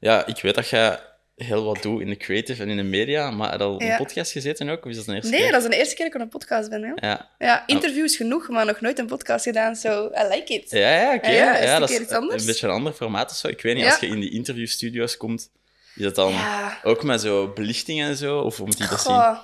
ja, 0.00 0.26
ik 0.26 0.40
weet 0.42 0.54
dat 0.54 0.68
jij 0.68 0.98
heel 1.36 1.64
wat 1.64 1.82
doet 1.82 2.00
in 2.00 2.08
de 2.08 2.16
creative 2.16 2.62
en 2.62 2.68
in 2.68 2.76
de 2.76 2.82
media, 2.82 3.30
maar 3.30 3.50
heb 3.50 3.58
je 3.60 3.64
al 3.66 3.80
een 3.82 3.96
podcast 3.96 4.32
gezeten 4.32 4.68
ook? 4.68 4.84
Of 4.84 4.90
is 4.90 4.96
dat 4.96 5.06
een 5.06 5.14
eerste 5.14 5.30
Nee, 5.30 5.40
keer? 5.40 5.52
dat 5.52 5.62
is 5.62 5.68
de 5.68 5.76
eerste 5.76 5.94
keer 5.94 6.04
dat 6.04 6.14
ik 6.14 6.20
op 6.20 6.24
een 6.32 6.38
podcast 6.38 6.70
ben. 6.70 6.82
Hè? 6.82 7.08
Ja, 7.08 7.28
Ja, 7.38 7.66
interviews 7.66 8.16
genoeg, 8.16 8.48
maar 8.48 8.66
nog 8.66 8.80
nooit 8.80 8.98
een 8.98 9.06
podcast 9.06 9.44
gedaan. 9.44 9.76
So, 9.76 10.06
I 10.06 10.28
like 10.34 10.52
it. 10.54 10.70
ja, 10.70 10.78
ja 11.00 11.14
oké. 11.14 11.30
Ja, 11.30 11.56
is 11.56 11.70
een 11.70 11.80
dat 11.80 11.88
keer 11.88 11.98
is 11.98 12.04
iets 12.04 12.12
anders. 12.14 12.40
een 12.40 12.46
beetje 12.46 12.66
een 12.66 12.72
ander 12.72 12.92
formaat 12.92 13.30
of 13.30 13.36
zo. 13.36 13.48
Ik 13.48 13.60
weet 13.62 13.74
niet, 13.74 13.84
Ja. 13.84 13.90
als 13.90 14.00
je 14.00 14.06
in 14.06 14.20
die 14.20 14.30
interviewstudio's 14.30 15.16
komt, 15.16 15.50
is 15.94 16.02
dat 16.02 16.14
dan 16.14 16.32
Ja. 16.32 16.78
ook 16.82 17.02
met 17.02 17.20
zo 17.20 17.52
belichting 17.52 18.00
en 18.00 18.16
zo? 18.16 18.38
Of 18.40 18.56
hoe 18.56 18.66
moet 18.66 18.78
je 18.78 18.86
dat 18.88 19.00
zien? 19.00 19.14
Goh, 19.14 19.38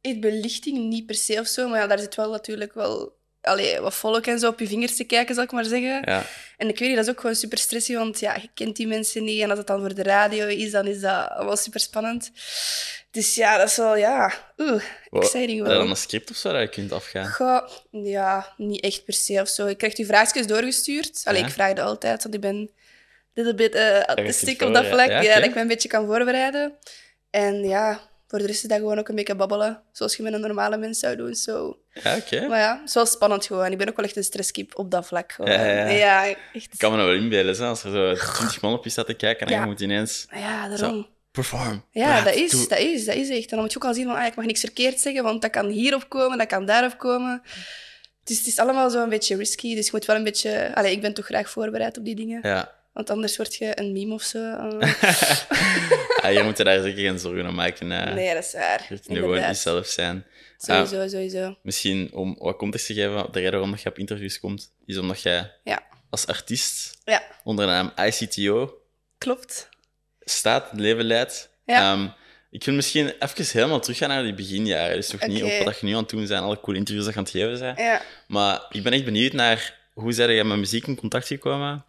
echt 0.00 0.20
belichting 0.20 0.78
niet 0.88 1.06
per 1.06 1.14
se 1.14 1.40
of 1.40 1.46
zo, 1.46 1.68
maar 1.68 1.80
ja, 1.80 1.86
daar 1.86 1.98
zit 1.98 2.14
wel 2.14 2.30
natuurlijk 2.30 2.74
wel 2.74 3.15
allee, 3.46 3.80
wat 3.80 3.94
volk 3.94 4.26
en 4.26 4.38
zo 4.38 4.48
op 4.48 4.60
je 4.60 4.66
vingers 4.66 4.96
te 4.96 5.04
kijken, 5.04 5.34
zal 5.34 5.44
ik 5.44 5.52
maar 5.52 5.64
zeggen. 5.64 6.02
Ja, 6.04 6.22
En 6.56 6.68
ik 6.68 6.78
weet 6.78 6.88
niet, 6.88 6.96
dat 6.96 7.06
is 7.06 7.10
ook 7.12 7.20
gewoon 7.20 7.36
super 7.36 7.58
stressig, 7.58 7.96
want 7.96 8.20
ja, 8.20 8.34
je 8.34 8.48
kent 8.54 8.76
die 8.76 8.86
mensen 8.86 9.24
niet. 9.24 9.42
En 9.42 9.48
als 9.50 9.58
het 9.58 9.66
dan 9.66 9.80
voor 9.80 9.94
de 9.94 10.02
radio 10.02 10.46
is, 10.46 10.70
dan 10.70 10.86
is 10.86 11.00
dat 11.00 11.32
wel 11.38 11.56
super 11.56 11.80
spannend. 11.80 12.30
Dus 13.10 13.34
ja, 13.34 13.56
dat 13.58 13.68
is 13.68 13.76
wel, 13.76 13.96
ja, 13.96 14.32
oeh, 14.58 14.82
exciting 15.10 15.58
heb 15.58 15.66
je 15.66 15.72
dan 15.72 15.82
wel. 15.82 15.90
een 15.90 15.96
script 15.96 16.30
of 16.30 16.36
zo 16.36 16.52
dat 16.52 16.60
je 16.60 16.68
kunt 16.68 16.92
afgaan? 16.92 17.26
Goh, 17.32 17.68
ja, 17.90 18.54
niet 18.56 18.82
echt 18.82 19.04
per 19.04 19.14
se 19.14 19.40
of 19.40 19.48
zo. 19.48 19.66
Ik 19.66 19.78
krijg 19.78 19.94
die 19.94 20.06
vraagjes 20.06 20.46
doorgestuurd. 20.46 21.20
Allee, 21.24 21.40
Ja. 21.40 21.46
ik 21.46 21.52
vraag 21.52 21.72
dat 21.72 21.86
altijd, 21.86 22.22
want 22.22 22.34
ik 22.34 22.40
ben 22.40 22.70
little 23.34 23.54
bit 23.54 23.74
uh, 23.74 24.02
artistiek 24.02 24.58
kunt 24.58 24.70
op 24.70 24.76
dat 24.82 24.86
vlak. 24.86 25.08
Ja, 25.08 25.34
dat 25.34 25.44
ik 25.44 25.54
me 25.54 25.60
een 25.60 25.66
beetje 25.68 25.88
kan 25.88 26.06
voorbereiden. 26.06 26.72
En 27.30 27.64
ja, 27.68 28.00
voor 28.28 28.38
de 28.38 28.46
rest 28.46 28.62
is 28.62 28.68
dat 28.68 28.78
gewoon 28.78 28.98
ook 28.98 29.08
een 29.08 29.14
beetje 29.14 29.34
babbelen, 29.34 29.82
zoals 29.92 30.16
je 30.16 30.22
met 30.22 30.32
een 30.32 30.40
normale 30.40 30.76
mens 30.76 30.98
zou 30.98 31.16
doen. 31.16 31.34
Zo. 31.34 31.78
Ja, 31.92 32.16
oké. 32.16 32.46
Maar 32.48 32.58
ja, 32.58 32.78
het 32.78 32.88
is 32.88 32.94
wel 32.94 33.06
spannend 33.06 33.46
gewoon. 33.46 33.72
Ik 33.72 33.78
ben 33.78 33.88
ook 33.88 33.96
wel 33.96 34.04
echt 34.04 34.16
een 34.16 34.24
stresskip 34.24 34.78
op 34.78 34.90
dat 34.90 35.06
vlak. 35.06 35.32
Gewoon. 35.32 35.52
Ja, 35.52 35.64
ja, 35.64 35.88
ja. 35.88 36.24
ja, 36.24 36.34
echt. 36.52 36.72
Ik 36.72 36.78
kan 36.78 36.90
me 36.90 36.96
nou 36.96 37.08
wel 37.08 37.18
inbeelden, 37.18 37.56
hè, 37.56 37.64
als 37.66 37.84
er 37.84 37.90
zo 37.90 38.32
20 38.32 38.60
man 38.60 38.72
op 38.72 38.84
je 38.84 38.90
staat 38.90 39.06
te 39.06 39.14
kijken 39.14 39.46
en 39.46 39.60
je 39.60 39.66
moet 39.66 39.80
ineens 39.80 40.26
Ja, 40.34 40.68
daarom. 40.68 41.02
zo, 41.02 41.06
perform. 41.30 41.84
Ja, 41.90 42.06
praat, 42.06 42.24
dat 42.24 42.34
is, 42.34 42.50
doe. 42.50 42.68
dat 42.68 42.78
is, 42.78 43.04
dat 43.04 43.14
is 43.14 43.28
echt. 43.28 43.42
En 43.42 43.48
dan 43.48 43.60
moet 43.60 43.72
je 43.72 43.76
ook 43.78 43.84
al 43.84 43.94
zien 43.94 44.06
van, 44.06 44.14
ah, 44.16 44.26
ik 44.26 44.34
mag 44.34 44.44
niks 44.44 44.60
verkeerd 44.60 45.00
zeggen, 45.00 45.22
want 45.22 45.42
dat 45.42 45.50
kan 45.50 45.66
hierop 45.68 46.08
komen, 46.08 46.38
dat 46.38 46.46
kan 46.46 46.66
daarop 46.66 46.98
komen. 46.98 47.42
Dus 48.24 48.38
het 48.38 48.46
is 48.46 48.58
allemaal 48.58 48.90
zo 48.90 49.02
een 49.02 49.08
beetje 49.08 49.36
risky. 49.36 49.74
Dus 49.74 49.84
je 49.84 49.90
moet 49.92 50.04
wel 50.04 50.16
een 50.16 50.24
beetje... 50.24 50.70
Allee, 50.74 50.92
ik 50.92 51.00
ben 51.00 51.14
toch 51.14 51.24
graag 51.24 51.50
voorbereid 51.50 51.98
op 51.98 52.04
die 52.04 52.14
dingen. 52.14 52.40
Ja. 52.42 52.74
Want 52.96 53.10
anders 53.10 53.36
word 53.36 53.54
je 53.54 53.80
een 53.80 53.92
meme 53.92 54.14
of 54.14 54.22
zo. 54.22 54.38
eh. 54.78 55.02
ja, 56.22 56.28
je 56.36 56.40
moet 56.44 56.58
er 56.58 56.64
daar 56.64 56.82
zeker 56.82 57.00
geen 57.02 57.18
zorgen 57.18 57.46
om 57.46 57.54
maken. 57.54 57.86
nee, 57.86 58.34
dat 58.34 58.44
is 58.44 58.52
waar. 58.52 58.80
Je 58.88 58.94
kunt 58.94 59.08
nu 59.08 59.16
gewoon 59.20 59.40
jezelf 59.40 59.86
zijn. 59.86 60.24
Sowieso, 60.58 61.08
sowieso. 61.08 61.56
Misschien 61.62 62.10
om 62.12 62.36
wat 62.38 62.56
context 62.56 62.86
te 62.86 62.94
geven, 62.94 63.26
de 63.32 63.38
reden 63.40 63.52
waarom 63.52 63.76
je 63.82 63.88
op 63.88 63.98
interviews 63.98 64.40
komt, 64.40 64.72
is 64.86 64.98
omdat 64.98 65.22
jij 65.22 65.52
Ja. 65.64 65.82
als 66.10 66.26
artiest 66.26 66.98
Ja, 67.04 67.22
onder 67.44 67.66
de 67.66 67.72
naam 67.72 67.92
ICTO 68.06 68.74
klopt. 69.18 69.68
staat, 70.20 70.70
het 70.70 70.80
leven 70.80 71.04
leidt. 71.04 71.48
Ja. 71.66 71.92
Ehm, 71.92 72.08
ik 72.50 72.64
wil 72.64 72.74
misschien 72.74 73.12
even 73.18 73.44
helemaal 73.52 73.80
teruggaan 73.80 74.08
naar 74.08 74.22
die 74.22 74.34
beginjaren. 74.34 74.96
Dus 74.96 75.08
toch 75.08 75.26
niet 75.26 75.42
op 75.42 75.64
wat 75.64 75.80
je 75.80 75.86
nu 75.86 75.92
aan 75.92 75.98
het 76.00 76.08
doen 76.08 76.26
bent, 76.26 76.42
alle 76.42 76.60
coole 76.60 76.78
interviews 76.78 77.04
dat 77.04 77.14
je 77.14 77.20
aan 77.20 77.26
het 77.26 77.34
geven 77.34 77.58
bent. 77.58 77.78
Ja. 77.78 78.02
Maar 78.26 78.66
ik 78.70 78.82
ben 78.82 78.92
echt 78.92 79.04
benieuwd 79.04 79.32
naar 79.32 79.78
hoe 79.92 80.12
zijn 80.12 80.32
jij 80.34 80.44
met 80.44 80.58
muziek 80.58 80.86
in 80.86 80.96
contact 80.96 81.26
gekomen? 81.26 81.84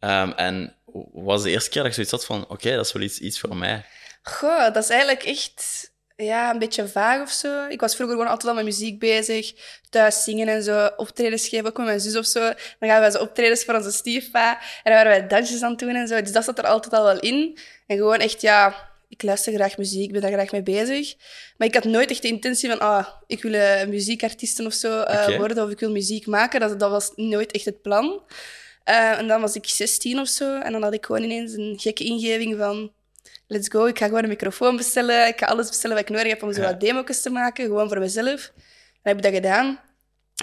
Ehm, 0.00 0.30
en 0.30 0.74
was 1.12 1.42
de 1.42 1.50
eerste 1.50 1.70
keer 1.70 1.82
dat 1.82 1.94
je 1.94 2.04
zoiets 2.04 2.12
had 2.12 2.24
van, 2.24 2.48
oké, 2.48 2.76
dat 2.76 2.86
is 2.86 2.92
wel 2.92 3.02
iets, 3.02 3.18
iets 3.18 3.40
voor 3.40 3.56
mij. 3.56 3.84
Goh, 4.22 4.72
dat 4.72 4.84
is 4.84 4.88
eigenlijk 4.88 5.22
echt 5.22 5.90
ja, 6.16 6.50
een 6.50 6.58
beetje 6.58 6.88
vaag 6.88 7.22
of 7.22 7.30
zo. 7.30 7.66
Ik 7.66 7.80
was 7.80 7.94
vroeger 7.94 8.16
gewoon 8.16 8.30
altijd 8.30 8.48
al 8.48 8.54
met 8.54 8.64
muziek 8.64 8.98
bezig. 8.98 9.52
Thuis 9.90 10.24
zingen 10.24 10.48
en 10.48 10.62
zo. 10.62 10.90
Optredens 10.96 11.48
geven, 11.48 11.66
ook 11.66 11.76
met 11.76 11.86
mijn 11.86 12.00
zus 12.00 12.16
of 12.16 12.26
zo. 12.26 12.40
Dan 12.78 12.88
gaan 12.88 13.00
wij 13.00 13.10
zo 13.10 13.18
optredens 13.18 13.64
voor 13.64 13.74
onze 13.74 13.90
stiefpa. 13.90 14.58
En 14.58 14.60
dan 14.82 14.92
waren 14.92 15.10
wij 15.10 15.26
dansjes 15.26 15.62
aan 15.62 15.70
het 15.70 15.78
doen 15.78 15.94
en 15.94 16.08
zo. 16.08 16.20
Dus 16.20 16.32
dat 16.32 16.44
zat 16.44 16.58
er 16.58 16.66
altijd 16.66 16.94
al 16.94 17.04
wel 17.04 17.20
in. 17.20 17.58
En 17.86 17.96
gewoon 17.96 18.18
echt, 18.18 18.40
ja... 18.40 18.88
Ik 19.08 19.22
luister 19.22 19.52
graag 19.52 19.76
muziek, 19.76 20.04
ik 20.04 20.12
ben 20.12 20.20
daar 20.20 20.32
graag 20.32 20.52
mee 20.52 20.62
bezig. 20.62 21.14
Maar 21.56 21.68
ik 21.68 21.74
had 21.74 21.84
nooit 21.84 22.10
echt 22.10 22.22
de 22.22 22.28
intentie 22.28 22.68
van, 22.68 22.78
ah, 22.78 23.06
ik 23.26 23.42
wil 23.42 23.52
eh, 23.52 23.86
muziekartiesten 23.86 24.66
of 24.66 24.72
zo 24.72 25.00
eh, 25.00 25.36
worden, 25.36 25.64
of 25.64 25.70
ik 25.70 25.80
wil 25.80 25.90
muziek 25.90 26.26
maken. 26.26 26.60
Dat, 26.60 26.80
dat 26.80 26.90
was 26.90 27.12
nooit 27.14 27.52
echt 27.52 27.64
het 27.64 27.82
plan. 27.82 28.22
Eh, 28.84 29.18
en 29.18 29.26
dan 29.26 29.40
was 29.40 29.54
ik 29.54 29.66
16 29.66 30.18
of 30.20 30.28
zo. 30.28 30.58
En 30.58 30.72
dan 30.72 30.82
had 30.82 30.92
ik 30.94 31.06
gewoon 31.06 31.22
ineens 31.22 31.52
een 31.52 31.74
gekke 31.80 32.04
ingeving 32.04 32.56
van... 32.58 32.92
Let's 33.46 33.68
go, 33.68 33.84
ik 33.86 33.98
ga 33.98 34.06
gewoon 34.06 34.22
een 34.22 34.28
microfoon 34.28 34.76
bestellen. 34.76 35.26
Ik 35.26 35.38
ga 35.38 35.46
alles 35.46 35.68
bestellen 35.68 35.96
wat 35.96 36.08
ik 36.08 36.14
nodig 36.14 36.28
heb 36.32 36.42
om 36.42 36.52
zo 36.52 36.60
Ja. 36.60 36.66
wat 36.66 36.80
demo's 36.80 37.20
te 37.20 37.30
maken. 37.30 37.64
Gewoon 37.64 37.88
voor 37.88 37.98
mezelf. 37.98 38.52
Dan 38.54 38.62
heb 39.02 39.16
ik 39.16 39.22
dat 39.22 39.32
gedaan. 39.32 39.80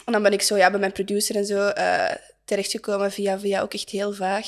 En 0.05 0.13
dan 0.13 0.23
ben 0.23 0.31
ik 0.33 0.41
zo 0.41 0.57
ja, 0.57 0.69
bij 0.69 0.79
mijn 0.79 0.91
producer 0.91 1.35
en 1.35 1.45
zo 1.45 1.67
eh, 1.67 2.11
terechtgekomen 2.45 3.11
via 3.11 3.39
via, 3.39 3.61
ook 3.61 3.73
echt 3.73 3.89
heel 3.89 4.13
vaag. 4.13 4.47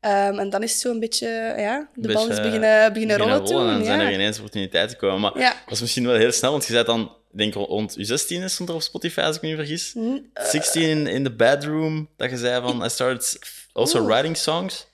Ehm, 0.00 0.38
en 0.38 0.50
dan 0.50 0.62
is 0.62 0.72
het 0.72 0.80
zo 0.80 0.90
een 0.90 1.00
beetje, 1.00 1.28
ja, 1.56 1.88
de 1.94 2.12
bal 2.12 2.28
is 2.30 2.40
beginnen, 2.40 2.92
beginnen 2.92 3.16
rollen 3.16 3.34
en 3.38 3.44
toen. 3.44 3.66
dan 3.66 3.84
zijn 3.84 4.00
er 4.00 4.06
Ja. 4.08 4.12
ineens 4.12 4.36
opportuniteiten 4.36 4.98
gekomen. 4.98 5.20
Maar 5.20 5.38
Ja. 5.42 5.50
dat 5.64 5.72
is 5.74 5.80
misschien 5.80 6.06
wel 6.06 6.16
heel 6.16 6.32
snel, 6.32 6.50
want 6.50 6.66
je 6.66 6.72
zei 6.72 6.84
dan, 6.84 7.12
denk 7.38 7.54
rond 7.54 7.94
je 7.96 8.04
16 8.04 8.50
stond 8.50 8.68
er 8.68 8.74
op 8.74 8.82
Spotify, 8.82 9.20
als 9.20 9.36
ik 9.36 9.42
me 9.42 9.48
niet 9.48 9.56
vergis. 9.56 9.92
Hm, 9.92 10.18
16 10.34 10.82
in, 10.82 11.06
in 11.06 11.24
the 11.24 11.32
bedroom, 11.34 12.08
dat 12.16 12.30
je 12.30 12.36
zei 12.36 12.62
van, 12.62 12.84
I 12.84 12.88
started 12.88 13.38
also 13.72 13.98
Oeh. 14.00 14.08
writing 14.12 14.36
songs. 14.36 14.86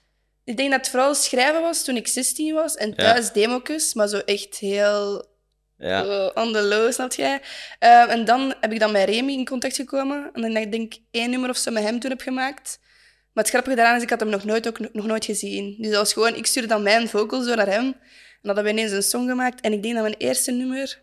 Ik 0.45 0.57
denk 0.57 0.69
dat 0.71 0.79
het 0.79 0.89
vooral 0.89 1.15
schrijven 1.15 1.61
was 1.61 1.83
toen 1.83 1.95
ik 1.95 2.07
16 2.07 2.53
was. 2.53 2.75
En 2.75 2.89
Ja. 2.89 2.95
thuis 2.95 3.31
demo's, 3.31 3.93
maar 3.93 4.07
zo 4.07 4.17
echt 4.17 4.57
heel 4.57 5.31
Ja, 5.77 6.03
eh, 6.03 6.43
on 6.43 6.53
the 6.53 6.61
low, 6.61 6.91
snap 6.91 7.13
jij? 7.13 7.41
Ehm, 7.79 8.09
en 8.09 8.25
dan 8.25 8.53
heb 8.59 8.71
ik 8.71 8.79
dan 8.79 8.91
met 8.91 9.09
Remy 9.09 9.31
in 9.33 9.45
contact 9.45 9.75
gekomen. 9.75 10.29
En 10.33 10.41
dan 10.41 10.53
denk 10.53 10.73
ik 10.93 10.99
één 11.11 11.29
nummer 11.29 11.49
of 11.49 11.57
zo 11.57 11.71
met 11.71 11.83
hem 11.83 11.99
toen 11.99 12.09
heb 12.09 12.21
gemaakt. 12.21 12.79
Maar 13.33 13.43
het 13.43 13.53
grappige 13.53 13.75
daaraan 13.75 13.95
is, 13.95 14.01
ik 14.01 14.09
had 14.09 14.19
hem 14.19 14.29
nog 14.29 14.43
nooit, 14.43 14.67
ook 14.67 14.79
nog, 14.79 14.89
nog 14.93 15.05
nooit 15.05 15.25
gezien. 15.25 15.75
Dus 15.77 15.87
dat 15.89 15.97
was 15.97 16.13
gewoon, 16.13 16.35
ik 16.35 16.45
stuurde 16.45 16.67
dan 16.67 16.83
mijn 16.83 17.07
vocals 17.09 17.45
door 17.45 17.55
naar 17.55 17.67
hem. 17.67 17.85
En 17.85 17.95
dan 18.41 18.55
hadden 18.55 18.63
we 18.63 18.69
ineens 18.79 18.91
een 18.91 19.03
song 19.03 19.27
gemaakt. 19.27 19.61
En 19.61 19.73
ik 19.73 19.81
denk 19.83 19.93
dat 19.93 20.03
mijn 20.03 20.15
eerste 20.17 20.51
nummer 20.51 21.02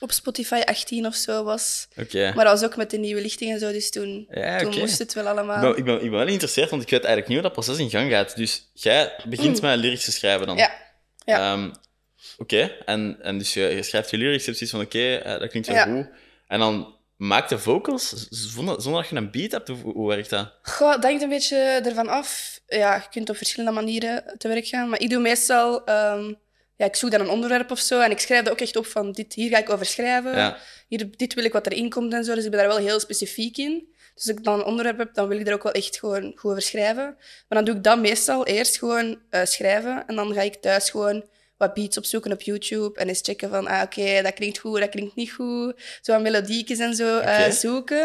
op 0.00 0.12
Spotify 0.12 0.60
18 0.64 1.06
of 1.06 1.14
zo 1.14 1.44
was. 1.44 1.88
Maar 2.12 2.34
dat 2.34 2.60
was 2.60 2.64
ook 2.64 2.76
met 2.76 2.90
de 2.90 2.96
nieuwe 2.98 3.20
lichting 3.20 3.52
en 3.52 3.58
zo, 3.58 3.72
dus 3.72 3.90
toen, 3.90 4.26
Ja, 4.30 4.58
toen 4.58 4.68
oké. 4.68 4.78
moest 4.78 4.98
het 4.98 5.12
wel 5.12 5.26
allemaal. 5.28 5.76
ik, 5.76 5.84
ben, 5.84 5.94
ik 5.94 6.00
ben 6.02 6.10
wel 6.10 6.24
geïnteresseerd, 6.26 6.70
want 6.70 6.82
ik 6.82 6.90
weet 6.90 7.04
eigenlijk 7.04 7.28
niet 7.28 7.38
hoe 7.40 7.46
dat 7.52 7.64
proces 7.64 7.78
in 7.84 7.90
gang 7.90 8.10
gaat. 8.10 8.36
Dus 8.36 8.70
jij 8.72 9.12
begint 9.28 9.60
met 9.60 9.78
lyrics 9.78 10.04
te 10.04 10.12
schrijven 10.12 10.46
dan? 10.46 10.54
Mm. 10.54 10.60
Ja. 10.60 10.72
Ja. 11.24 11.52
Ehm, 11.52 11.70
oké, 12.38 12.72
en, 12.84 13.16
en 13.22 13.38
dus 13.38 13.54
je, 13.54 13.60
je 13.60 13.82
schrijft 13.82 14.10
je 14.10 14.16
lyrics, 14.16 14.44
je 14.44 14.52
hebt 14.52 14.56
zoiets 14.68 14.76
van, 14.76 14.84
oké, 15.00 15.14
eh, 15.16 15.40
dat 15.40 15.48
klinkt 15.50 15.68
wel 15.68 15.76
Ja. 15.76 15.84
goed. 15.84 16.06
En 16.48 16.58
dan 16.58 16.94
maak 17.16 17.48
je 17.50 17.58
vocals 17.58 18.26
zonder, 18.30 18.82
zonder 18.82 19.00
dat 19.00 19.10
je 19.10 19.16
een 19.16 19.30
beat 19.30 19.50
hebt? 19.52 19.68
Hoe, 19.68 19.92
hoe 19.92 20.08
werkt 20.08 20.30
dat? 20.30 20.52
Goh, 20.62 20.92
dat 20.92 21.02
hangt 21.02 21.22
een 21.22 21.28
beetje 21.28 21.56
ervan 21.84 22.08
af. 22.08 22.60
Ja, 22.66 22.94
je 22.94 23.02
kunt 23.10 23.30
op 23.30 23.36
verschillende 23.36 23.72
manieren 23.80 24.34
te 24.38 24.48
werk 24.48 24.66
gaan. 24.66 24.88
Maar 24.88 25.00
ik 25.00 25.10
doe 25.10 25.20
meestal... 25.20 25.84
ehm, 25.84 26.32
ja, 26.82 26.88
ik 26.88 26.96
zoek 26.96 27.10
dan 27.10 27.20
een 27.20 27.28
onderwerp 27.28 27.70
of 27.70 27.78
zo. 27.78 28.00
En 28.00 28.10
ik 28.10 28.18
schrijf 28.18 28.42
dat 28.44 28.52
ook 28.52 28.60
echt 28.60 28.76
op 28.76 28.86
van... 28.86 29.12
Dit, 29.12 29.34
hier 29.34 29.48
ga 29.50 29.58
ik 29.58 29.70
over 29.70 29.86
schrijven. 29.86 30.36
Ja. 30.36 30.58
Hier, 30.88 31.06
dit 31.16 31.34
wil 31.34 31.44
ik 31.44 31.52
wat 31.52 31.66
erin 31.66 31.90
komt 31.90 32.12
en 32.12 32.24
zo. 32.24 32.34
Dus 32.34 32.44
ik 32.44 32.50
ben 32.50 32.60
daar 32.60 32.68
wel 32.68 32.76
heel 32.76 33.00
specifiek 33.00 33.56
in. 33.56 33.88
Dus 34.14 34.28
als 34.28 34.36
ik 34.36 34.44
dan 34.44 34.58
een 34.58 34.64
onderwerp 34.64 34.98
heb, 34.98 35.14
dan 35.14 35.28
wil 35.28 35.38
ik 35.38 35.44
daar 35.44 35.54
ook 35.54 35.62
wel 35.62 35.72
echt 35.72 35.98
gewoon 35.98 36.32
goed 36.36 36.50
over 36.50 36.62
schrijven. 36.62 37.16
Maar 37.48 37.58
dan 37.58 37.64
doe 37.64 37.74
ik 37.74 37.82
dat 37.82 37.98
meestal 37.98 38.46
eerst 38.46 38.78
gewoon 38.78 39.18
eh, 39.30 39.44
schrijven. 39.44 40.04
En 40.06 40.14
dan 40.14 40.34
ga 40.34 40.40
ik 40.40 40.54
thuis 40.54 40.90
gewoon 40.90 41.24
wat 41.56 41.74
beats 41.74 41.98
opzoeken 41.98 42.32
op 42.32 42.42
YouTube. 42.42 42.98
En 42.98 43.08
eens 43.08 43.20
checken 43.22 43.50
van... 43.50 43.66
Ah, 43.66 43.82
oké, 43.82 44.22
dat 44.22 44.34
klinkt 44.34 44.58
goed, 44.58 44.80
dat 44.80 44.88
klinkt 44.88 45.14
niet 45.14 45.32
goed. 45.32 45.74
Zo 46.00 46.12
wat 46.12 46.22
melodiekjes 46.22 46.78
en 46.78 46.94
zo 46.94 47.18
eh, 47.18 47.50
zoeken. 47.50 48.02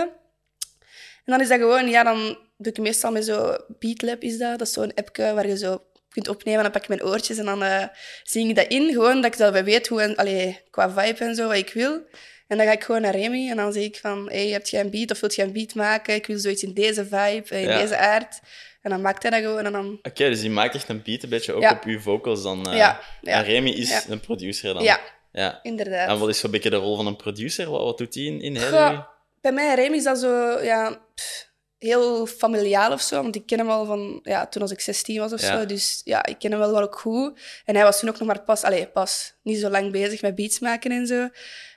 En 1.25 1.33
dan 1.33 1.41
is 1.41 1.47
dat 1.47 1.59
gewoon, 1.59 1.87
ja, 1.89 2.03
dan 2.03 2.37
doe 2.57 2.71
ik 2.71 2.77
meestal 2.77 3.11
met 3.11 3.25
zo 3.25 3.57
Beatlab 3.79 4.21
is 4.21 4.37
dat. 4.37 4.59
Dat 4.59 4.67
is 4.67 4.73
zo'n 4.73 4.93
appje 4.93 5.33
waar 5.33 5.47
je 5.47 5.57
zo 5.57 5.81
kunt 6.23 6.35
opnemen. 6.35 6.61
Dan 6.63 6.71
pak 6.71 6.81
ik 6.81 6.87
mijn 6.87 7.03
oortjes 7.03 7.37
en 7.37 7.45
dan 7.45 7.63
eh 7.63 7.83
zing 8.23 8.49
ik 8.49 8.55
dat 8.55 8.67
in. 8.67 8.91
Gewoon 8.91 9.15
dat 9.15 9.25
ik 9.31 9.37
zelf 9.37 9.61
weet 9.61 9.87
hoe, 9.87 10.01
en, 10.01 10.15
allee, 10.15 10.59
qua 10.69 10.89
vibe 10.89 11.23
en 11.25 11.35
zo, 11.35 11.47
wat 11.47 11.55
ik 11.55 11.73
wil. 11.73 12.01
En 12.47 12.57
dan 12.57 12.65
ga 12.65 12.71
ik 12.71 12.83
gewoon 12.83 13.01
naar 13.01 13.15
Remy 13.15 13.49
en 13.49 13.55
dan 13.55 13.73
zeg 13.73 13.83
ik 13.83 13.97
van, 13.97 14.29
hey, 14.29 14.47
heb 14.47 14.67
jij 14.67 14.81
een 14.81 14.89
beat 14.89 15.11
of 15.11 15.19
wilt 15.19 15.35
jij 15.35 15.45
een 15.45 15.53
beat 15.53 15.75
maken? 15.75 16.15
Ik 16.15 16.25
wil 16.27 16.37
zoiets 16.37 16.63
in 16.63 16.73
deze 16.73 17.03
vibe, 17.05 17.45
in 17.49 17.59
Ja. 17.67 17.79
deze 17.79 17.97
aard. 17.97 18.39
En 18.81 18.89
dan 18.89 19.01
maakt 19.01 19.21
hij 19.21 19.31
dat 19.31 19.41
gewoon 19.41 19.65
en 19.65 19.71
dan... 19.71 19.99
Oké, 20.01 20.29
dus 20.29 20.39
die 20.41 20.49
maakt 20.49 20.75
echt 20.75 20.89
een 20.89 21.01
beat 21.03 21.23
een 21.23 21.29
beetje 21.29 21.53
ook 21.53 21.61
Ja. 21.61 21.71
op 21.71 21.83
je 21.83 21.99
vocals 21.99 22.43
dan. 22.43 22.67
eh. 22.71 22.77
Ja, 22.77 22.99
ja. 23.21 23.31
En 23.31 23.43
Remy 23.43 23.69
is 23.69 24.05
een 24.09 24.19
producer 24.19 24.73
dan? 24.73 24.83
Ja, 24.83 24.99
ja. 25.31 25.59
inderdaad. 25.63 26.09
En 26.09 26.19
wat 26.19 26.29
is 26.29 26.39
zo'n 26.39 26.51
beetje 26.51 26.69
de 26.69 26.75
rol 26.75 26.95
van 26.95 27.07
een 27.07 27.15
producer? 27.15 27.69
Wat, 27.69 27.81
wat 27.81 27.97
doet 27.97 28.13
die 28.13 28.27
in, 28.31 28.41
in 28.41 28.55
Hillary? 28.57 29.05
bij 29.41 29.51
mij, 29.51 29.75
Remy, 29.75 29.95
is 29.95 30.03
dat 30.03 30.19
zo 30.19 30.59
ja, 30.63 31.01
pff, 31.15 31.46
heel 31.79 32.25
familiaal 32.25 32.91
of 32.91 33.01
zo. 33.01 33.21
Want 33.21 33.35
ik 33.35 33.45
ken 33.45 33.57
hem 33.57 33.69
al 33.69 33.85
van 33.85 34.19
ja, 34.23 34.47
toen 34.47 34.61
als 34.61 34.71
ik 34.71 34.79
16 34.79 35.19
was 35.19 35.33
of 35.33 35.41
Ja. 35.41 35.59
zo. 35.59 35.65
Dus 35.65 36.01
ja, 36.03 36.25
ik 36.25 36.39
ken 36.39 36.51
hem 36.51 36.59
wel, 36.59 36.71
wel 36.71 36.81
ook 36.81 36.99
goed. 36.99 37.39
En 37.65 37.75
hij 37.75 37.83
was 37.83 37.99
toen 37.99 38.09
ook 38.09 38.17
nog 38.19 38.27
maar 38.27 38.41
pas, 38.43 38.63
allez, 38.63 38.85
pas 38.93 39.33
niet 39.43 39.59
zo 39.59 39.69
lang 39.69 39.91
bezig 39.91 40.21
met 40.21 40.35
beats 40.35 40.59
maken 40.59 40.91
en 40.91 41.07
zo. 41.07 41.29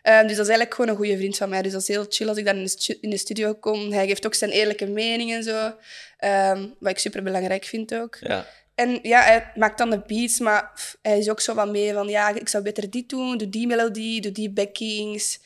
Ehm, 0.03 0.21
dus 0.27 0.37
dat 0.37 0.47
is 0.47 0.49
eigenlijk 0.49 0.75
gewoon 0.75 0.91
een 0.91 0.97
goede 0.97 1.17
vriend 1.17 1.37
van 1.37 1.49
mij. 1.49 1.63
Dus 1.63 1.73
dat 1.73 1.81
is 1.81 1.89
heel 1.89 2.07
chill 2.09 2.29
als 2.29 2.37
ik 2.39 2.45
dan 2.45 2.57
in 2.57 2.63
de, 2.63 2.69
stu- 2.69 2.99
in 3.01 3.11
de 3.11 3.17
studio 3.17 3.55
kom. 3.55 3.93
Hij 3.93 4.07
geeft 4.07 4.27
ook 4.27 4.35
zijn 4.35 4.51
eerlijke 4.51 4.87
mening 4.87 5.33
en 5.33 5.43
zo. 5.43 5.73
Ehm, 6.19 6.67
wat 6.79 6.91
ik 6.91 6.99
super 6.99 7.23
belangrijk 7.23 7.65
vind 7.65 7.95
ook. 7.95 8.17
Ja. 8.21 8.47
En 8.75 8.99
ja, 9.03 9.21
hij 9.23 9.53
maakt 9.55 9.79
dan 9.79 9.91
de 9.91 10.03
beats, 10.07 10.39
maar 10.39 10.73
hij 11.03 11.19
is 11.19 11.29
ook 11.31 11.41
zo 11.41 11.55
van 11.55 11.71
mee 11.71 11.93
van 11.93 12.09
ja, 12.09 12.29
ik 12.35 12.49
zou 12.49 12.63
beter 12.63 12.91
dit 12.91 13.09
doen, 13.09 13.39
doe 13.39 13.49
die 13.49 13.67
melodie, 13.67 14.21
doe 14.21 14.33
die 14.33 14.51
backings. 14.51 15.41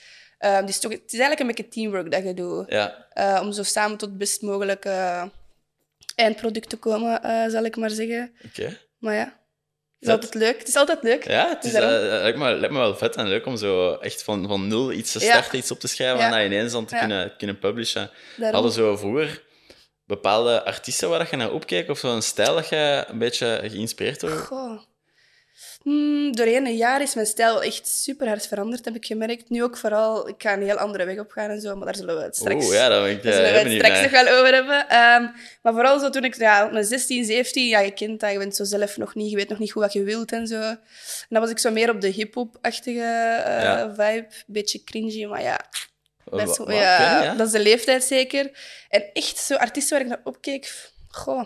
Dus 0.66 0.80
toch, 0.80 0.92
het 0.92 1.12
is 1.12 1.18
eigenlijk 1.18 1.40
een 1.40 1.46
beetje 1.46 1.68
teamwork 1.68 2.10
dat 2.10 2.24
je 2.24 2.34
doet. 2.34 2.70
Ja. 2.70 3.06
eh, 3.12 3.40
om 3.42 3.52
zo 3.52 3.62
samen 3.62 3.96
tot 3.96 4.08
het 4.08 4.18
best 4.18 4.42
mogelijke 4.42 5.30
eindproduct 6.14 6.68
te 6.68 6.76
komen, 6.76 7.22
eh, 7.22 7.48
zal 7.50 7.64
ik 7.64 7.76
maar 7.76 7.90
zeggen. 7.90 8.32
Oké. 8.46 8.78
Maar 8.98 9.14
ja, 9.14 9.40
is 10.00 10.08
altijd 10.08 10.34
leuk. 10.34 10.58
Het 10.58 10.68
is 10.68 10.76
altijd 10.76 11.02
leuk. 11.02 11.26
Ja, 11.26 11.48
het 11.48 11.64
is, 11.64 11.72
Dus 11.72 11.80
eh, 11.80 11.88
daarom. 11.88 12.08
lijkt, 12.22 12.38
me, 12.38 12.54
lijkt 12.54 12.74
me 12.74 12.78
wel 12.80 12.96
vet 12.96 13.16
en 13.16 13.28
leuk 13.28 13.46
om 13.46 13.56
zo 13.56 13.94
echt 13.94 14.22
van, 14.22 14.46
van 14.48 14.68
nul 14.68 14.92
iets 14.92 15.12
te 15.12 15.20
Ja. 15.20 15.24
starten, 15.32 15.58
iets 15.58 15.70
op 15.70 15.80
te 15.80 15.88
schrijven 15.88 16.18
Ja. 16.18 16.24
en 16.24 16.30
dat 16.30 16.40
ineens 16.52 16.72
dan 16.72 16.84
te 16.84 16.96
kunnen, 16.96 17.36
kunnen 17.36 17.58
publishen. 17.58 18.10
Daarom. 18.36 18.54
Hadden 18.54 18.72
zo 18.72 18.96
vroeger 18.96 19.42
bepaalde 20.06 20.64
artiesten 20.64 21.08
waar 21.08 21.28
je 21.30 21.36
naar 21.36 21.52
opkeek 21.52 21.88
of 21.88 21.98
zo'n 21.98 22.22
stijl 22.22 22.54
dat 22.54 22.68
je 22.68 23.04
een 23.08 23.18
beetje 23.18 23.60
geïnspireerd 23.62 24.20
door? 24.20 24.30
Goh. 24.30 24.82
Hmm, 25.84 26.32
doorheen 26.36 26.66
een 26.66 26.76
jaar 26.76 27.02
is 27.02 27.14
mijn 27.14 27.26
stijl 27.26 27.62
echt 27.62 27.88
super 27.88 28.28
hard 28.28 28.46
veranderd, 28.46 28.84
heb 28.84 28.94
ik 28.94 29.06
gemerkt. 29.06 29.50
Nu 29.50 29.62
ook 29.62 29.76
vooral, 29.76 30.28
ik 30.28 30.34
ga 30.38 30.52
een 30.52 30.62
heel 30.62 30.76
andere 30.76 31.04
weg 31.04 31.18
op 31.18 31.30
gaan 31.30 31.50
en 31.50 31.60
zo, 31.60 31.76
maar 31.76 31.84
daar 31.84 31.96
zullen 31.96 32.16
we 32.16 32.22
het 32.22 32.36
straks, 32.36 32.64
Oeh, 32.64 32.74
ja, 32.74 33.06
ik 33.06 33.22
daar 33.22 33.32
eh, 33.32 33.38
zullen 33.38 33.52
we 33.52 33.58
het 33.70 33.72
straks 33.72 34.00
nog 34.02 34.10
wel 34.10 34.38
over 34.38 34.52
hebben. 34.54 34.88
Ehm, 34.88 35.26
maar 35.62 35.72
vooral 35.72 35.98
zo 35.98 36.10
toen 36.10 36.24
ik 36.24 36.36
ja, 36.36 36.64
op 36.64 36.72
mijn 36.72 36.84
16, 36.84 37.24
17, 37.24 37.66
ja, 37.68 37.78
je 37.80 37.90
kent 37.90 38.20
dat, 38.20 38.32
je 38.32 38.38
bent 38.38 38.56
zo 38.56 38.64
zelf 38.64 38.96
nog 38.96 39.14
niet, 39.14 39.30
je 39.30 39.36
weet 39.36 39.48
nog 39.48 39.58
niet 39.58 39.72
goed 39.72 39.82
wat 39.82 39.92
je 39.92 40.02
wilt 40.02 40.32
en 40.32 40.46
zo. 40.46 40.60
En 40.60 40.78
dan 41.28 41.40
was 41.40 41.50
ik 41.50 41.58
zo 41.58 41.70
meer 41.70 41.90
op 41.90 42.00
de 42.00 42.08
hip-hop-achtige 42.08 42.98
eh, 43.44 43.62
Ja. 43.62 43.94
vibe. 43.94 44.26
Beetje 44.46 44.84
cringy, 44.84 45.24
maar 45.24 45.42
ja, 45.42 45.60
Oh, 46.30 46.38
dat 46.46 46.62
ja, 46.68 47.22
ja. 47.22 47.34
dat 47.34 47.46
is 47.46 47.52
de 47.52 47.60
leeftijd 47.60 48.04
zeker. 48.04 48.50
En 48.88 49.04
echt 49.12 49.38
zo 49.38 49.54
artiesten 49.54 49.92
waar 49.96 50.06
ik 50.06 50.12
naar 50.12 50.20
opkeek, 50.24 50.72
goh, 51.08 51.44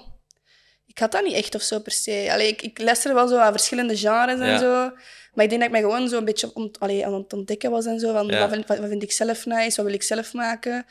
ik 0.98 1.04
had 1.04 1.12
dat 1.12 1.24
niet 1.24 1.34
echt 1.34 1.54
of 1.54 1.62
zo 1.62 1.78
per 1.80 1.92
se. 1.92 2.28
Allee, 2.32 2.48
ik, 2.48 2.62
ik 2.62 2.78
luisterde 2.78 3.16
wel 3.16 3.28
zo 3.28 3.36
aan 3.38 3.52
verschillende 3.52 3.96
genres 3.96 4.40
en 4.40 4.46
Ja. 4.46 4.58
zo. 4.58 4.90
Maar 5.34 5.44
ik 5.44 5.50
denk 5.50 5.62
dat 5.62 5.62
ik 5.62 5.70
mij 5.70 5.80
gewoon 5.80 6.08
zo 6.08 6.16
een 6.18 6.24
beetje 6.24 6.50
ont, 6.54 6.80
allee, 6.80 7.06
aan 7.06 7.14
het 7.14 7.32
ontdekken 7.32 7.70
was 7.70 7.86
en 7.86 7.98
zo. 8.00 8.12
Van, 8.12 8.26
Ja. 8.26 8.38
wat, 8.38 8.50
vind, 8.50 8.66
wat, 8.66 8.78
wat 8.78 8.88
vind 8.88 9.02
ik 9.02 9.12
zelf 9.12 9.46
nice? 9.46 9.76
Wat 9.76 9.84
wil 9.84 9.94
ik 9.94 10.02
zelf 10.02 10.32
maken? 10.32 10.86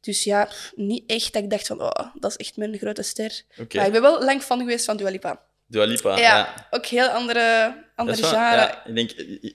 Dus 0.00 0.24
ja, 0.24 0.48
niet 0.74 1.02
echt 1.06 1.32
dat 1.32 1.42
ik 1.42 1.50
dacht 1.50 1.66
van, 1.66 1.80
oh, 1.82 2.06
dat 2.14 2.30
is 2.30 2.36
echt 2.36 2.56
mijn 2.56 2.78
grote 2.78 3.02
ster. 3.02 3.42
Maar 3.74 3.86
ik 3.86 3.92
ben 3.92 4.02
wel 4.02 4.24
lang 4.24 4.42
fan 4.42 4.58
geweest 4.58 4.84
van 4.84 4.96
Dua 4.96 5.10
Lipa. 5.10 5.40
Dua 5.66 5.84
Lipa, 5.84 6.10
ja, 6.10 6.36
ja. 6.36 6.66
ook 6.70 6.86
heel 6.86 7.06
andere, 7.06 7.74
andere 7.96 8.20
wel- 8.20 8.30
genre. 8.30 8.56
ja, 8.56 8.84
ik 8.84 8.94
denk, 8.94 9.10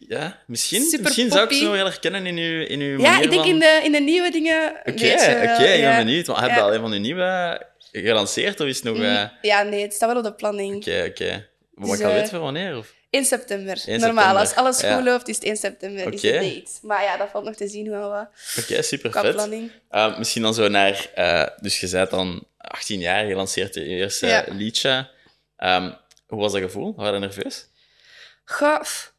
ja, 0.08 0.40
misschien, 0.48 0.82
Super 0.84 1.02
misschien 1.04 1.32
zou 1.32 1.44
ik 1.48 1.54
ze 1.54 1.64
nog 1.64 1.74
heel 1.74 1.86
herkennen 1.86 2.26
in 2.26 2.38
uw, 2.38 2.66
in 2.66 2.80
uw 2.80 3.00
Ja, 3.00 3.16
ik 3.22 3.30
denk 3.30 3.42
van... 3.42 3.52
in 3.52 3.60
de, 3.60 3.82
in 3.84 3.92
de 3.92 4.00
nieuwe 4.00 4.32
dingen. 4.32 4.70
Oké, 4.70 4.92
oké, 4.92 5.04
ik 5.04 5.58
ben 5.58 5.78
ja. 5.78 5.98
benieuwd. 5.98 6.28
Maar 6.28 6.42
heb 6.42 6.52
je 6.52 6.62
al 6.62 6.74
een 6.74 6.82
van 6.82 6.92
de 6.92 6.98
nieuwe 6.98 7.62
gelanceerd 8.04 8.60
of 8.60 8.68
is 8.68 8.76
het 8.76 8.84
nog... 8.84 8.96
eh, 8.98 9.02
Mm, 9.22 9.30
Ja, 9.42 9.62
nee, 9.64 9.82
het 9.82 9.94
staat 9.94 10.10
wel 10.10 10.18
op 10.18 10.24
de 10.24 10.34
planning. 10.34 10.76
Oké, 10.76 11.06
oké. 11.10 11.48
Maar 11.74 11.88
Dus, 11.88 11.98
ik 12.00 12.04
al 12.06 12.10
eh, 12.10 12.16
weten 12.16 12.30
voor 12.30 12.40
wanneer? 12.40 12.78
Of? 12.78 12.94
1 13.10 13.26
september. 13.26 13.82
1 13.86 14.00
Normaal, 14.00 14.08
september. 14.24 14.40
als 14.40 14.56
alles 14.56 14.82
Ja. 14.82 14.96
goed 14.96 15.04
loopt, 15.06 15.28
is 15.28 15.36
het 15.36 15.44
1 15.46 15.58
september 15.58 16.14
is 16.14 16.22
date. 16.22 16.66
Maar 16.82 17.04
ja, 17.04 17.18
dat 17.18 17.30
valt 17.30 17.46
nog 17.46 17.56
te 17.56 17.68
zien 17.68 17.88
hoe 17.88 17.98
wat 17.98 18.28
Oké, 18.64 18.82
super 18.82 19.12
vet. 19.12 19.34
planning. 19.34 19.72
Uh, 19.92 20.18
misschien 20.18 20.42
dan 20.42 20.54
zo 20.54 20.68
naar... 20.68 21.10
eh, 21.16 21.48
dus 21.62 21.80
je 21.80 21.90
bent 21.90 22.10
dan 22.10 22.48
18 22.58 23.00
jaar, 23.00 23.26
je 23.26 23.36
lanceert 23.36 23.74
je 23.76 23.84
eerste 23.86 24.28
Ja. 24.28 24.46
liedje. 24.50 25.10
Ehm, 25.58 25.92
hoe 26.28 26.40
was 26.40 26.52
dat 26.52 26.62
gevoel? 26.62 26.94
Was 26.96 27.10
je 27.10 27.20
nerveus? 27.20 27.68
Pff, 28.46 29.14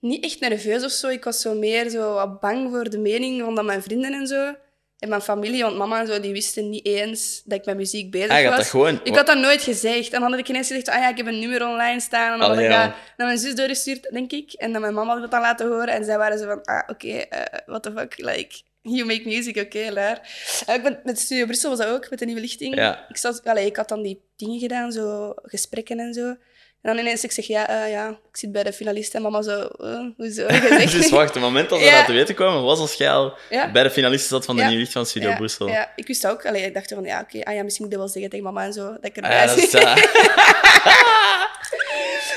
niet 0.00 0.24
echt 0.24 0.40
nerveus 0.40 0.84
of 0.84 0.90
zo. 0.90 1.08
Ik 1.08 1.24
was 1.24 1.40
zo 1.40 1.54
meer 1.54 1.88
zo 1.88 2.14
wat 2.14 2.40
bang 2.40 2.70
voor 2.70 2.90
de 2.90 2.98
mening 2.98 3.54
van 3.54 3.64
mijn 3.64 3.82
vrienden 3.82 4.12
en 4.12 4.26
zo. 4.26 4.54
En 4.98 5.08
mijn 5.08 5.20
familie, 5.20 5.62
want 5.62 5.76
mama 5.76 6.00
en 6.00 6.06
zo, 6.06 6.20
die 6.20 6.32
wisten 6.32 6.70
niet 6.70 6.86
eens 6.86 7.42
dat 7.44 7.58
ik 7.58 7.64
met 7.64 7.76
muziek 7.76 8.10
bezig 8.10 8.30
Ah, 8.30 8.48
was. 8.48 8.56
dat 8.56 8.66
gewoon... 8.66 9.00
Ik 9.04 9.14
had 9.14 9.26
dat 9.26 9.38
nooit 9.38 9.62
gezegd. 9.62 10.12
En 10.12 10.20
dan 10.20 10.30
had 10.30 10.40
ik 10.40 10.48
ineens 10.48 10.66
gezegd, 10.66 10.88
ah 10.88 10.98
ja, 10.98 11.08
ik 11.08 11.16
heb 11.16 11.26
een 11.26 11.38
nummer 11.38 11.66
online 11.66 12.00
staan. 12.00 12.32
En 12.32 12.38
dan 12.38 12.50
Allee, 12.50 12.68
had 12.68 12.84
ik 12.84 12.90
dat 12.90 12.96
naar 13.16 13.26
mijn 13.26 13.38
zus 13.38 13.54
doorgestuurd, 13.54 14.08
denk 14.12 14.32
ik. 14.32 14.52
En 14.52 14.72
dan 14.72 14.80
mijn 14.80 14.94
mama 14.94 15.12
had 15.12 15.20
dat 15.20 15.30
dan 15.30 15.40
laten 15.40 15.66
horen. 15.68 15.88
En 15.88 16.04
zij 16.04 16.18
waren 16.18 16.38
zo 16.38 16.46
van, 16.46 16.62
ah, 16.64 16.82
oké, 16.86 17.08
eh, 17.08 17.58
what 17.66 17.82
the 17.82 17.92
fuck, 17.96 18.14
like... 18.18 18.60
You 18.82 19.04
make 19.04 19.22
music, 19.24 19.56
oké, 19.56 19.90
laar. 19.90 20.20
En 20.66 20.74
ik 20.74 20.82
ben, 20.82 21.00
met 21.04 21.18
Studio 21.18 21.44
Brussel 21.44 21.70
was 21.70 21.78
dat 21.78 21.88
ook, 21.88 22.10
met 22.10 22.18
de 22.18 22.24
nieuwe 22.24 22.40
lichting. 22.40 22.74
Ja. 22.74 23.06
Ik, 23.08 23.16
zat, 23.16 23.44
allee, 23.44 23.66
ik 23.66 23.76
had 23.76 23.88
dan 23.88 24.02
die 24.02 24.22
dingen 24.36 24.58
gedaan, 24.58 24.92
zo 24.92 25.32
gesprekken 25.42 25.98
en 25.98 26.14
zo. 26.14 26.36
En 26.82 26.94
dan 26.94 26.98
ineens 27.04 27.24
ik 27.24 27.32
zeg, 27.32 27.46
ja, 27.46 27.68
eh, 27.68 27.90
ja, 27.90 28.08
ik 28.08 28.36
zit 28.36 28.52
bij 28.52 28.62
de 28.62 28.72
finalist. 28.72 29.14
En 29.14 29.22
mama 29.22 29.42
zo, 29.42 29.60
eh, 29.60 30.00
hoezo? 30.16 30.46
Dus 30.98 31.10
wacht, 31.10 31.34
het 31.34 31.42
moment 31.42 31.68
dat 31.68 31.78
ze 31.78 31.84
Ja. 31.84 31.96
dat 31.96 32.06
te 32.06 32.12
weten 32.12 32.34
kwamen, 32.34 32.62
was 32.62 32.78
als 32.78 32.94
jij 32.94 33.10
al 33.10 33.36
Ja. 33.50 33.70
bij 33.72 33.82
de 33.82 33.90
finalisten 33.90 34.28
zat 34.28 34.44
van 34.44 34.54
de 34.56 34.60
Ja. 34.60 34.66
nieuwe 34.66 34.82
licht 34.82 34.94
van 34.94 35.06
Studio 35.06 35.34
Brussel. 35.34 35.68
Ja, 35.68 35.92
ik 35.96 36.06
wist 36.06 36.22
dat 36.22 36.32
ook. 36.32 36.46
Allee, 36.46 36.62
ik 36.64 36.74
dacht 36.74 36.92
van, 36.94 37.04
ja, 37.04 37.20
oké, 37.20 37.42
ah, 37.44 37.54
ja, 37.54 37.62
misschien 37.62 37.84
moet 37.84 37.94
ik 37.94 38.00
dat 38.00 38.12
wel 38.12 38.22
zeggen 38.22 38.30
tegen 38.30 38.44
mama 38.44 38.64
en 38.64 38.72
zo, 38.72 38.86
dat 38.86 39.04
ik 39.04 39.18
Ah, 39.18 39.24
erbij 39.24 39.38
ja, 39.38 39.46
dat 39.46 39.58
zit. 39.70 39.72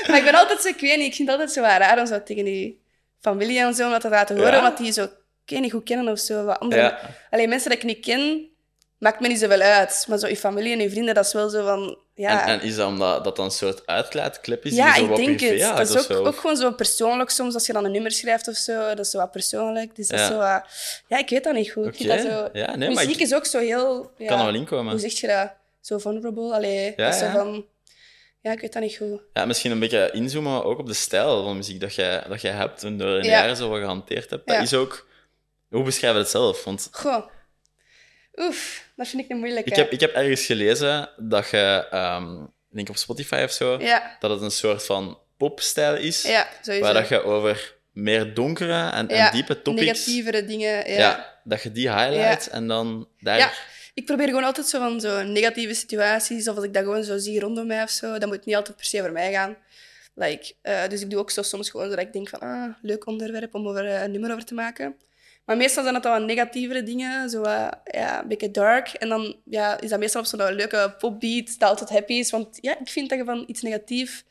Maar 0.08 0.16
ik 0.18 0.24
ben 0.24 0.34
altijd 0.34 0.60
zo, 0.62 0.68
ik 0.68 0.80
weet 0.80 0.96
niet, 0.96 1.06
ik 1.06 1.14
vind 1.14 1.28
het 1.28 1.38
altijd 1.40 1.52
zo 1.56 1.60
raar 1.62 1.98
om 1.98 2.06
zo 2.06 2.22
tegen 2.22 2.44
die 2.44 2.80
familie 3.20 3.60
en 3.60 3.74
zo 3.74 3.84
om 3.84 3.90
dat 3.90 4.00
te 4.00 4.08
laten 4.08 4.36
horen, 4.36 4.58
omdat 4.58 4.76
die 4.78 4.92
zo, 4.92 5.02
ik 5.02 5.10
weet 5.46 5.60
niet 5.60 5.72
goed 5.72 5.84
kennen 5.84 6.08
of 6.12 6.18
zo. 6.18 6.44
Wat 6.44 6.58
andere. 6.60 6.98
Alleen 7.30 7.48
mensen 7.48 7.70
die 7.70 7.78
ik 7.78 7.84
niet 7.84 8.00
ken, 8.04 8.48
maakt 8.98 9.20
me 9.20 9.28
niet 9.28 9.38
zoveel 9.38 9.60
uit. 9.60 10.04
Maar 10.08 10.18
zo 10.18 10.26
je 10.28 10.36
familie 10.36 10.72
en 10.72 10.80
je 10.80 10.90
vrienden, 10.90 11.14
dat 11.14 11.26
is 11.26 11.32
wel 11.32 11.48
zo 11.48 11.64
van, 11.64 11.98
ja... 12.14 12.46
En, 12.46 12.60
en 12.60 12.66
is 12.66 12.76
dat 12.76 12.86
omdat 12.88 13.24
dat 13.24 13.36
dan 13.36 13.44
een 13.44 13.50
soort 13.50 13.86
uitlaatklep 13.86 14.64
is? 14.64 14.74
ja, 14.74 14.94
zo 14.94 15.04
ik 15.04 15.16
denk 15.16 15.36
privé 15.36 15.64
het. 15.64 15.76
Dat 15.76 15.88
is 15.88 16.10
ook, 16.10 16.36
gewoon 16.36 16.56
zo 16.56 16.72
persoonlijk 16.72 17.30
soms, 17.30 17.54
als 17.54 17.66
je 17.66 17.72
dan 17.72 17.84
een 17.84 17.92
nummer 17.92 18.10
schrijft 18.12 18.48
of 18.48 18.56
zo, 18.56 18.88
dat 18.88 18.98
is 18.98 19.10
zo 19.10 19.18
wat 19.18 19.30
persoonlijk. 19.30 19.96
Dus 19.96 20.08
dat 20.08 20.20
is 20.20 20.26
Ja. 20.26 20.32
zo 20.32 20.36
wat... 20.38 20.62
Ja, 21.08 21.18
ik 21.18 21.28
weet 21.28 21.44
dat 21.44 21.54
niet 21.54 21.70
goed. 21.70 22.06
Dat 22.06 22.20
zo... 22.20 22.48
Ja, 22.52 22.76
nee, 22.76 22.88
maar 22.90 23.04
Muziek 23.04 23.14
ik 23.14 23.20
is 23.20 23.34
ook 23.34 23.46
zo 23.46 23.58
heel... 23.58 24.12
Ja, 24.16 24.26
kan 24.26 24.38
er 24.38 24.44
wel 24.44 24.54
inkomen. 24.54 24.90
Hoe 24.90 25.00
zeg 25.00 25.12
je 25.20 25.26
dat? 25.26 25.52
Zo 25.80 25.98
vulnerable. 25.98 26.54
Allee, 26.54 26.92
Ja, 26.96 27.12
zo 27.12 27.24
ja. 27.24 27.32
van... 27.32 27.64
Ja, 28.40 28.52
ik 28.52 28.60
weet 28.60 28.72
dat 28.72 28.82
niet 28.82 28.96
goed. 28.96 29.20
Ja, 29.32 29.44
misschien 29.44 29.70
een 29.70 29.78
beetje 29.78 30.10
inzoomen 30.12 30.64
ook 30.64 30.78
op 30.78 30.86
de 30.86 30.94
stijl 30.94 31.42
van 31.44 31.56
muziek 31.56 31.80
dat 31.80 31.94
jij, 31.94 32.24
dat 32.28 32.40
jij 32.40 32.52
hebt 32.52 32.82
en 32.82 32.98
door 32.98 33.16
in 33.16 33.22
de 33.22 33.28
Ja. 33.28 33.40
jaren 33.40 33.56
zo 33.56 33.68
wat 33.68 33.78
gehanteerd 33.80 34.30
hebt. 34.30 34.46
Dat 34.46 34.56
Ja. 34.56 34.62
is 34.62 34.74
ook... 34.74 35.06
Hoe 35.70 35.82
beschrijf 35.84 36.12
je 36.12 36.18
het 36.18 36.28
zelf? 36.28 36.64
Want 36.64 36.88
Goh. 36.92 37.26
Oef, 38.34 38.88
dat 38.96 39.08
vind 39.08 39.22
ik 39.22 39.30
een 39.30 39.38
moeilijke. 39.38 39.70
ik 39.70 39.76
heb, 39.76 39.90
ik 39.90 40.00
heb 40.00 40.14
ergens 40.14 40.46
gelezen 40.46 41.08
dat 41.16 41.50
je, 41.50 41.86
ehm, 41.90 42.42
ik 42.42 42.76
denk 42.76 42.88
op 42.88 42.96
Spotify 42.96 43.42
of 43.44 43.52
zo, 43.52 43.78
Ja, 43.80 44.16
dat 44.20 44.30
het 44.30 44.40
een 44.40 44.50
soort 44.50 44.86
van 44.86 45.18
popstijl 45.36 45.96
is, 45.96 46.22
ja, 46.22 46.48
waar 46.80 46.94
dat 46.94 47.08
je 47.08 47.22
over 47.22 47.74
meer 47.92 48.34
donkere 48.34 48.90
en, 48.90 49.08
Ja, 49.08 49.26
en 49.26 49.32
diepe 49.32 49.62
topics... 49.62 49.86
Negatievere 49.86 50.44
dingen, 50.44 50.90
ja. 50.90 50.98
ja. 50.98 51.40
dat 51.44 51.62
je 51.62 51.72
die 51.72 51.92
highlight 51.92 52.48
en 52.48 52.66
dan 52.66 53.08
daar... 53.18 53.38
Ja. 53.38 53.52
Ik 53.94 54.06
probeer 54.06 54.26
gewoon 54.26 54.44
altijd 54.44 54.66
zo 54.66 54.78
van 54.78 55.00
zo 55.00 55.22
negatieve 55.22 55.74
situaties, 55.74 56.48
of 56.48 56.56
als 56.56 56.64
ik 56.64 56.74
dat 56.74 56.82
gewoon 56.82 57.04
zo 57.04 57.18
zie 57.18 57.40
rondom 57.40 57.66
mij 57.66 57.82
of 57.82 57.90
zo, 57.90 58.18
dat 58.18 58.28
moet 58.28 58.44
niet 58.44 58.56
altijd 58.56 58.76
per 58.76 58.86
se 58.86 58.98
over 58.98 59.12
mij 59.12 59.32
gaan. 59.32 59.56
Like, 60.14 60.54
eh, 60.62 60.88
dus 60.88 61.00
ik 61.00 61.10
doe 61.10 61.20
ook 61.20 61.30
zo 61.30 61.42
soms 61.42 61.70
gewoon 61.70 61.90
zo 61.90 61.96
dat 61.96 62.04
ik 62.04 62.12
denk 62.12 62.28
van, 62.28 62.38
ah, 62.38 62.74
leuk 62.82 63.06
onderwerp 63.06 63.54
om 63.54 63.68
over, 63.68 63.86
eh, 63.86 64.02
een 64.02 64.10
nummer 64.10 64.30
over 64.32 64.44
te 64.44 64.54
maken. 64.54 64.96
Maar 65.44 65.56
meestal 65.56 65.82
zijn 65.82 65.94
dat 65.94 66.02
dan 66.02 66.12
wat 66.12 66.22
negatievere 66.22 66.82
dingen, 66.82 67.30
zo 67.30 67.40
wat, 67.40 67.78
ja, 67.84 68.22
een 68.22 68.28
beetje 68.28 68.50
dark. 68.50 68.88
En 68.88 69.08
dan 69.08 69.36
ja, 69.44 69.80
is 69.80 69.90
dat 69.90 69.98
meestal 69.98 70.20
op 70.20 70.26
zo'n 70.26 70.52
leuke 70.54 70.94
popbeat 70.98 71.58
dat 71.58 71.68
altijd 71.68 71.90
happy 71.90 72.12
is. 72.12 72.30
Want 72.30 72.58
ja, 72.60 72.78
ik 72.80 72.88
vind 72.88 73.08
dat 73.08 73.18
je 73.18 73.24
van 73.24 73.44
iets 73.46 73.62
negatief 73.62 74.24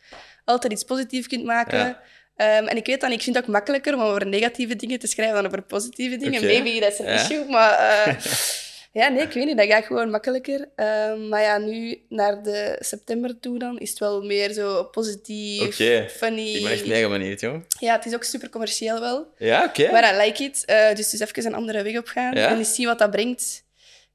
altijd 0.46 0.74
iets 0.74 0.84
positiefs 0.84 1.28
kunt 1.28 1.44
maken. 1.44 1.78
Ja. 1.80 2.02
Ehm, 2.36 2.66
en 2.68 2.78
ik 2.78 2.86
weet 2.86 3.02
dan, 3.02 3.12
ik 3.12 3.22
vind 3.22 3.36
het 3.36 3.46
ook 3.46 3.52
makkelijker 3.52 3.94
om 3.94 4.02
over 4.02 4.28
negatieve 4.28 4.76
dingen 4.76 5.00
te 5.00 5.08
schrijven 5.08 5.36
dan 5.36 5.46
over 5.46 5.62
positieve 5.62 6.18
dingen. 6.18 6.42
Maybe 6.46 6.70
is 6.70 7.00
een 7.00 7.06
Ja. 7.06 7.14
issue, 7.14 7.46
maar... 7.50 7.72
eh, 7.74 8.16
ja, 8.92 9.08
nee, 9.08 9.22
ik 9.24 9.32
weet 9.32 9.46
niet. 9.46 9.58
Dat 9.58 9.68
gaat 9.68 9.86
gewoon 9.86 10.10
makkelijker. 10.10 10.70
Ehm, 10.76 11.28
maar 11.28 11.42
ja, 11.42 11.58
nu 11.58 12.02
naar 12.10 12.44
de 12.44 12.76
september 12.80 13.40
toe 13.40 13.60
dan, 13.60 13.80
is 13.80 13.90
het 13.90 14.00
wel 14.00 14.22
meer 14.22 14.54
zo 14.54 14.84
positief, 14.84 15.76
funny. 16.10 16.54
Ik 16.54 16.64
ben 16.64 16.72
echt 16.72 16.86
mega 16.86 17.10
benieuwd, 17.10 17.40
joh. 17.40 17.56
Ja, 17.80 17.96
het 17.96 18.06
is 18.06 18.14
ook 18.14 18.24
super 18.24 18.50
commercieel 18.50 19.00
wel. 19.00 19.28
Ja, 19.38 19.64
oké. 19.64 19.92
Maar 19.92 20.16
I 20.16 20.28
like 20.28 20.44
it. 20.44 20.66
Eh, 20.66 20.96
dus 20.96 21.14
is 21.14 21.20
even 21.20 21.46
een 21.46 21.54
andere 21.54 21.84
weg 21.84 21.98
op 21.98 22.08
gaan 22.08 22.36
Ja? 22.36 22.48
en 22.48 22.58
eens 22.58 22.76
zien 22.76 22.86
wat 22.86 23.00
dat 23.00 23.12
brengt. 23.12 23.64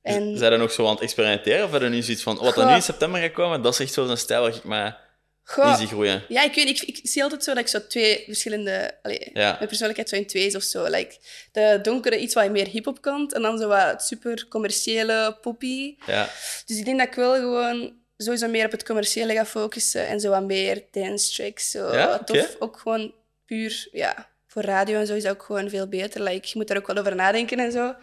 En... 0.02 0.38
Zijn 0.38 0.52
er 0.52 0.58
nog 0.58 0.72
zo 0.72 0.84
aan 0.86 0.92
het 0.92 1.00
experimenteren? 1.00 1.64
Of 1.64 1.70
hebben 1.70 1.90
nu 1.90 2.02
zoiets 2.02 2.22
van, 2.22 2.36
wat 2.36 2.56
er 2.56 2.66
nu 2.66 2.74
in 2.74 2.82
september 2.82 3.20
gaat 3.20 3.32
komen, 3.32 3.62
dat 3.62 3.72
is 3.72 3.80
echt 3.80 3.92
zo'n 3.92 4.16
stijl 4.16 4.42
waar 4.42 4.54
ik 4.54 4.64
maar 4.64 5.05
Goh, 5.48 5.80
groeien. 5.80 6.22
Ja, 6.28 6.42
ik 6.42 6.54
weet. 6.54 6.68
Ik, 6.68 6.80
ik 6.80 7.00
zie 7.02 7.22
altijd 7.22 7.44
zo 7.44 7.54
dat 7.54 7.62
ik 7.62 7.68
zo 7.68 7.86
twee 7.86 8.22
verschillende... 8.26 8.98
Allee, 9.02 9.30
Ja. 9.32 9.52
Mijn 9.52 9.66
persoonlijkheid 9.68 10.08
zo 10.08 10.16
in 10.16 10.26
twee 10.26 10.46
is 10.46 10.54
of 10.54 10.62
zo. 10.62 10.84
Like, 10.84 11.16
de 11.52 11.78
donkere, 11.82 12.18
iets 12.18 12.34
wat 12.34 12.50
meer 12.50 12.66
hip-hop 12.66 13.00
kant. 13.00 13.32
En 13.32 13.42
dan 13.42 13.58
zo 13.58 13.68
wat 13.68 14.02
super 14.04 14.46
commerciële, 14.48 15.38
poppy. 15.40 15.96
Ja. 16.06 16.28
Dus 16.66 16.78
ik 16.78 16.84
denk 16.84 16.98
dat 16.98 17.06
ik 17.06 17.14
wel 17.14 17.34
gewoon 17.34 17.96
sowieso 18.16 18.48
meer 18.48 18.64
op 18.64 18.70
het 18.70 18.84
commerciële 18.84 19.32
ga 19.32 19.46
focussen. 19.46 20.06
En 20.06 20.20
zo 20.20 20.30
wat 20.30 20.44
meer 20.44 20.84
dance 20.90 21.34
tracks. 21.34 21.70
Zo 21.70 21.92
Ja, 21.92 22.18
tof. 22.18 22.56
Ook 22.58 22.78
gewoon 22.78 23.14
puur, 23.44 23.88
ja... 23.92 24.34
Voor 24.56 24.64
radio 24.64 24.98
en 24.98 25.06
zo 25.06 25.14
is 25.14 25.22
dat 25.22 25.32
ook 25.32 25.42
gewoon 25.42 25.68
veel 25.68 25.86
beter. 25.88 26.22
Like, 26.22 26.46
je 26.46 26.52
moet 26.54 26.68
daar 26.68 26.76
ook 26.76 26.86
wel 26.86 26.96
over 26.96 27.14
nadenken 27.14 27.58
en 27.58 27.72
zo. 27.72 27.94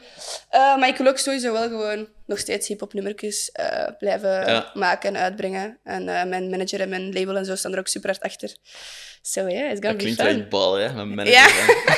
Eh, 0.50 0.78
maar 0.78 0.88
ik 0.88 0.98
wil 0.98 1.08
ook 1.08 1.18
sowieso 1.18 1.52
wel 1.54 1.68
gewoon 1.68 2.08
nog 2.26 2.40
steeds 2.40 2.68
hip-hop 2.68 2.94
nummertjes 2.94 3.52
eh, 3.52 3.88
blijven 4.00 4.30
Ja. 4.30 4.72
maken 4.74 5.16
en 5.16 5.22
uitbrengen. 5.22 5.78
En 5.84 6.10
eh, 6.10 6.24
mijn 6.26 6.50
manager 6.50 6.82
en 6.82 6.90
mijn 6.90 7.14
label 7.14 7.36
en 7.38 7.46
zo 7.46 7.56
staan 7.56 7.74
er 7.74 7.80
ook 7.80 7.88
super 7.88 8.10
hard 8.10 8.22
achter. 8.24 8.56
So 9.22 9.42
yeah, 9.48 9.72
it's 9.72 9.80
gonna 9.80 9.80
Dat 9.82 9.92
be 9.98 10.04
klinkt 10.04 10.22
fun. 10.22 10.40
echt 10.40 10.50
bal, 10.50 10.74
hè, 10.74 11.06
met 11.06 11.16
manager. 11.16 11.34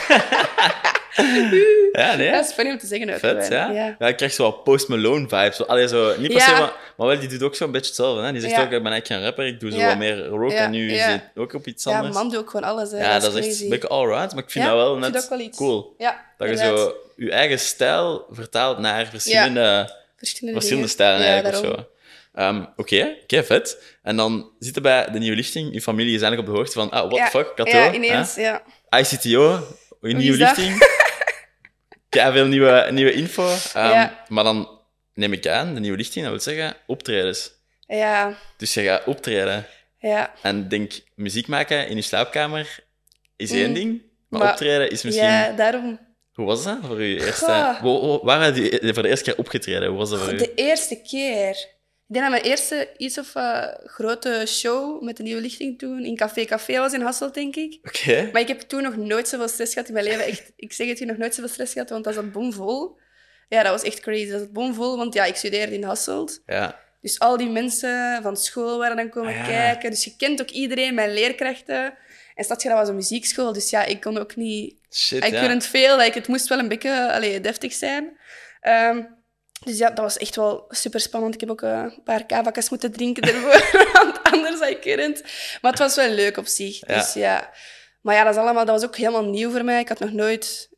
Ja. 0.08 0.94
ja, 1.92 2.16
nee. 2.16 2.32
Dat 2.32 2.46
is 2.46 2.52
funny 2.54 2.72
om 2.72 2.78
te 2.78 2.88
zeggen 2.88 3.10
ook. 3.10 3.20
Vet, 3.20 3.48
ja? 3.48 3.70
ja. 3.72 3.96
ja. 4.00 4.08
ik 4.08 4.16
krijg 4.18 4.34
zo 4.34 4.52
Post 4.52 4.88
Malone 4.88 5.28
vibes. 5.28 5.56
Zo, 5.56 5.64
allee, 5.64 5.88
zo, 5.88 6.14
niet 6.18 6.28
per 6.28 6.38
Ja. 6.38 6.46
se, 6.46 6.52
maar, 6.52 6.74
maar 6.98 7.08
wel, 7.08 7.20
die 7.20 7.30
doet 7.30 7.44
ook 7.44 7.56
zo'n 7.56 7.72
beetje 7.72 7.88
hetzelfde. 7.88 8.22
Hè? 8.24 8.32
Die 8.32 8.42
zegt 8.42 8.54
Ja. 8.54 8.60
ook, 8.60 8.72
ik 8.72 8.84
ben 8.84 8.92
eigenlijk 8.92 9.08
geen 9.08 9.24
rapper, 9.24 9.46
ik 9.46 9.60
doe 9.60 9.72
zo 9.72 9.78
Ja. 9.78 9.88
wat 9.88 9.98
meer 9.98 10.26
rock 10.26 10.52
Ja, 10.52 10.58
en 10.58 10.72
nu 10.72 10.92
ja. 10.94 11.08
het 11.10 11.22
ook 11.36 11.54
op 11.54 11.68
iets 11.68 11.84
Ja, 11.84 11.96
anders. 11.98 12.16
man 12.16 12.30
doet 12.30 12.40
ook 12.40 12.50
gewoon 12.50 12.70
alles. 12.70 12.92
Hè. 12.92 12.98
ja, 12.98 13.20
dat 13.20 13.36
is 13.36 13.48
echt 13.48 13.62
een 13.62 13.70
beetje 13.70 13.88
allround, 13.88 14.34
maar 14.34 14.44
ik 14.44 14.50
vind 14.52 14.66
Ja, 14.66 14.72
dat 14.72 14.80
wel 14.80 14.98
net 14.98 15.28
wel 15.30 15.50
cool. 15.50 15.96
Ja, 15.98 16.26
Dat 16.38 16.50
je 16.50 16.58
zo 16.58 16.94
je 17.16 17.32
eigen 17.32 17.60
stijl 17.60 18.26
vertaalt 18.32 18.78
naar 18.80 19.06
verschillende, 19.06 19.94
verschillende, 20.18 20.88
stijlen 20.88 21.22
Ja, 21.22 21.32
eigenlijk 21.34 21.64
of 21.66 21.70
zo. 21.72 21.86
Ehm, 22.34 22.64
Oké, 22.76 23.16
oké, 23.24 23.44
vet. 23.44 23.84
En 24.04 24.16
dan 24.16 24.50
zitten 24.60 24.82
bij 24.82 25.08
de 25.12 25.20
nieuwe 25.20 25.36
lichting, 25.36 25.74
je 25.74 25.82
familie 25.82 26.16
is 26.16 26.22
eigenlijk 26.22 26.48
op 26.50 26.54
de 26.54 26.60
hoogte 26.62 26.80
van, 26.80 26.90
ah, 26.92 27.00
what 27.00 27.16
ja, 27.18 27.26
the 27.26 27.32
fuck, 27.32 27.56
Kato, 27.56 27.78
Ja, 27.78 27.94
ineens, 27.94 28.36
ja. 28.36 28.62
hè? 28.90 29.00
ICTO, 29.00 29.60
een 30.10 30.18
nieuwe 30.18 30.38
lichting. 30.38 30.78
Kei 32.10 32.32
veel 32.32 32.46
nieuwe, 32.46 32.88
nieuwe 32.92 33.14
info. 33.14 33.48
Ehm, 33.74 33.90
Ja. 33.90 34.24
Maar 34.28 34.44
dan 34.44 34.80
neem 35.14 35.34
ik 35.34 35.48
aan, 35.48 35.74
de 35.74 35.80
nieuwe 35.80 35.98
lichting, 35.98 36.26
dat 36.26 36.34
wil 36.34 36.54
zeggen 36.54 36.76
optredens. 36.88 37.52
Ja, 37.88 38.38
Dus 38.58 38.74
je 38.74 38.84
gaat 38.84 39.04
optreden. 39.06 39.66
ja. 40.00 40.34
En 40.42 40.68
denk, 40.68 40.94
muziek 41.16 41.48
maken 41.48 41.88
in 41.88 41.96
je 41.96 42.02
slaapkamer 42.02 42.80
is 43.36 43.52
één 43.52 43.68
Mm. 43.68 43.74
ding, 43.74 44.02
maar, 44.30 44.40
Maar- 44.40 44.52
optreden 44.52 44.90
is 44.90 45.04
misschien... 45.04 45.26
Ja, 45.26 45.52
daarom. 45.52 46.00
Hoe 46.34 46.46
was 46.46 46.64
dat 46.64 46.78
voor 46.86 47.02
je 47.04 47.26
eerste... 47.26 47.78
Goh. 47.82 48.24
Waar 48.24 48.44
had 48.44 48.56
je 48.58 48.92
voor 48.94 49.04
de 49.04 49.10
eerste 49.10 49.24
keer 49.32 49.38
opgetreden? 49.38 49.90
Hoe 49.90 49.98
was 49.98 50.10
dat 50.10 50.20
voor 50.20 50.34
u? 50.34 50.38
De 50.38 50.54
eerste 50.54 51.02
keer. 51.02 51.68
Ik 52.08 52.14
denk 52.14 52.26
dat 52.26 52.34
mijn 52.34 52.52
eerste 52.52 52.90
iets 52.98 53.18
of 53.18 53.36
eh, 53.36 53.68
grote 53.84 54.44
show 54.48 55.02
met 55.04 55.18
de 55.18 55.24
nieuwe 55.24 55.42
lichting 55.42 55.78
toen 55.80 56.04
in 56.04 56.16
Café 56.16 56.46
Café 56.46 56.78
was 56.78 56.94
in 56.94 57.02
Hasselt, 57.02 57.34
denk 57.34 57.56
ik. 57.56 57.80
Oké. 57.84 58.30
Maar 58.32 58.42
ik 58.42 58.48
heb 58.48 58.60
toen 58.60 58.82
nog 58.82 58.96
nooit 58.96 59.28
zoveel 59.28 59.48
stress 59.48 59.74
gehad 59.74 59.88
in 59.88 59.94
mijn 59.94 60.06
leven. 60.06 60.26
Echt, 60.26 60.52
ik 60.56 60.74
zeg 60.74 60.88
het 60.88 61.00
je, 61.00 61.06
nog 61.06 61.18
nooit 61.18 61.36
zoveel 61.36 61.50
stress 61.50 61.74
gehad, 61.74 61.90
want 61.90 62.04
dat 62.04 62.14
zat 62.14 62.32
bomvol. 62.32 62.98
Ja, 63.50 63.64
dat 63.64 63.72
was 63.72 63.84
echt 63.84 64.00
crazy. 64.00 64.30
Dat 64.30 64.40
zat 64.40 64.52
bomvol, 64.54 64.98
want 64.98 65.14
ja, 65.14 65.26
ik 65.26 65.36
studeerde 65.36 65.74
in 65.74 65.84
Hasselt. 65.84 66.42
Ja. 66.46 66.80
Dus 67.02 67.20
al 67.20 67.38
die 67.38 67.50
mensen 67.50 68.22
van 68.22 68.38
school 68.38 68.78
waren 68.78 68.96
dan 68.96 69.10
komen 69.10 69.30
Ah, 69.34 69.38
ja. 69.38 69.46
kijken. 69.46 69.90
Dus 69.90 70.04
je 70.04 70.16
kent 70.16 70.42
ook 70.42 70.50
iedereen, 70.50 70.94
mijn 70.96 71.14
leerkrachten. 71.14 71.94
En 72.36 72.44
Stadje, 72.44 72.74
was 72.74 72.88
een 72.88 72.96
muziekschool, 72.96 73.54
dus 73.54 73.70
ja, 73.70 73.84
ik 73.84 74.02
kon 74.02 74.18
ook 74.18 74.36
niet... 74.36 74.76
Shit, 74.92 75.24
ik 75.24 75.32
ja. 75.32 75.62
veel, 75.62 75.98
like, 75.98 76.18
het 76.18 76.28
moest 76.28 76.48
wel 76.48 76.60
een 76.60 76.68
beetje 76.68 77.12
allee, 77.12 77.42
deftig 77.42 77.74
zijn. 77.74 78.18
Ehm, 78.62 79.04
dus 79.64 79.78
ja, 79.78 79.88
dat 79.90 79.98
was 80.04 80.18
echt 80.18 80.36
wel 80.36 80.66
super 80.70 81.00
spannend. 81.00 81.34
Ik 81.34 81.40
heb 81.40 81.50
ook 81.50 81.62
eh, 81.62 81.70
een 81.86 82.04
paar 82.04 82.26
kavakas 82.26 82.70
moeten 82.70 82.92
drinken 82.92 83.24
ervoor, 83.24 83.70
want 84.04 84.24
anders 84.24 84.60
had 84.60 84.70
ik. 84.70 84.86
Maar 85.62 85.72
het 85.72 85.80
was 85.80 85.96
wel 85.96 86.10
leuk 86.10 86.38
op 86.38 86.48
zich. 86.48 86.80
Dus 86.80 87.14
ja. 87.14 87.52
Maar 88.02 88.16
ja, 88.16 88.24
dat, 88.24 88.34
is 88.36 88.40
allemaal, 88.40 88.66
dat 88.66 88.80
was 88.80 88.90
ook 88.90 88.96
helemaal 88.98 89.26
nieuw 89.26 89.52
voor 89.52 89.64
mij. 89.64 89.80
Ik 89.80 89.90
had 89.90 90.00
nog 90.00 90.12
nooit 90.12 90.70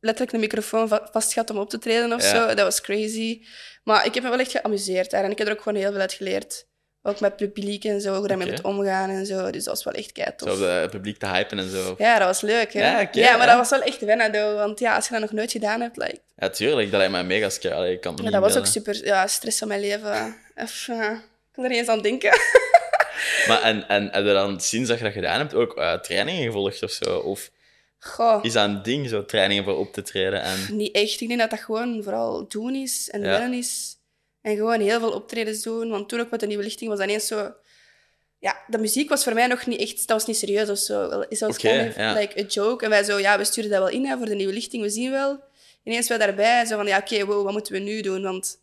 letterlijk 0.00 0.32
een 0.34 0.40
microfoon 0.40 0.88
va- 0.88 1.08
vast 1.12 1.32
gehad 1.32 1.50
om 1.50 1.58
op 1.58 1.70
te 1.70 1.78
treden 1.78 2.12
of 2.12 2.22
Ja. 2.22 2.28
zo. 2.28 2.46
Dat 2.46 2.58
was 2.64 2.80
crazy. 2.80 3.44
Maar 3.84 4.06
ik 4.06 4.14
heb 4.14 4.22
me 4.22 4.28
wel 4.30 4.38
echt 4.38 4.50
geamuseerd 4.50 5.10
daar. 5.10 5.24
En 5.24 5.30
ik 5.30 5.38
heb 5.38 5.46
er 5.46 5.52
ook 5.52 5.62
gewoon 5.62 5.78
heel 5.80 5.90
veel 5.90 6.00
uit 6.00 6.12
geleerd. 6.12 6.66
Ook 7.02 7.20
met 7.20 7.36
publiek 7.36 7.84
en 7.84 8.00
zo, 8.00 8.14
hoe 8.16 8.28
daarmee 8.28 8.46
Oké. 8.46 8.56
moet 8.56 8.78
omgaan 8.78 9.10
en 9.10 9.26
zo. 9.26 9.50
Dus 9.50 9.64
dat 9.64 9.74
was 9.74 9.84
wel 9.84 9.94
echt 9.94 10.12
kei 10.12 10.30
Zo 10.36 10.46
tof. 10.46 10.52
op 10.52 10.58
de 10.58 10.88
publiek 10.90 11.18
te 11.18 11.26
hypen 11.26 11.58
en 11.58 11.70
zo. 11.70 11.94
Ja, 11.98 12.18
dat 12.18 12.26
was 12.26 12.40
leuk. 12.40 12.72
Hè? 12.72 12.80
Ja, 12.80 13.36
maar 13.36 13.46
ja. 13.46 13.46
dat 13.46 13.56
was 13.56 13.70
wel 13.70 13.80
echt 13.80 14.00
wennen, 14.00 14.32
though. 14.32 14.54
Want 14.56 14.78
ja, 14.78 14.94
als 14.94 15.04
je 15.04 15.12
dat 15.12 15.20
nog 15.20 15.32
nooit 15.32 15.52
gedaan 15.52 15.80
hebt, 15.80 15.96
like, 15.96 16.18
Ja, 16.36 16.48
tuurlijk. 16.48 16.90
Dat 16.90 16.98
lijkt 16.98 17.12
mij 17.12 17.24
mega 17.24 17.48
scary. 17.48 17.92
Ik 17.92 18.00
kan 18.00 18.14
het 18.14 18.22
ja, 18.24 18.30
dat 18.30 18.40
was 18.40 18.56
ook 18.56 18.66
super 18.66 19.04
ja, 19.04 19.26
stress 19.26 19.58
van 19.58 19.68
mijn 19.68 19.80
leven. 19.80 20.36
Even, 20.54 21.12
ik 21.12 21.52
kan 21.52 21.64
er 21.64 21.70
niet 21.70 21.78
eens 21.78 21.88
aan 21.88 22.02
denken. 22.02 22.38
Maar 23.46 23.62
en, 23.62 23.88
en 23.88 24.08
heb 24.10 24.24
je 24.24 24.32
dan 24.32 24.60
sinds 24.60 24.88
dat 24.88 24.98
je 24.98 25.04
dat 25.04 25.12
gedaan 25.12 25.38
hebt 25.38 25.54
ook 25.54 25.76
eh, 25.76 25.92
trainingen 25.92 26.44
gevolgd 26.44 26.82
of 26.82 26.90
zo? 26.90 27.18
Of 27.18 27.50
Goh, 27.98 28.44
is 28.44 28.52
dat 28.52 28.64
een 28.68 28.82
ding, 28.82 29.08
zo 29.08 29.24
trainingen 29.24 29.64
voor 29.64 29.78
op 29.78 29.92
te 29.92 30.02
treden? 30.02 30.42
En... 30.42 30.66
niet 30.70 30.94
echt. 30.94 31.20
Ik 31.20 31.28
denk 31.28 31.40
dat 31.40 31.50
dat 31.50 31.60
gewoon 31.60 32.02
vooral 32.02 32.48
doen 32.48 32.74
is 32.74 33.10
en 33.10 33.20
wennen 33.20 33.54
is. 33.54 33.96
En 34.42 34.56
gewoon 34.56 34.80
heel 34.80 34.98
veel 34.98 35.12
optredens 35.12 35.62
doen. 35.62 35.90
Want 35.90 36.08
toen 36.08 36.20
ook 36.20 36.30
met 36.30 36.40
de 36.40 36.46
nieuwe 36.46 36.62
lichting 36.62 36.90
was 36.90 36.98
dat 36.98 37.08
ineens 37.08 37.26
zo... 37.26 37.54
Ja, 38.38 38.56
de 38.66 38.78
muziek 38.78 39.08
was 39.08 39.24
voor 39.24 39.34
mij 39.34 39.46
nog 39.46 39.66
niet 39.66 39.80
echt... 39.80 39.96
Dat 39.98 40.16
was 40.18 40.26
niet 40.26 40.36
serieus 40.36 40.68
of 40.68 40.78
zo. 40.78 41.10
Het 41.28 41.38
was 41.38 41.56
ja. 41.56 42.12
like 42.12 42.40
a 42.40 42.44
joke. 42.46 42.84
En 42.84 42.90
wij 42.90 43.02
zo, 43.02 43.18
ja, 43.18 43.38
we 43.38 43.44
sturen 43.44 43.70
dat 43.70 43.78
wel 43.78 43.88
in 43.88 44.06
hè, 44.06 44.16
voor 44.16 44.26
de 44.26 44.34
nieuwe 44.34 44.52
lichting. 44.52 44.82
We 44.82 44.90
zien 44.90 45.10
wel. 45.10 45.42
Ineens 45.84 46.08
wij 46.08 46.18
daarbij. 46.18 46.64
Zo 46.64 46.76
van, 46.76 46.86
ja, 46.86 46.98
oké, 46.98 47.24
wow, 47.24 47.44
wat 47.44 47.52
moeten 47.52 47.72
we 47.72 47.78
nu 47.78 48.00
doen? 48.00 48.22
Want 48.22 48.58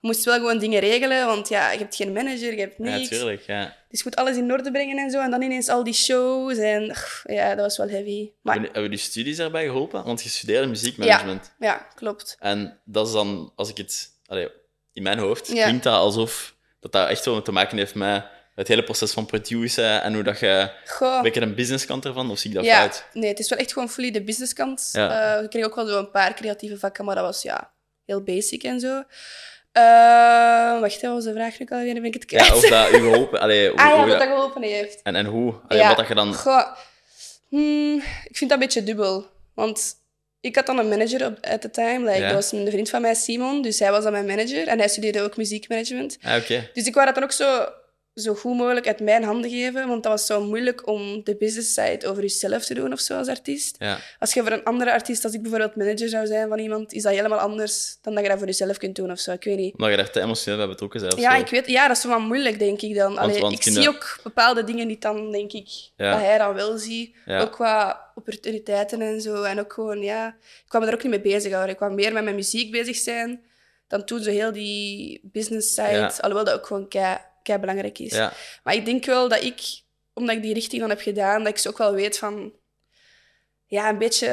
je 0.00 0.06
moest 0.06 0.24
wel 0.24 0.34
gewoon 0.34 0.58
dingen 0.58 0.80
regelen. 0.80 1.26
Want 1.26 1.48
ja, 1.48 1.70
je 1.72 1.78
hebt 1.78 1.96
geen 1.96 2.12
manager, 2.12 2.52
je 2.52 2.60
hebt 2.60 2.74
Ja, 2.78 2.84
niks. 2.96 3.08
tuurlijk. 3.08 3.42
Ja. 3.46 3.76
Dus 3.88 3.98
je 3.98 4.04
moet 4.04 4.16
alles 4.16 4.36
in 4.36 4.52
orde 4.52 4.70
brengen 4.70 4.98
en 4.98 5.10
zo. 5.10 5.20
En 5.20 5.30
dan 5.30 5.42
ineens 5.42 5.68
al 5.68 5.84
die 5.84 5.94
shows. 5.94 6.56
En 6.56 6.96
ja, 7.24 7.48
dat 7.54 7.64
was 7.64 7.76
wel 7.76 7.88
heavy. 7.88 8.30
Maar 8.42 8.54
Hebben, 8.54 8.72
hebben 8.72 8.90
die 8.90 9.00
studies 9.00 9.36
daarbij 9.36 9.64
geholpen? 9.64 10.04
Want 10.04 10.22
je 10.22 10.28
studeerde 10.28 10.66
muziekmanagement. 10.66 11.54
ja, 11.58 11.86
klopt. 11.94 12.36
En 12.38 12.80
dat 12.84 13.06
is 13.06 13.12
dan, 13.12 13.52
als 13.56 13.68
ik 13.68 13.76
het... 13.76 14.08
Allee, 14.26 14.48
in 14.92 15.02
mijn 15.02 15.18
hoofd 15.18 15.52
Ja. 15.52 15.64
klinkt 15.64 15.84
dat 15.84 15.94
alsof 15.94 16.54
dat, 16.80 16.92
dat 16.92 17.08
echt 17.08 17.24
wel 17.24 17.42
te 17.42 17.52
maken 17.52 17.76
heeft 17.78 17.94
met 17.94 18.24
het 18.54 18.68
hele 18.68 18.82
proces 18.84 19.12
van 19.12 19.26
produceren 19.26 20.02
en 20.02 20.14
hoe 20.14 20.22
dat 20.22 20.38
je... 20.38 20.70
Goh. 20.86 21.20
Een 21.22 21.42
een 21.42 21.54
businesskant 21.54 22.04
ervan, 22.04 22.30
of 22.30 22.38
zie 22.38 22.50
ik 22.50 22.56
dat 22.56 22.64
ja, 22.64 22.78
fout? 22.80 23.04
nee, 23.12 23.28
het 23.28 23.38
is 23.38 23.48
wel 23.48 23.58
echt 23.58 23.72
gewoon 23.72 23.88
fully 23.88 24.10
de 24.10 24.22
businesskant. 24.22 24.88
Ja. 24.92 25.36
Eh, 25.36 25.42
ik 25.44 25.50
kreeg 25.50 25.64
ook 25.64 25.74
wel 25.74 25.86
zo 25.86 25.98
een 25.98 26.10
paar 26.10 26.34
creatieve 26.34 26.78
vakken, 26.78 27.04
maar 27.04 27.14
dat 27.14 27.24
was 27.24 27.42
ja, 27.42 27.72
heel 28.04 28.22
basic 28.22 28.62
en 28.62 28.80
zo. 28.80 29.02
Eh, 29.72 30.80
wacht, 30.80 31.00
wat 31.00 31.12
was 31.12 31.24
de 31.24 31.32
vraag 31.32 31.58
nu 31.58 31.66
alweer? 31.68 31.94
Ben 31.94 32.04
ik 32.04 32.14
het 32.14 32.24
kwijt. 32.24 32.46
Ja, 32.46 32.54
of 32.54 32.68
dat 32.68 32.92
u 32.92 32.98
geholpen... 32.98 33.40
Allee, 33.44 33.68
hoe, 33.68 33.78
ah 33.78 33.84
ja, 33.84 33.90
hoe 33.90 34.00
wat 34.00 34.08
dat- 34.08 34.18
dat 34.18 34.28
geholpen 34.28 34.62
heeft. 34.62 35.02
en, 35.02 35.14
en 35.16 35.26
hoe? 35.26 35.54
Allee, 35.68 35.82
ja. 35.82 35.88
Wat 35.88 35.96
dat 35.96 36.08
je 36.08 36.14
dan... 36.14 36.34
Goh, 36.34 36.66
hmm, 37.48 37.94
ik 38.24 38.36
vind 38.36 38.50
dat 38.50 38.60
een 38.60 38.66
beetje 38.66 38.82
dubbel. 38.82 39.26
Want 39.54 39.94
ik 40.40 40.54
had 40.56 40.66
dan 40.66 40.78
een 40.78 40.88
manager 40.88 41.26
op 41.26 41.38
at 41.40 41.60
the 41.60 41.70
time. 41.70 41.98
Like, 42.04 42.18
Ja. 42.18 42.26
Dat 42.26 42.34
was 42.34 42.52
een 42.52 42.70
vriend 42.70 42.90
van 42.90 43.00
mij, 43.00 43.14
Simon. 43.14 43.62
Dus 43.62 43.78
hij 43.78 43.90
was 43.90 44.02
dan 44.02 44.12
mijn 44.12 44.26
manager. 44.26 44.66
En 44.68 44.78
hij 44.78 44.88
studeerde 44.88 45.22
ook 45.22 45.36
muziekmanagement. 45.36 46.18
Ah, 46.22 46.36
oké. 46.36 46.70
Dus 46.74 46.86
ik 46.86 46.94
wou 46.94 47.06
dat 47.06 47.14
dan 47.14 47.24
ook 47.24 47.32
zo, 47.32 47.68
zo 48.14 48.34
goed 48.34 48.56
mogelijk 48.56 48.86
uit 48.86 49.00
mijn 49.00 49.22
handen 49.24 49.50
geven. 49.50 49.88
Want 49.88 50.02
dat 50.02 50.12
was 50.12 50.26
zo 50.26 50.44
moeilijk 50.44 50.86
om 50.86 51.20
de 51.24 51.36
business 51.36 51.74
side 51.74 52.06
over 52.08 52.22
jezelf 52.22 52.64
te 52.64 52.74
doen 52.74 52.92
of 52.92 53.00
zo 53.00 53.16
als 53.16 53.28
artiest. 53.28 53.76
Ja. 53.78 53.98
Als 54.18 54.34
je 54.34 54.42
voor 54.42 54.52
een 54.52 54.64
andere 54.64 54.92
artiest, 54.92 55.24
als 55.24 55.34
ik 55.34 55.42
bijvoorbeeld 55.42 55.76
manager 55.76 56.08
zou 56.08 56.26
zijn 56.26 56.48
van 56.48 56.58
iemand, 56.58 56.92
is 56.92 57.02
dat 57.02 57.12
helemaal 57.12 57.38
anders 57.38 57.98
dan 58.02 58.14
dat 58.14 58.22
je 58.22 58.28
dat 58.28 58.38
voor 58.38 58.46
jezelf 58.46 58.76
kunt 58.76 58.96
doen 58.96 59.10
of 59.10 59.18
zo. 59.18 59.32
Ik 59.32 59.44
weet 59.44 59.56
niet. 59.56 59.72
Omdat 59.72 59.90
je 59.90 59.96
daar 59.96 60.10
te 60.10 60.20
emotioneel 60.20 60.58
bij 60.58 60.68
betrokken 60.68 61.00
bent. 61.00 61.14
of 61.14 61.20
Ja, 61.20 61.34
zo. 61.34 61.40
ik 61.40 61.48
weet, 61.48 61.66
ja, 61.66 61.88
dat 61.88 61.96
is 61.96 62.04
wel 62.04 62.20
moeilijk, 62.20 62.58
denk 62.58 62.80
ik 62.80 62.94
dan. 62.94 63.18
Allee, 63.18 63.40
want 63.40 63.52
ik 63.54 63.62
zie 63.62 63.88
ook 63.88 64.18
bepaalde 64.22 64.64
dingen 64.64 64.86
niet 64.86 65.02
dan, 65.02 65.32
denk 65.32 65.52
ik, 65.52 65.68
Ja. 65.96 66.10
dat 66.10 66.20
hij 66.20 66.38
dan 66.38 66.54
wel 66.54 66.78
ziet. 66.78 67.16
Ja. 67.26 67.40
Ook 67.40 67.52
qua 67.52 68.08
opportuniteiten 68.14 69.00
en 69.02 69.20
zo. 69.20 69.42
En 69.42 69.60
ook 69.60 69.72
gewoon, 69.72 70.02
ja... 70.02 70.28
Ik 70.28 70.68
kwam 70.68 70.82
er 70.82 70.94
ook 70.94 71.02
niet 71.02 71.10
mee 71.12 71.20
bezig 71.20 71.50
houden. 71.50 71.70
Ik 71.70 71.76
kwam 71.76 71.94
meer 71.94 72.12
met 72.12 72.22
mijn 72.24 72.34
muziek 72.36 72.70
bezig 72.70 72.96
zijn 72.96 73.42
dan 73.88 74.04
toen 74.04 74.22
zo 74.22 74.30
heel 74.30 74.52
die 74.52 75.20
business 75.22 75.74
side. 75.74 76.12
Alhoewel 76.20 76.44
dat 76.44 76.54
ook 76.54 76.66
gewoon 76.66 76.88
kei, 76.88 77.16
kei 77.42 77.58
belangrijk 77.58 77.98
is. 77.98 78.12
Ja. 78.12 78.32
Maar 78.62 78.74
ik 78.74 78.84
denk 78.84 79.04
wel 79.04 79.28
dat 79.28 79.42
ik, 79.42 79.60
omdat 80.14 80.36
ik 80.36 80.42
die 80.42 80.54
richting 80.54 80.80
dan 80.80 80.90
heb 80.90 81.00
gedaan, 81.00 81.38
dat 81.38 81.52
ik 81.52 81.58
zo 81.58 81.68
ook 81.68 81.78
wel 81.78 81.92
weet 81.94 82.18
van... 82.18 82.52
Ja, 83.66 83.88
een 83.88 83.98
beetje 83.98 84.26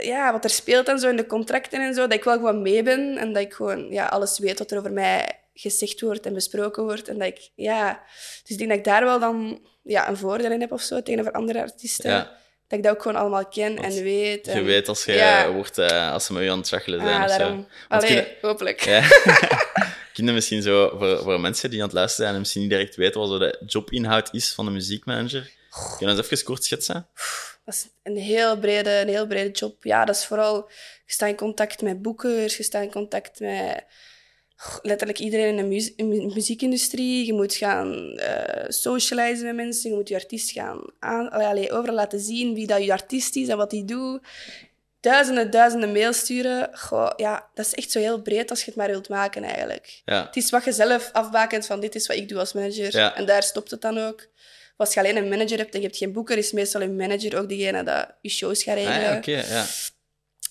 ja, 0.00 0.32
wat 0.32 0.44
er 0.44 0.50
speelt 0.50 0.88
en 0.88 0.98
zo 0.98 1.08
in 1.08 1.16
de 1.16 1.26
contracten 1.26 1.80
en 1.80 1.94
zo. 1.94 2.00
Dat 2.00 2.12
ik 2.12 2.24
wel 2.24 2.34
gewoon 2.34 2.62
mee 2.62 2.82
ben 2.82 3.16
en 3.18 3.32
dat 3.32 3.42
ik 3.42 3.52
gewoon 3.54 3.90
ja, 3.90 4.06
alles 4.06 4.38
weet 4.38 4.58
wat 4.58 4.70
er 4.70 4.78
over 4.78 4.92
mij 4.92 5.40
gezegd 5.54 6.00
wordt 6.00 6.26
en 6.26 6.34
besproken 6.34 6.82
wordt. 6.82 7.08
En 7.08 7.18
dat 7.18 7.26
ik, 7.28 7.50
ja... 7.54 8.02
Dus 8.42 8.50
ik 8.50 8.58
denk 8.58 8.68
dat 8.70 8.78
ik 8.78 8.84
daar 8.84 9.04
wel 9.04 9.18
dan 9.18 9.66
ja, 9.82 10.08
een 10.08 10.16
voordeel 10.16 10.50
in 10.50 10.60
heb 10.60 10.72
of 10.72 10.80
zo, 10.82 11.02
tegenover 11.02 11.32
andere 11.32 11.60
artiesten. 11.60 12.10
Ja. 12.10 12.38
Dat 12.68 12.78
ik 12.78 12.84
dat 12.84 12.94
ook 12.94 13.02
gewoon 13.02 13.20
allemaal 13.20 13.46
ken 13.46 13.74
Want 13.76 13.96
en 13.96 14.02
weet. 14.02 14.46
Je 14.46 14.52
en- 14.52 14.64
weet 14.64 14.88
als 14.88 15.04
je 15.04 15.12
Ja. 15.12 15.50
wordt, 15.52 15.78
eh, 15.78 16.12
als 16.12 16.24
ze 16.26 16.32
met 16.32 16.42
je 16.42 16.50
aan 16.50 16.58
het 16.58 16.66
zijn 16.66 16.82
Ah, 17.00 17.24
of 17.24 17.30
zo. 17.30 17.38
daarom. 17.38 17.66
Allee, 17.88 18.26
hopelijk. 18.40 18.80
Ja. 18.80 19.02
Kinderen 20.16 20.40
misschien 20.40 20.62
zo, 20.62 20.96
voor, 20.98 21.22
voor 21.22 21.40
mensen 21.40 21.70
die 21.70 21.78
aan 21.78 21.86
het 21.86 21.94
luisteren 21.94 22.24
zijn 22.24 22.34
en 22.34 22.40
misschien 22.40 22.62
niet 22.62 22.70
direct 22.70 22.96
weten 22.96 23.20
wat 23.20 23.28
zo 23.28 23.38
de 23.38 23.62
jobinhoud 23.66 24.28
is 24.32 24.52
van 24.52 24.66
een 24.66 24.72
muziekmanager. 24.72 25.50
Kun 25.98 26.08
je 26.08 26.14
dat 26.14 26.24
even 26.24 26.44
kort 26.44 26.64
schetsen? 26.64 27.06
Dat 27.64 27.74
is 27.74 27.86
een 28.02 28.16
heel 28.16 28.58
brede, 28.58 28.90
een 28.90 29.08
heel 29.08 29.26
brede 29.26 29.50
job. 29.50 29.84
Ja, 29.84 30.04
dat 30.04 30.16
is 30.16 30.24
vooral... 30.24 30.56
Je 31.06 31.12
staat 31.12 31.28
in 31.28 31.36
contact 31.36 31.82
met 31.82 32.02
boekers, 32.02 32.56
je 32.56 32.62
staat 32.62 32.82
in 32.82 32.90
contact 32.90 33.40
met 33.40 33.84
letterlijk 34.82 35.18
iedereen 35.18 35.48
in 35.48 35.56
de 35.56 35.62
muzie- 35.62 35.92
in 35.96 36.10
de 36.10 36.34
muziekindustrie. 36.34 37.26
Je 37.26 37.32
moet 37.32 37.54
gaan 37.54 38.18
eh 38.18 38.64
socializen 38.68 39.46
met 39.46 39.54
mensen, 39.54 39.90
je 39.90 39.96
moet 39.96 40.08
je 40.08 40.14
artiest 40.14 40.50
gaan 40.50 40.84
aan, 40.98 41.32
overal 41.32 41.94
laten 41.94 42.20
zien 42.20 42.54
wie 42.54 42.66
dat 42.66 42.84
je 42.84 42.92
artiest 42.92 43.36
is 43.36 43.48
en 43.48 43.56
wat 43.56 43.70
hij 43.70 43.82
doet. 43.84 44.20
Duizenden, 45.10 45.50
duizenden 45.50 45.92
mails 45.92 46.18
sturen. 46.18 46.68
Goh, 46.78 47.10
ja, 47.16 47.48
dat 47.54 47.66
is 47.66 47.74
echt 47.74 47.90
zo 47.90 47.98
heel 47.98 48.22
breed 48.22 48.50
als 48.50 48.60
je 48.60 48.66
het 48.66 48.74
maar 48.76 48.88
wilt 48.88 49.08
maken, 49.08 49.42
eigenlijk. 49.42 50.02
Ja. 50.04 50.26
Het 50.26 50.36
is 50.36 50.50
wat 50.50 50.64
je 50.64 50.72
zelf 50.72 51.10
afbakent 51.12 51.66
van 51.66 51.80
dit 51.80 51.94
is 51.94 52.06
wat 52.06 52.16
ik 52.16 52.28
doe 52.28 52.38
als 52.38 52.52
manager. 52.52 52.96
Ja. 52.96 53.16
En 53.16 53.26
daar 53.26 53.42
stopt 53.42 53.70
het 53.70 53.80
dan 53.80 53.98
ook. 53.98 54.26
Als 54.76 54.94
je 54.94 55.00
alleen 55.00 55.16
een 55.16 55.28
manager 55.28 55.58
hebt 55.58 55.74
en 55.74 55.80
je 55.80 55.86
hebt 55.86 55.98
geen 55.98 56.12
boeker, 56.12 56.38
is 56.38 56.52
meestal 56.52 56.80
een 56.80 56.96
manager 56.96 57.38
ook 57.38 57.48
degene 57.48 57.82
dat 57.82 58.14
je 58.20 58.28
shows 58.30 58.62
gaat 58.62 58.76
Ah, 58.76 58.82
regelen. 58.84 59.10
ja, 59.10 59.16
oké, 59.16 59.30
ja. 59.54 59.64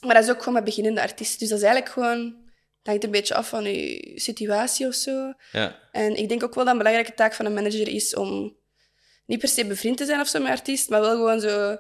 Maar 0.06 0.16
dat 0.16 0.24
is 0.24 0.30
ook 0.30 0.40
gewoon 0.40 0.54
met 0.54 0.64
beginnende 0.64 1.02
artiesten. 1.02 1.40
Dus 1.40 1.50
dat 1.50 1.58
is 1.58 1.64
eigenlijk 1.64 1.94
gewoon... 1.94 2.20
Het 2.78 2.88
hangt 2.94 3.04
een 3.04 3.12
beetje 3.12 3.34
af 3.36 3.50
van 3.50 3.64
je 3.64 4.12
situatie 4.16 4.88
of 4.88 4.94
zo. 4.94 5.34
ja. 5.52 5.80
En 5.92 6.16
ik 6.16 6.30
denk 6.30 6.44
ook 6.44 6.54
wel 6.56 6.64
dat 6.64 6.74
een 6.74 6.80
belangrijke 6.80 7.14
taak 7.14 7.34
van 7.34 7.46
een 7.46 7.54
manager 7.54 7.88
is 7.88 8.16
om 8.16 8.56
niet 9.26 9.40
per 9.40 9.48
se 9.50 9.66
bevriend 9.66 9.98
te 9.98 10.06
zijn 10.06 10.20
of 10.20 10.28
zo 10.28 10.40
met 10.40 10.52
artiest, 10.52 10.90
maar 10.90 11.02
wel 11.02 11.16
gewoon 11.16 11.40
zo 11.40 11.78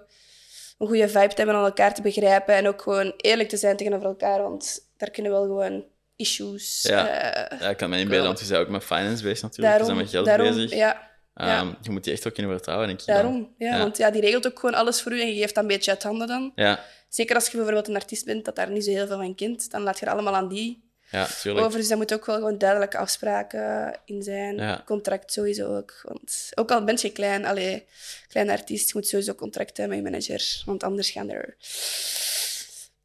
een 0.78 0.88
goede 0.88 1.10
vibe 1.10 1.28
te 1.28 1.36
hebben 1.36 1.56
aan 1.56 1.66
elkaar 1.66 1.94
te 1.94 2.02
begrijpen 2.02 2.56
en 2.56 2.68
ook 2.68 2.82
gewoon 2.82 3.14
eerlijk 3.18 3.50
te 3.50 3.58
zijn 3.58 3.78
tegenover 3.78 4.08
elkaar, 4.08 4.42
want 4.42 4.90
daar 4.98 5.12
kunnen 5.12 5.32
wel 5.32 5.44
gewoon 5.44 5.84
issues... 6.16 6.82
Ja. 6.82 7.08
eh, 7.08 7.60
ja, 7.60 7.70
ik 7.70 7.78
kan 7.78 7.90
me 7.90 8.00
inbeelden, 8.00 8.28
want 8.28 8.40
je 8.40 8.48
bent 8.48 8.60
ook 8.60 8.70
met 8.70 8.84
finance 8.84 9.24
bezig 9.24 9.42
natuurlijk. 9.42 9.74
je 9.74 9.80
daarom, 9.80 9.88
bent 9.88 10.00
met 10.00 10.10
geld 10.10 10.26
daarom, 10.26 10.56
bezig. 10.56 10.72
Ja, 10.72 11.10
ja. 11.34 11.60
Ehm, 11.60 11.74
Je 11.82 11.92
moet 11.92 12.04
die 12.04 12.14
echt 12.14 12.28
ook 12.28 12.34
kunnen 12.34 12.52
vertrouwen, 12.52 12.88
denk 12.88 13.00
ik. 13.00 13.06
daarom. 13.06 13.54
Ja, 13.58 13.72
Ja. 13.74 13.80
Want 13.80 13.98
ja, 13.98 14.12
die 14.12 14.22
regelt 14.22 14.48
ook 14.48 14.60
gewoon 14.60 14.76
alles 14.76 15.02
voor 15.02 15.12
u 15.12 15.22
en 15.22 15.28
je 15.28 15.40
geeft 15.40 15.56
dat 15.56 15.64
een 15.64 15.70
beetje 15.70 15.92
uit 15.92 16.04
handen 16.04 16.28
dan. 16.28 16.52
Ja, 16.56 16.80
Zeker 17.10 17.36
als 17.36 17.46
je 17.46 17.58
bijvoorbeeld 17.58 17.88
een 17.88 17.96
artiest 17.96 18.26
bent 18.26 18.46
dat 18.46 18.56
daar 18.56 18.72
niet 18.72 18.84
zo 18.84 18.92
heel 18.92 19.08
veel 19.08 19.18
van 19.18 19.36
kent, 19.36 19.72
dan 19.72 19.82
laat 19.82 20.00
je 20.00 20.06
het 20.06 20.14
allemaal 20.14 20.36
aan 20.36 20.48
die. 20.48 20.85
Ja, 21.12 21.28
tuurlijk. 21.42 21.66
over. 21.66 21.80
Dus 21.80 21.88
daar 21.88 21.98
moeten 21.98 22.16
ook 22.18 22.26
wel 22.26 22.36
gewoon 22.36 22.58
duidelijke 22.58 22.98
afspraken 22.98 24.00
in 24.06 24.24
zijn. 24.24 24.56
Ja. 24.56 24.84
Contract 24.86 25.32
sowieso 25.32 25.76
ook. 25.78 26.02
Want 26.04 26.50
ook 26.56 26.72
al 26.72 26.84
ben 26.84 26.98
je 27.02 27.12
klein, 27.12 27.46
allee, 27.46 27.86
kleine 28.28 28.52
artiest, 28.52 28.88
je 28.88 28.94
moet 28.96 29.08
sowieso 29.08 29.34
contract 29.34 29.78
hebben 29.78 29.96
met 30.04 30.06
je 30.06 30.12
manager. 30.12 30.62
Want 30.66 30.84
anders 30.84 31.10
gaan 31.10 31.30
er 31.30 31.56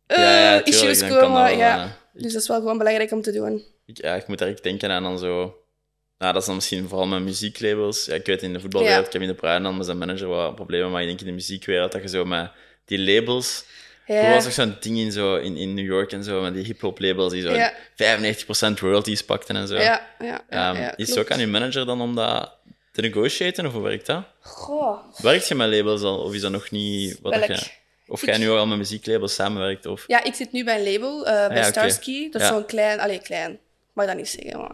eh, 0.07 0.17
Ja, 0.17 0.39
ja, 0.53 0.63
tuurlijk, 0.63 0.67
issues 0.91 1.09
komen. 1.09 1.43
wel, 1.43 1.57
ja. 1.59 1.83
eh, 1.85 1.91
Dus 2.23 2.33
dat 2.33 2.43
is 2.43 2.49
wel 2.49 2.59
gewoon 2.59 2.79
belangrijk 2.79 3.11
om 3.13 3.23
te 3.23 3.33
doen. 3.33 3.65
Ik, 3.87 3.97
ja, 4.03 4.15
ik 4.15 4.27
moet 4.27 4.39
direct 4.39 4.63
denken 4.63 4.91
aan 4.91 5.03
dan 5.03 5.19
zo... 5.19 5.55
Nou, 6.19 6.33
dat 6.33 6.41
is 6.41 6.47
dan 6.47 6.57
misschien 6.57 6.89
vooral 6.89 7.07
met 7.07 7.23
muzieklabels. 7.23 8.05
Ja, 8.05 8.15
ik 8.15 8.27
weet 8.27 8.43
in 8.43 8.53
de 8.53 8.61
voetbalwereld, 8.61 9.05
Ja. 9.05 9.11
Kevin 9.11 9.29
De 9.29 9.35
Bruyne 9.35 9.63
dan 9.63 9.77
met 9.77 9.87
zijn 9.87 9.99
manager 9.99 10.27
wat 10.29 10.55
problemen, 10.55 10.91
maar 10.91 11.01
ik 11.01 11.07
denk 11.07 11.21
in 11.21 11.27
de 11.27 11.33
muziekwereld 11.33 11.93
dat 11.93 12.03
je 12.03 12.09
zo 12.09 12.25
met 12.25 12.51
die 12.85 12.99
labels... 12.99 13.65
Ja. 14.15 14.21
Toen 14.23 14.31
was 14.31 14.45
er 14.47 14.53
zo'n 14.53 14.77
ding 14.81 14.99
in, 14.99 15.13
zo, 15.13 15.37
in, 15.37 15.57
in 15.57 15.75
New 15.75 15.85
York 15.87 16.13
en 16.13 16.25
zo, 16.25 16.41
met 16.41 16.55
die 16.55 16.65
hip-hop 16.65 16.99
labels 17.01 17.33
die 17.33 17.43
zo 17.43 17.55
Ja. 17.55 17.73
95% 18.75 18.79
royalties 18.79 19.25
pakten 19.25 19.57
en 19.57 19.69
zo. 19.69 19.75
Ja, 19.75 20.07
ja, 20.19 20.45
ja, 20.51 20.75
Ehm, 20.75 20.93
is 20.97 21.09
het 21.09 21.19
ook 21.19 21.31
aan 21.31 21.41
je 21.41 21.47
manager 21.47 21.87
dan 21.87 22.01
om 22.01 22.15
dat 22.15 22.53
te 22.93 23.01
negotiaten, 23.01 23.67
of 23.67 23.73
hoe 23.73 23.83
werkt 23.83 24.07
dat? 24.07 24.25
Goh, 24.41 24.99
Werkt 25.23 25.49
je 25.49 25.55
met 25.55 25.69
labels 25.69 26.03
al, 26.03 26.19
of 26.19 26.35
is 26.35 26.41
dat 26.41 26.51
nog 26.51 26.71
niet 26.71 27.19
wat 27.23 27.35
welk? 27.35 27.45
je... 27.45 27.67
Of 28.07 28.27
jij 28.27 28.39
nu 28.39 28.51
al 28.51 28.67
met 28.67 28.79
muzieklabels 28.79 29.35
samenwerkt, 29.35 29.87
of... 29.87 30.05
Ja, 30.07 30.25
ik 30.25 30.35
zit 30.35 30.53
nu 30.53 30.65
bij 30.65 30.79
een 30.87 30.93
label, 30.93 31.27
eh, 31.27 31.49
bij 31.49 31.59
Ah. 31.63 31.65
Starsky. 31.65 32.31
Dat 32.31 32.41
is 32.43 32.49
zo'n 32.49 32.67
klein, 32.67 33.01
allee, 33.01 33.19
klein. 33.19 33.51
Ik 33.53 33.59
mag 33.97 34.07
dat 34.07 34.17
niet 34.17 34.29
zeggen, 34.29 34.61
maar 34.61 34.71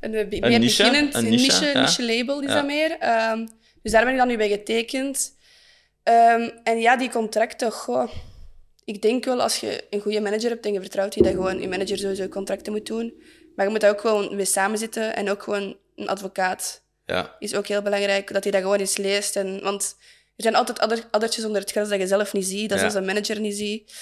een, 0.00 0.14
eh, 0.14 0.20
Een 0.20 0.28
meer 0.50 0.58
niche? 0.58 0.82
beginnend, 0.82 1.14
Een 1.14 1.28
niche, 1.28 1.64
niche, 1.64 1.78
niche 1.78 2.02
label 2.16 2.40
is 2.40 2.52
dat 2.52 2.64
meer. 2.66 2.96
Ehm, 2.98 3.46
dus 3.82 3.92
daar 3.92 4.02
ben 4.04 4.12
ik 4.12 4.18
dan 4.18 4.28
nu 4.28 4.36
bij 4.36 4.48
getekend. 4.48 5.36
Ehm, 6.02 6.50
en 6.64 6.78
ja, 6.80 6.96
die 6.96 7.10
contracten, 7.10 7.72
goh, 7.72 8.08
ik 8.84 9.02
denk 9.02 9.24
wel 9.24 9.40
als 9.42 9.56
je 9.60 9.84
een 9.90 10.00
goede 10.00 10.20
manager 10.20 10.48
hebt 10.50 10.66
en 10.66 10.72
je 10.72 10.80
vertrouwt 10.80 11.12
die, 11.12 11.22
dat 11.22 11.32
gewoon 11.32 11.60
je 11.60 11.68
manager 11.68 11.98
sowieso 11.98 12.28
contracten 12.28 12.72
moet 12.72 12.86
doen. 12.86 13.14
Maar 13.56 13.64
je 13.64 13.70
moet 13.72 13.80
daar 13.80 13.90
ook 13.90 14.00
gewoon 14.00 14.36
mee 14.36 14.44
samenzitten 14.44 15.14
en 15.16 15.30
ook 15.30 15.42
gewoon 15.42 15.76
een 15.96 16.08
advocaat 16.08 16.82
Ja, 17.06 17.36
is 17.38 17.54
ook 17.54 17.66
heel 17.66 17.82
belangrijk, 17.82 18.32
dat 18.32 18.42
hij 18.42 18.52
dat 18.52 18.60
gewoon 18.62 18.78
eens 18.78 18.96
leest. 18.96 19.36
En, 19.36 19.62
want 19.62 19.96
er 20.36 20.42
zijn 20.42 20.54
altijd 20.54 20.78
adder, 20.78 21.04
addertjes 21.10 21.44
onder 21.44 21.60
het 21.60 21.70
gras 21.70 21.88
dat 21.88 21.98
je 22.00 22.06
zelf 22.06 22.32
niet 22.32 22.46
ziet, 22.46 22.68
dat 22.68 22.78
Ja. 22.78 22.82
zelfs 22.90 22.94
een 22.94 23.04
manager 23.14 23.40
niet 23.40 23.56
ziet. 23.56 23.92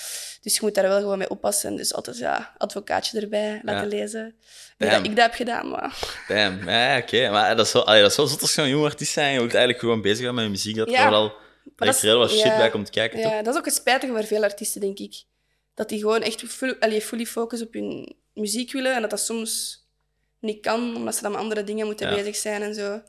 Dus 0.42 0.54
je 0.54 0.58
moet 0.62 0.74
daar 0.74 0.88
wel 0.88 0.98
gewoon 1.00 1.18
mee 1.18 1.30
oppassen. 1.30 1.76
Dus 1.76 1.94
altijd, 1.94 2.18
ja, 2.18 2.54
advocaatje 2.58 3.20
erbij 3.20 3.60
laten 3.64 3.88
lezen. 3.88 4.34
Niet 4.78 4.90
dat 4.90 5.04
ik 5.04 5.16
dat 5.16 5.24
heb 5.24 5.34
gedaan, 5.34 5.68
maar... 5.70 5.96
damn. 6.28 6.68
Ja, 6.68 6.98
oké. 6.98 7.30
Maar 7.30 7.56
dat 7.56 7.66
is 7.66 7.72
wel, 7.72 7.86
allee, 7.86 8.00
dat 8.02 8.10
is 8.10 8.16
wel 8.16 8.26
zot 8.26 8.40
als 8.42 8.54
je 8.54 8.62
een 8.62 8.68
jong 8.68 8.84
artiest 8.84 9.16
en 9.16 9.30
je 9.32 9.38
wilt 9.38 9.50
eigenlijk 9.50 9.78
gewoon 9.78 10.02
bezig 10.02 10.18
zijn 10.18 10.34
met 10.34 10.44
je 10.44 10.50
muziek. 10.50 10.76
Dat 10.76 10.90
Ja. 10.90 11.04
er 11.12 11.32
wel 11.76 11.86
dat 11.88 11.96
is- 11.96 12.02
heel 12.02 12.18
wat 12.18 12.30
shit 12.30 12.42
ja. 12.42 12.56
bij 12.56 12.70
komt 12.70 12.90
kijken, 12.90 13.22
toch? 13.22 13.32
Ja, 13.32 13.42
dat 13.42 13.52
is 13.54 13.58
ook 13.58 13.64
het 13.66 13.74
spijtige 13.74 14.12
voor 14.12 14.24
veel 14.24 14.42
artiesten, 14.42 14.80
denk 14.80 14.98
ik. 14.98 15.22
Dat 15.74 15.88
die 15.88 15.98
gewoon 15.98 16.22
echt 16.22 16.42
full, 16.42 16.76
allee, 16.80 17.00
fully 17.00 17.26
focus 17.26 17.62
op 17.62 17.72
hun 17.72 18.16
muziek 18.34 18.72
willen 18.72 18.94
en 18.94 19.00
dat 19.00 19.10
dat 19.10 19.20
soms 19.20 19.78
niet 20.40 20.60
kan, 20.60 20.96
omdat 20.96 21.14
ze 21.14 21.22
dan 21.22 21.30
met 21.32 21.40
andere 21.40 21.64
dingen 21.64 21.86
moeten 21.86 22.08
Ja. 22.08 22.14
bezig 22.14 22.36
zijn 22.36 22.62
en 22.62 22.74
zo. 22.74 23.02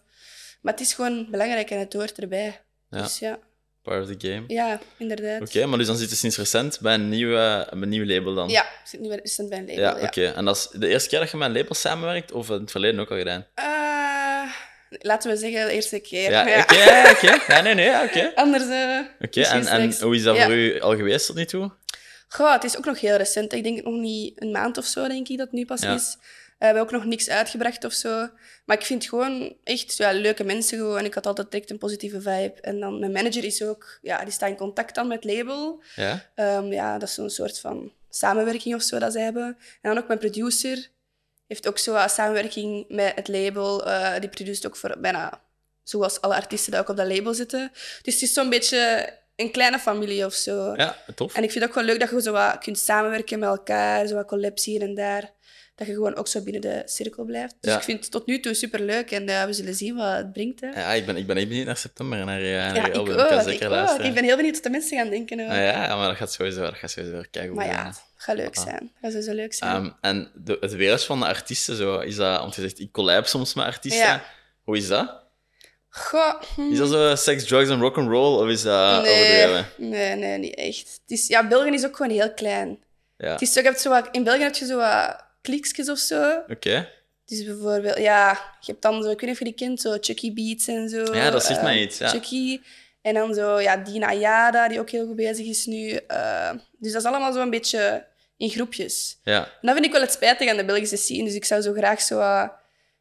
Maar 0.62 0.74
het 0.74 0.82
is 0.82 0.94
gewoon 0.94 1.28
belangrijk 1.30 1.70
en 1.70 1.80
het 1.80 1.94
hoort 1.94 2.18
erbij. 2.20 2.62
Ja. 2.90 3.02
Dus 3.02 3.20
ja, 3.20 3.40
Part 3.82 4.02
of 4.10 4.16
the 4.18 4.28
game. 4.28 4.44
ja 4.48 4.80
inderdaad. 4.98 5.42
Oké, 5.42 5.66
maar 5.66 5.78
dus 5.78 5.88
dan 5.88 5.96
zit 5.98 6.10
je 6.10 6.16
sinds 6.16 6.38
recent 6.38 6.80
bij 6.80 6.94
een, 6.94 7.10
nieuwe, 7.10 7.68
een 7.70 7.90
nieuw 7.90 8.06
label 8.06 8.34
dan? 8.34 8.50
Ja, 8.50 8.64
ik 8.64 8.70
zit 8.84 9.00
nu 9.00 9.10
recent 9.16 9.50
bij 9.50 9.58
een 9.58 9.66
label. 9.66 9.84
Ja, 9.84 9.98
Ja, 9.98 10.04
oké. 10.06 10.26
En 10.26 10.46
dat 10.46 10.56
is 10.56 10.68
de 10.80 10.88
eerste 10.88 11.10
keer 11.10 11.20
dat 11.20 11.32
je 11.32 11.38
met 11.38 11.48
een 11.48 11.56
label 11.56 11.74
samenwerkt, 11.76 12.32
of 12.32 12.50
in 12.50 12.60
het 12.62 12.72
verleden 12.72 13.00
ook 13.00 13.12
al 13.12 13.18
gedaan? 13.18 13.46
Eh, 13.56 13.66
laten 15.00 15.32
we 15.32 15.38
zeggen 15.38 15.66
de 15.68 15.74
eerste 15.74 16.00
keer. 16.00 16.32
Ja, 16.32 16.48
Ja. 16.48 16.60
oké, 16.62 16.74
oké. 17.12 17.54
Ja, 17.54 17.62
nee, 17.62 17.74
nee, 17.74 17.86
ja, 17.86 18.04
oké. 18.04 18.32
Anders... 18.36 18.64
eh, 18.70 19.00
Oké, 19.22 19.42
en, 19.42 19.66
en 19.68 19.94
hoe 20.02 20.16
is 20.16 20.24
dat 20.24 20.36
Ja. 20.36 20.44
voor 20.46 20.54
u 20.54 20.80
al 20.80 20.96
geweest 20.96 21.26
tot 21.26 21.36
nu 21.36 21.46
toe? 21.46 21.72
Goh, 22.28 22.54
het 22.54 22.64
is 22.64 22.78
ook 22.78 22.86
nog 22.86 23.00
heel 23.00 23.16
recent. 23.16 23.54
Ik 23.54 23.64
denk 23.64 23.84
nog 23.84 23.94
niet 23.94 24.42
een 24.42 24.52
maand 24.52 24.78
of 24.78 24.86
zo, 24.86 25.08
denk 25.08 25.28
ik, 25.28 25.38
dat 25.38 25.46
het 25.48 25.56
nu 25.56 25.66
pas 25.66 25.82
Ja. 25.82 25.94
is. 25.94 26.18
we 26.60 26.66
hebben 26.66 26.84
ook 26.84 26.92
nog 26.92 27.06
niks 27.06 27.30
uitgebracht 27.30 27.84
of 27.86 27.94
zo. 27.94 28.30
Maar 28.66 28.78
ik 28.78 28.86
vind 28.86 29.06
gewoon 29.06 29.56
echt 29.64 29.98
ja, 29.98 30.12
leuke 30.12 30.44
mensen 30.44 30.78
gewoon. 30.78 30.98
En 30.98 31.06
ik 31.06 31.14
had 31.14 31.26
altijd 31.26 31.52
direct 31.52 31.70
een 31.70 31.78
positieve 31.78 32.22
vibe. 32.22 32.54
En 32.62 32.80
dan 32.80 33.00
mijn 33.00 33.12
manager 33.12 33.44
is 33.44 33.64
ook... 33.64 34.00
Ja, 34.02 34.24
die 34.24 34.34
staat 34.34 34.50
in 34.50 34.56
contact 34.56 34.96
dan 34.96 35.08
met 35.08 35.24
label. 35.24 35.84
Ja? 35.96 36.26
Ehm, 36.36 36.66
ja, 36.72 36.98
dat 36.98 37.08
is 37.08 37.14
zo'n 37.14 37.30
soort 37.30 37.60
van 37.60 37.92
samenwerking 38.10 38.76
of 38.76 38.82
zo 38.82 39.00
dat 39.00 39.12
ze 39.14 39.20
hebben. 39.20 39.44
En 39.82 39.94
dan 39.94 39.98
ook 39.98 40.08
mijn 40.08 40.20
producer 40.20 40.90
heeft 41.52 41.68
ook 41.68 41.78
zo 41.78 41.98
samenwerking 42.08 42.86
met 42.90 43.12
het 43.16 43.28
label. 43.28 43.86
Eh, 43.88 44.20
die 44.20 44.30
produceert 44.30 44.66
ook 44.68 44.76
voor 44.76 44.96
bijna 45.00 45.42
zoals 45.84 46.22
alle 46.22 46.36
artiesten 46.36 46.72
die 46.72 46.82
ook 46.82 46.90
op 46.90 46.98
dat 46.98 47.08
label 47.08 47.34
zitten. 47.34 47.72
Dus 48.02 48.14
het 48.14 48.24
is 48.24 48.34
zo'n 48.34 48.50
beetje 48.50 49.10
een 49.36 49.52
kleine 49.52 49.80
familie 49.80 50.26
of 50.26 50.34
zo. 50.34 50.74
Ja, 50.76 50.98
tof. 51.16 51.36
En 51.36 51.44
ik 51.44 51.52
vind 51.52 51.64
het 51.64 51.70
ook 51.70 51.76
wel 51.80 51.86
leuk 51.86 52.00
dat 52.00 52.10
je 52.10 52.22
zo 52.22 52.32
wat 52.32 52.58
kunt 52.58 52.78
samenwerken 52.80 53.40
met 53.40 53.50
elkaar, 53.50 54.08
zo 54.08 54.16
wat 54.16 54.28
collabs 54.28 54.66
hier 54.66 54.82
en 54.82 54.96
daar. 54.96 55.30
Dat 55.76 55.88
je 55.88 55.94
gewoon 55.96 56.16
ook 56.16 56.28
zo 56.28 56.42
binnen 56.42 56.62
de 56.62 56.82
cirkel 56.86 57.24
blijft. 57.24 57.56
Dus 57.62 57.72
Ja. 57.72 57.78
ik 57.78 57.84
vind 57.84 58.00
het 58.00 58.12
tot 58.12 58.26
nu 58.26 58.40
toe 58.40 58.54
superleuk 58.54 59.12
en 59.12 59.30
eh, 59.30 59.44
we 59.46 59.54
zullen 59.54 59.76
zien 59.76 59.96
wat 59.96 60.16
het 60.16 60.34
brengt. 60.34 60.62
Hè. 60.62 60.68
Ja, 60.70 60.92
ik 60.94 61.06
ben, 61.06 61.16
ik 61.18 61.28
ben 61.28 61.38
echt 61.38 61.48
benieuwd 61.48 61.66
naar 61.66 61.78
september, 61.78 62.26
naar 62.26 62.42
je, 62.42 62.56
naar 62.56 62.76
Ja, 62.76 62.86
ik 62.86 62.96
album. 62.96 63.14
ook. 63.14 63.30
Ik, 63.48 63.64
ook. 63.64 64.14
ben 64.14 64.24
heel 64.24 64.36
benieuwd 64.36 64.54
wat 64.54 64.64
de 64.64 64.70
mensen 64.70 64.98
gaan 64.98 65.10
denken. 65.10 65.40
Ah, 65.40 65.56
ja, 65.56 65.96
maar 65.98 66.08
dat 66.08 66.18
gaat 66.18 66.32
sowieso, 66.32 66.62
dat 66.62 66.76
gaat 66.76 66.92
sowieso 66.92 67.22
kijken. 67.32 67.54
Maar 67.56 67.66
ja, 67.66 67.94
gaat 68.22 68.36
leuk 68.36 68.58
Ah. 68.58 68.64
zijn. 68.64 68.80
Het 68.80 68.92
gaat 69.02 69.12
sowieso 69.12 69.34
leuk 69.34 69.54
zijn. 69.54 69.76
Ehm, 69.76 69.90
en 70.02 70.32
de, 70.36 70.58
het 70.60 70.74
wereld 70.76 71.04
van 71.04 71.20
de 71.20 71.26
artiesten, 71.26 71.76
zo, 71.76 72.00
is 72.00 72.16
dat, 72.16 72.40
want 72.40 72.56
je 72.56 72.62
zegt, 72.62 72.80
ik 72.80 72.92
collab 72.92 73.26
soms 73.26 73.54
met 73.54 73.66
artiesten. 73.66 74.02
Ja. 74.08 74.24
Hoe 74.64 74.78
is 74.78 74.88
dat? 74.88 75.20
Goh, 75.90 76.42
hm. 76.56 76.72
Is 76.72 76.78
dat 76.78 76.90
zo 76.90 77.16
sex, 77.16 77.44
drugs 77.46 77.70
en 77.70 77.80
rock'n'roll, 77.80 78.42
of 78.44 78.48
is 78.50 78.62
dat 78.62 79.02
nee, 79.02 79.12
overdreven? 79.14 79.66
nee, 79.78 80.16
nee, 80.16 80.38
niet 80.38 80.56
echt. 80.56 81.00
Het 81.02 81.12
is, 81.20 81.28
ja, 81.28 81.48
België 81.48 81.70
is 81.74 81.86
ook 81.86 81.96
gewoon 81.96 82.12
heel 82.12 82.34
klein. 82.34 82.80
Ja, 83.18 83.32
Het 83.32 83.42
is 83.42 83.54
zo, 83.54 83.60
je 83.60 83.66
hebt 83.66 83.82
zo 83.82 83.90
wat, 83.90 84.08
in 84.12 84.24
België 84.24 84.42
heb 84.44 84.56
je 84.56 84.66
zo 84.66 84.78
wat 84.78 85.24
kliksjes 85.42 85.90
of 85.90 85.98
zo. 85.98 86.42
oké. 86.48 86.90
Dus 87.26 87.44
bijvoorbeeld, 87.46 87.98
ja, 87.98 88.30
je 88.60 88.72
hebt 88.72 88.82
dan 88.82 89.04
zo, 89.04 89.10
ik 89.10 89.20
weet 89.20 89.22
niet 89.22 89.32
of 89.32 89.40
je 89.40 89.46
die 89.46 89.54
kent, 89.54 89.82
zo 89.82 89.98
Chucky 90.02 90.34
Beats 90.34 90.68
en 90.68 90.90
zo. 90.90 91.14
Ja, 91.16 91.30
dat 91.30 91.44
zegt 91.46 91.58
eh, 91.60 91.64
mij 91.66 91.82
iets, 91.82 91.98
ja. 91.98 92.08
Chucky. 92.10 92.62
En 93.02 93.14
dan 93.14 93.34
zo, 93.34 93.60
ja, 93.60 93.78
Dina 93.78 94.14
Yada, 94.14 94.68
die 94.68 94.80
ook 94.80 94.90
heel 94.90 95.06
goed 95.06 95.16
bezig 95.16 95.46
is 95.46 95.66
nu. 95.66 95.90
eh, 95.92 96.52
dus 96.78 96.92
dat 96.92 97.02
is 97.02 97.08
allemaal 97.08 97.34
zo 97.34 97.42
een 97.42 97.50
beetje 97.50 98.06
in 98.42 98.50
groepjes. 98.50 99.20
Ja, 99.24 99.44
En 99.46 99.52
dat 99.62 99.74
vind 99.74 99.86
ik 99.86 99.92
wel 99.92 100.02
het 100.02 100.12
spijtig 100.12 100.50
aan 100.50 100.58
de 100.58 100.66
Belgische 100.66 100.96
scene. 100.98 101.24
Dus 101.24 101.34
ik 101.36 101.46
zou 101.46 101.62
zo 101.62 101.74
graag 101.74 102.02
zo 102.02 102.48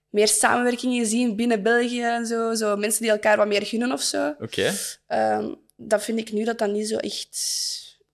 meer 0.08 0.28
samenwerkingen 0.28 1.06
zien 1.06 1.36
binnen 1.36 1.62
België 1.62 2.02
en 2.02 2.26
zo. 2.26 2.54
Zo 2.54 2.76
mensen 2.76 3.02
die 3.02 3.10
elkaar 3.10 3.36
wat 3.36 3.46
meer 3.46 3.66
gunnen 3.66 3.92
of 3.92 4.00
zo. 4.02 4.34
oké. 4.40 4.72
Ehm, 5.06 5.54
dat 5.76 6.04
vind 6.04 6.18
ik 6.18 6.32
nu 6.32 6.44
dat 6.44 6.58
dat 6.58 6.70
niet 6.70 6.88
zo 6.88 6.96
echt 6.96 7.38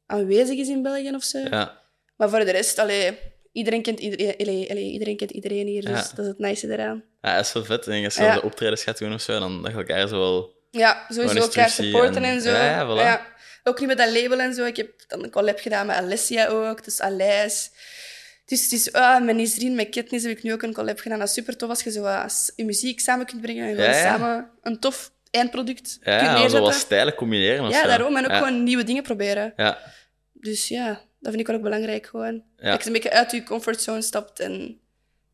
aanwezig 0.06 0.58
is 0.58 0.68
in 0.68 0.82
België 0.82 1.14
of 1.14 1.22
zo. 1.24 1.38
Ja. 1.38 1.80
Maar 2.16 2.28
voor 2.30 2.38
de 2.44 2.50
rest, 2.50 2.78
allee, 2.78 3.18
iedereen, 3.52 3.82
kent 3.82 4.00
iedereen, 4.00 4.34
allee, 4.38 4.70
allee, 4.70 4.90
iedereen 4.92 5.16
kent 5.16 5.30
iedereen 5.30 5.66
hier. 5.66 5.80
Dus 5.82 5.90
Ja. 5.90 6.08
dat 6.14 6.18
is 6.18 6.26
het 6.26 6.38
nice 6.38 6.72
eraan. 6.72 7.04
ja, 7.22 7.36
dat 7.36 7.46
is 7.46 7.52
wel 7.52 7.64
vet. 7.64 7.86
En 7.86 8.04
als 8.04 8.14
je 8.14 8.22
Ja. 8.22 8.34
zo 8.34 8.40
optredens 8.40 8.82
gaat 8.82 8.98
doen 8.98 9.12
of 9.12 9.20
zo, 9.20 9.38
dan 9.38 9.62
dat 9.62 9.70
je 9.72 9.76
elkaar 9.78 10.08
zo 10.08 10.18
wel... 10.18 10.54
Ja, 10.70 11.06
sowieso 11.08 11.36
elkaar 11.36 11.70
supporten 11.70 12.24
en- 12.24 12.30
en, 12.34 12.40
zo. 12.40 12.50
Ja, 12.50 12.64
ja, 12.64 12.84
voilà. 12.86 13.35
Ook 13.68 13.80
nu 13.80 13.86
met 13.86 13.98
dat 13.98 14.12
label 14.12 14.38
en 14.40 14.54
zo. 14.54 14.64
Ik 14.64 14.76
heb 14.76 14.90
dan 15.08 15.24
een 15.24 15.30
collab 15.30 15.58
gedaan 15.58 15.86
met 15.86 15.96
Alessia 15.96 16.46
ook, 16.46 16.84
dus 16.84 17.00
Alès. 17.00 17.70
Dus 18.44 18.62
het 18.62 18.72
is, 18.72 18.92
ah, 18.92 19.24
met 19.24 19.36
Nisreen, 19.36 19.74
met 19.74 19.88
Katniss 19.88 20.24
heb 20.24 20.36
ik 20.36 20.42
nu 20.42 20.52
ook 20.52 20.62
een 20.62 20.72
collab 20.72 20.98
gedaan. 20.98 21.18
Dat 21.18 21.28
is 21.28 21.34
super 21.34 21.56
tof 21.56 21.68
als 21.68 21.82
je 21.82 21.90
zo 21.90 22.00
wat 22.02 22.32
s- 22.32 22.52
je 22.56 22.64
muziek 22.64 23.00
samen 23.00 23.26
kunt 23.26 23.40
brengen 23.40 23.64
en 23.68 23.74
gewoon 23.74 23.90
Ja, 23.90 23.96
ja. 23.96 24.02
samen 24.02 24.50
een 24.62 24.78
tof 24.80 25.12
eindproduct 25.30 25.98
Ja, 26.02 26.16
kunt 26.18 26.20
ja, 26.30 26.32
neerzetten. 26.32 26.60
wat 26.60 26.74
stijlen 26.74 27.14
combineren 27.14 27.64
of 27.64 27.70
ja, 27.72 27.80
zo. 27.82 27.86
daarom. 27.88 28.16
En 28.16 28.24
ook 28.24 28.30
ja. 28.30 28.38
gewoon 28.38 28.62
nieuwe 28.62 28.84
dingen 28.84 29.02
proberen. 29.02 29.52
Ja, 29.56 29.78
Dus 30.32 30.68
ja, 30.68 30.86
dat 31.20 31.28
vind 31.28 31.40
ik 31.40 31.46
wel 31.46 31.56
ook 31.56 31.62
belangrijk 31.62 32.06
gewoon. 32.06 32.42
Ja. 32.56 32.70
Dat 32.70 32.80
je 32.80 32.86
een 32.86 32.92
beetje 32.92 33.10
uit 33.10 33.30
je 33.30 33.42
comfortzone 33.42 34.02
stapt 34.02 34.40
en 34.40 34.80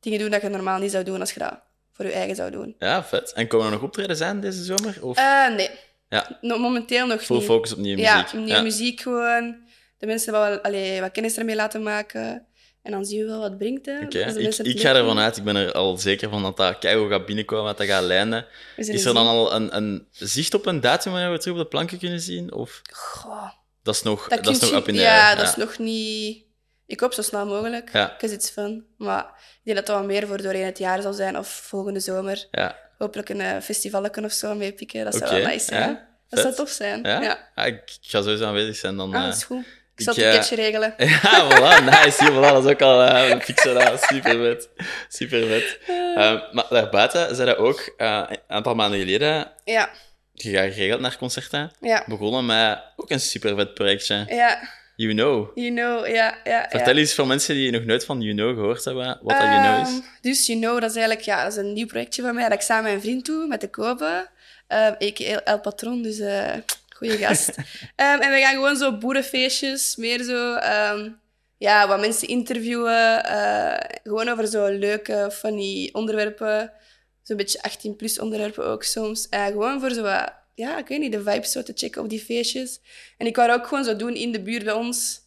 dingen 0.00 0.18
doen 0.18 0.30
dat 0.30 0.42
je 0.42 0.48
normaal 0.48 0.78
niet 0.78 0.90
zou 0.90 1.04
doen 1.04 1.20
als 1.20 1.32
je 1.32 1.38
dat 1.38 1.60
voor 1.92 2.04
je 2.04 2.12
eigen 2.12 2.36
zou 2.36 2.50
doen. 2.50 2.74
ja, 2.78 3.04
vet. 3.04 3.32
En 3.32 3.46
komen 3.46 3.66
er 3.66 3.72
nog 3.72 3.82
optredens 3.82 4.20
aan 4.20 4.40
deze 4.40 4.64
zomer? 4.64 4.98
Of 5.00 5.16
Eh, 5.18 5.48
nee. 5.54 5.70
Ja. 6.12 6.38
No- 6.40 6.58
momenteel 6.58 7.06
nog 7.06 7.22
full 7.22 7.36
niet. 7.36 7.44
focus 7.44 7.72
op 7.72 7.78
nieuwe 7.78 8.00
Ja, 8.00 8.16
muziek? 8.22 8.32
nieuwe 8.40 8.62
muziek 8.62 9.00
gewoon. 9.00 9.56
De 9.98 10.06
mensen 10.06 10.32
wel, 10.32 10.58
allee, 10.60 11.00
wat 11.00 11.10
kennis 11.10 11.36
ermee 11.38 11.54
laten 11.56 11.82
maken. 11.82 12.46
En 12.82 12.92
dan 12.92 13.04
zien 13.04 13.20
we 13.20 13.26
wel 13.26 13.38
wat 13.38 13.48
het 13.48 13.58
brengt. 13.58 13.86
Hè. 13.86 14.06
De 14.08 14.40
ik, 14.40 14.56
ik 14.56 14.80
ga 14.80 14.94
ervan 14.94 15.18
uit, 15.18 15.36
ik 15.36 15.44
ben 15.44 15.56
er 15.56 15.72
al 15.72 15.96
zeker 15.96 16.30
van 16.30 16.42
dat 16.42 16.56
dat 16.56 16.78
keigoed 16.78 17.10
gaat 17.10 17.26
binnenkomen, 17.26 17.64
dat 17.66 17.78
dat 17.78 17.86
gaat 17.86 18.02
lijnen. 18.02 18.46
Is 18.76 19.04
er 19.04 19.14
dan 19.14 19.26
al 19.26 19.54
een, 19.54 19.76
een 19.76 20.06
zicht 20.10 20.54
op 20.54 20.66
een 20.66 20.80
datum 20.80 21.12
wanneer 21.12 21.30
we 21.32 21.38
terug 21.38 21.56
op 21.56 21.62
de 21.62 21.68
planken 21.68 21.98
kunnen 21.98 22.20
zien? 22.20 22.52
Of 22.52 22.82
Goh, 22.92 23.48
dat 23.82 23.94
is 23.94 24.02
nog, 24.02 24.28
dat 24.28 24.44
dat 24.44 24.52
is 24.54 24.58
kun 24.58 24.66
nog 24.72 24.76
je- 24.76 24.82
up 24.82 24.88
in 24.88 24.94
the 24.94 25.00
Ja, 25.00 25.26
air? 25.28 25.36
dat 25.36 25.48
is 25.48 25.56
nog 25.56 25.78
niet... 25.78 26.44
Ik 26.86 27.00
hoop 27.00 27.12
zo 27.12 27.22
snel 27.22 27.46
mogelijk. 27.46 27.92
Ja. 27.92 28.06
Because 28.12 28.34
it's 28.34 28.50
fun. 28.50 28.86
Maar 28.98 29.24
ik 29.24 29.60
denk 29.64 29.76
dat 29.76 29.86
dat 29.86 29.96
wel 29.96 30.04
meer 30.06 30.26
voor 30.26 30.42
doorheen 30.42 30.64
het 30.64 30.78
jaar 30.78 31.02
zal 31.02 31.12
zijn. 31.12 31.38
Of 31.38 31.48
volgende 31.48 32.00
zomer. 32.00 32.46
Ja, 32.50 32.76
Hopelijk 33.02 33.28
een 33.28 33.40
uh, 33.40 33.56
festivalken 33.60 34.24
of 34.24 34.32
zo 34.32 34.54
meepikken. 34.54 35.04
Dat 35.04 35.14
zou 35.14 35.30
wel 35.30 35.46
nice 35.46 35.64
zijn. 35.64 35.88
ja, 35.90 36.08
Dat 36.28 36.40
zou 36.40 36.54
tof 36.54 36.68
zijn. 36.68 37.02
ja? 37.02 37.20
Ja. 37.22 37.48
Ah, 37.54 37.66
ik, 37.66 37.82
ga 38.02 38.22
sowieso 38.22 38.44
aanwezig 38.46 38.76
zijn 38.76 38.96
dan. 38.96 39.14
Ah, 39.14 39.20
eh. 39.20 39.26
dat 39.26 39.36
is 39.36 39.44
goed. 39.44 39.64
Ik 39.96 40.02
zal 40.04 40.14
het 40.14 40.22
eh, 40.24 40.30
ticketje 40.30 40.56
regelen. 40.56 40.94
Ja, 41.22 41.50
voilà, 41.50 41.84
nice. 41.84 42.24
Hier, 42.24 42.32
voilà, 42.32 42.52
dat 42.52 42.64
is 42.64 42.70
ook 42.70 42.82
al 42.82 43.02
uh, 43.04 43.28
een 43.28 43.40
fixen. 43.42 43.98
Super 43.98 44.36
vet. 44.38 44.68
Super 45.08 45.46
vet. 45.46 45.78
Eh, 45.88 46.52
maar 46.52 46.66
daarbuiten 46.70 47.36
zei 47.36 47.48
dat 47.48 47.56
ook, 47.56 47.94
eh, 47.96 48.22
een 48.28 48.38
aantal 48.48 48.74
maanden 48.74 48.98
geleden, 49.00 49.52
Ja, 49.64 49.90
je 50.32 50.50
gaat 50.50 50.72
geregeld 50.72 51.00
naar 51.00 51.16
concerten, 51.18 51.72
ja, 51.80 52.04
begonnen 52.06 52.46
met 52.46 52.78
ook 52.96 53.10
een 53.10 53.20
super 53.20 53.56
vet 53.56 53.74
projectje. 53.74 54.24
ja. 54.28 54.80
You 55.02 55.14
Know. 55.14 55.50
You 55.54 55.70
Know, 55.70 56.06
ja. 56.06 56.38
ja 56.44 56.66
Vertel 56.68 56.94
ja. 56.94 57.00
eens 57.00 57.14
voor 57.14 57.26
mensen 57.26 57.54
die 57.54 57.70
nog 57.70 57.84
nooit 57.84 58.04
van 58.04 58.20
You 58.20 58.34
Know 58.34 58.54
gehoord 58.54 58.84
hebben, 58.84 59.06
wat 59.22 59.38
dat 59.38 59.48
You 59.48 59.62
Know 59.62 59.80
is. 59.80 59.88
Ehm, 59.88 60.00
Dus 60.20 60.46
You 60.46 60.58
Know, 60.58 60.80
dat 60.80 60.90
is 60.90 60.96
eigenlijk 60.96 61.26
ja, 61.26 61.42
dat 61.42 61.52
is 61.52 61.58
een 61.58 61.72
nieuw 61.72 61.86
projectje 61.86 62.22
van 62.22 62.34
mij. 62.34 62.44
Dat 62.44 62.52
ik 62.52 62.60
samen 62.60 62.82
met 62.82 62.92
mijn 62.92 63.04
vriend 63.04 63.26
doe, 63.26 63.46
met 63.46 63.60
de 63.60 63.70
Kobe. 63.70 64.28
Um, 64.68 64.78
a.k.a. 64.78 65.42
El 65.44 65.60
Patron, 65.60 66.02
dus 66.02 66.18
uh, 66.18 66.52
goede 66.96 67.16
gast. 67.16 67.48
um, 67.48 67.64
en 68.24 68.32
we 68.32 68.40
gaan 68.40 68.54
gewoon 68.54 68.76
zo 68.76 68.98
boerenfeestjes, 68.98 69.96
meer 69.96 70.22
zo... 70.22 70.54
Um, 70.54 71.20
ja, 71.62 71.88
wat 71.88 72.00
mensen 72.00 72.28
interviewen. 72.28 73.24
Uh, 73.26 73.76
gewoon 74.02 74.28
over 74.28 74.46
zo 74.46 74.66
leuke, 74.66 75.30
funny 75.32 75.88
onderwerpen. 75.92 76.72
Zo'n 77.22 77.36
beetje 77.36 77.60
18-plus 77.70 78.18
onderwerpen 78.20 78.64
ook 78.64 78.82
soms. 78.82 79.26
Uh, 79.30 79.46
gewoon 79.46 79.80
voor 79.80 79.90
zo 79.90 80.02
wat... 80.02 80.32
Ja, 80.54 80.78
ik 80.78 80.88
weet 80.88 80.98
niet, 80.98 81.12
de 81.12 81.22
vibes 81.22 81.52
zo 81.52 81.62
te 81.62 81.72
checken 81.74 82.02
op 82.02 82.08
die 82.08 82.20
feestjes. 82.20 82.80
En 83.16 83.26
ik 83.26 83.36
wou 83.36 83.48
dat 83.48 83.58
ook 83.58 83.66
gewoon 83.66 83.84
zo 83.84 83.96
doen 83.96 84.14
in 84.14 84.32
de 84.32 84.42
buurt 84.42 84.64
bij 84.64 84.72
ons 84.72 85.22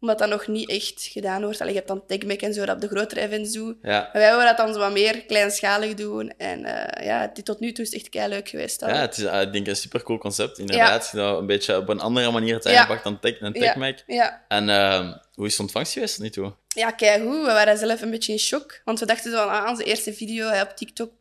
omdat 0.00 0.18
dat 0.18 0.28
nog 0.28 0.46
niet 0.46 0.70
echt 0.70 1.08
gedaan 1.12 1.42
wordt. 1.42 1.60
Allee, 1.60 1.72
je 1.72 1.78
hebt 1.78 1.90
dan 1.90 2.06
TechMac 2.06 2.40
en 2.40 2.54
zo, 2.54 2.64
dat 2.64 2.74
op 2.74 2.80
de 2.80 2.88
grotere 2.88 3.20
events 3.20 3.52
doen. 3.52 3.78
Ja. 3.82 4.00
Maar 4.12 4.22
wij 4.22 4.30
willen 4.30 4.46
dat 4.46 4.56
dan 4.56 4.72
zo 4.72 4.78
wat 4.78 4.92
meer 4.92 5.24
kleinschalig 5.24 5.94
doen. 5.94 6.32
En 6.36 6.60
uh, 6.60 7.06
ja, 7.06 7.30
dit 7.34 7.44
tot 7.44 7.60
nu 7.60 7.72
toe 7.72 7.84
is 7.84 7.92
het 7.92 8.00
echt 8.00 8.10
kei 8.10 8.28
leuk 8.28 8.48
geweest. 8.48 8.80
Ja, 8.80 9.00
het 9.00 9.16
is 9.16 9.24
uh, 9.24 9.40
ik 9.40 9.52
denk 9.52 9.66
een 9.66 9.76
supercool 9.76 10.18
concept, 10.18 10.58
inderdaad. 10.58 11.10
Ja. 11.12 11.30
Een 11.30 11.46
beetje 11.46 11.76
op 11.76 11.88
een 11.88 12.00
andere 12.00 12.30
manier 12.30 12.60
te 12.60 12.68
aangepakt 12.68 13.04
ja. 13.04 13.10
dan 13.10 13.20
Tech 13.20 13.38
en 13.38 13.52
TechMac. 13.52 14.02
Ja. 14.06 14.44
En 14.48 14.68
uh, 14.68 15.12
hoe 15.34 15.46
is 15.46 15.56
de 15.56 15.62
ontvangst 15.62 15.92
geweest 15.92 16.14
tot 16.14 16.22
nu 16.22 16.30
toe? 16.30 16.52
Ja, 16.68 16.90
kei 16.90 17.22
goed. 17.22 17.46
We 17.46 17.52
waren 17.52 17.78
zelf 17.78 18.02
een 18.02 18.10
beetje 18.10 18.32
in 18.32 18.38
shock. 18.38 18.80
Want 18.84 19.00
we 19.00 19.06
dachten 19.06 19.30
zo 19.30 19.36
van, 19.36 19.48
ah, 19.48 19.68
onze 19.68 19.84
eerste 19.84 20.12
video 20.12 20.48
hè, 20.48 20.62
op 20.62 20.76
TikTok, 20.76 21.12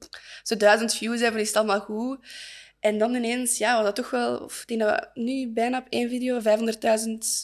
zo 0.44 0.58
duizend 0.58 0.96
views 0.96 1.20
hebben, 1.20 1.42
is 1.42 1.48
het 1.48 1.58
allemaal 1.58 1.80
goed. 1.80 2.18
En 2.80 2.98
dan 2.98 3.16
ineens, 3.16 3.58
ja, 3.58 3.76
was 3.76 3.84
dat 3.84 3.96
toch 3.96 4.10
wel... 4.10 4.38
Of, 4.38 4.62
ik 4.62 4.68
denk 4.68 4.80
dat 4.80 5.10
we 5.14 5.22
nu 5.22 5.48
bijna 5.48 5.78
op 5.78 5.86
één 5.90 6.10
video 6.10 6.40
500.000 6.40 6.44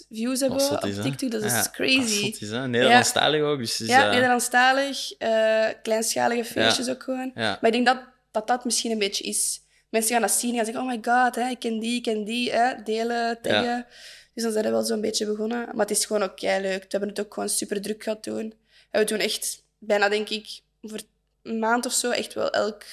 views 0.10 0.40
hebben 0.40 0.60
is, 0.60 0.70
op 0.70 0.80
TikTok. 0.80 1.32
Dat 1.32 1.44
is 1.44 1.52
ja, 1.52 1.70
crazy. 1.72 2.32
Dat 2.32 2.42
is, 2.42 2.50
Nederlandstalig 2.50 3.40
ja. 3.40 3.46
ook. 3.46 3.58
Dus 3.58 3.82
is, 3.82 3.88
ja, 3.88 4.06
uh... 4.06 4.12
Nederlandstalig. 4.12 5.14
Uh, 5.20 5.66
kleinschalige 5.82 6.46
feestjes 6.46 6.90
ook 6.90 7.04
gewoon. 7.04 7.32
Maar 7.36 7.60
ik 7.62 7.72
denk 7.72 7.86
dat, 7.86 8.00
dat 8.32 8.48
dat 8.48 8.66
misschien 8.66 8.92
een 8.92 9.00
beetje 9.00 9.24
is. 9.24 9.62
Mensen 9.90 10.12
gaan 10.12 10.22
dat 10.22 10.32
zien 10.32 10.50
en 10.50 10.56
gaan 10.56 10.66
zeggen, 10.66 10.84
oh 10.84 10.90
my 10.90 11.00
god, 11.02 11.36
hè, 11.36 11.50
ik 11.50 11.60
ken 11.60 11.80
die, 11.80 11.96
ik 11.96 12.04
ken 12.04 12.24
die. 12.24 12.52
Hè, 12.52 12.84
delen, 12.84 13.42
taggen. 13.42 13.86
Dus 14.34 14.44
dan 14.44 14.52
zijn 14.52 14.66
we 14.66 14.72
wel 14.72 14.84
zo'n 14.84 15.02
beetje 15.02 15.26
begonnen. 15.26 15.66
Maar 15.66 15.86
het 15.86 15.98
is 15.98 16.06
gewoon 16.06 16.24
ook 16.24 16.36
kei 16.36 16.62
leuk. 16.62 16.82
We 16.82 16.88
hebben 16.90 17.10
het 17.10 17.20
ook 17.20 17.34
gewoon 17.34 17.50
super 17.50 17.82
druk 17.82 18.04
gehad 18.04 18.24
toen. 18.24 18.54
En 18.92 19.00
we 19.00 19.06
doen 19.06 19.20
echt 19.20 19.64
bijna, 19.78 20.10
denk 20.10 20.30
ik, 20.30 20.60
voor 20.82 21.00
een 21.44 21.60
maand 21.60 21.86
of 21.86 21.94
zo 21.94 22.12
echt 22.12 22.34
wel 22.34 22.50
elk 22.50 22.84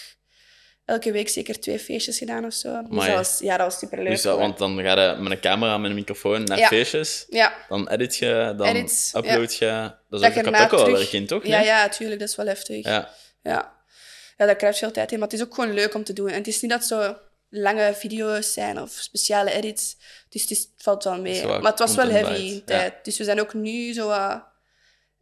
elke 0.92 1.12
week 1.12 1.28
zeker 1.28 1.60
twee 1.60 1.78
feestjes 1.78 2.18
gedaan 2.18 2.44
of 2.44 2.52
zo. 2.52 2.82
Dus 2.88 3.06
dat 3.06 3.14
was, 3.14 3.38
ja, 3.38 3.56
dat 3.56 3.66
was 3.66 3.78
super 3.78 3.98
leuk. 3.98 4.08
Dus 4.08 4.22
dat, 4.22 4.38
want 4.38 4.58
dan 4.58 4.80
ga 4.80 5.00
je 5.00 5.16
met 5.16 5.32
een 5.32 5.40
camera, 5.40 5.78
met 5.78 5.90
een 5.90 5.96
microfoon 5.96 6.44
naar 6.44 6.58
ja. 6.58 6.66
feestjes. 6.66 7.26
Ja. 7.28 7.54
Dan 7.68 7.88
edit 7.88 8.16
je, 8.16 8.54
dan 8.56 8.66
Edit, 8.66 9.12
upload 9.16 9.54
je. 9.54 9.92
Dat 10.10 10.20
is 10.20 10.28
ook, 10.28 10.34
dat 10.34 10.46
ook 10.46 10.70
wel 10.70 10.84
terug- 10.84 10.98
werk 10.98 11.12
in, 11.12 11.26
toch? 11.26 11.46
Ja, 11.46 11.56
Nee? 11.58 11.66
ja, 11.66 11.88
tuurlijk. 11.88 12.20
Dat 12.20 12.28
is 12.28 12.36
wel 12.36 12.46
heftig. 12.46 12.84
Ja. 12.84 13.10
Ja. 13.42 13.72
ja, 14.36 14.46
daar 14.46 14.56
krijg 14.56 14.74
je 14.74 14.80
veel 14.80 14.92
tijd 14.92 15.12
in. 15.12 15.18
Maar 15.18 15.28
het 15.28 15.36
is 15.36 15.44
ook 15.44 15.54
gewoon 15.54 15.72
leuk 15.72 15.94
om 15.94 16.04
te 16.04 16.12
doen. 16.12 16.28
En 16.28 16.34
het 16.34 16.46
is 16.46 16.60
niet 16.60 16.70
dat 16.70 16.84
zo 16.84 17.16
lange 17.48 17.94
video's 17.94 18.52
zijn 18.52 18.80
of 18.80 18.90
speciale 18.90 19.50
edits. 19.52 19.96
Dus 20.28 20.40
het, 20.42 20.50
is, 20.50 20.58
het 20.58 20.82
valt 20.82 21.04
wel 21.04 21.20
mee. 21.20 21.46
wel 21.46 21.60
Maar 21.60 21.70
het 21.70 21.80
was 21.80 21.94
wel 21.94 22.08
heavy 22.08 22.62
tijd. 22.64 22.94
Dus 23.02 23.18
we 23.18 23.24
zijn 23.24 23.40
ook 23.40 23.54
nu 23.54 23.92
zo 23.92 24.06
wat 24.06 24.42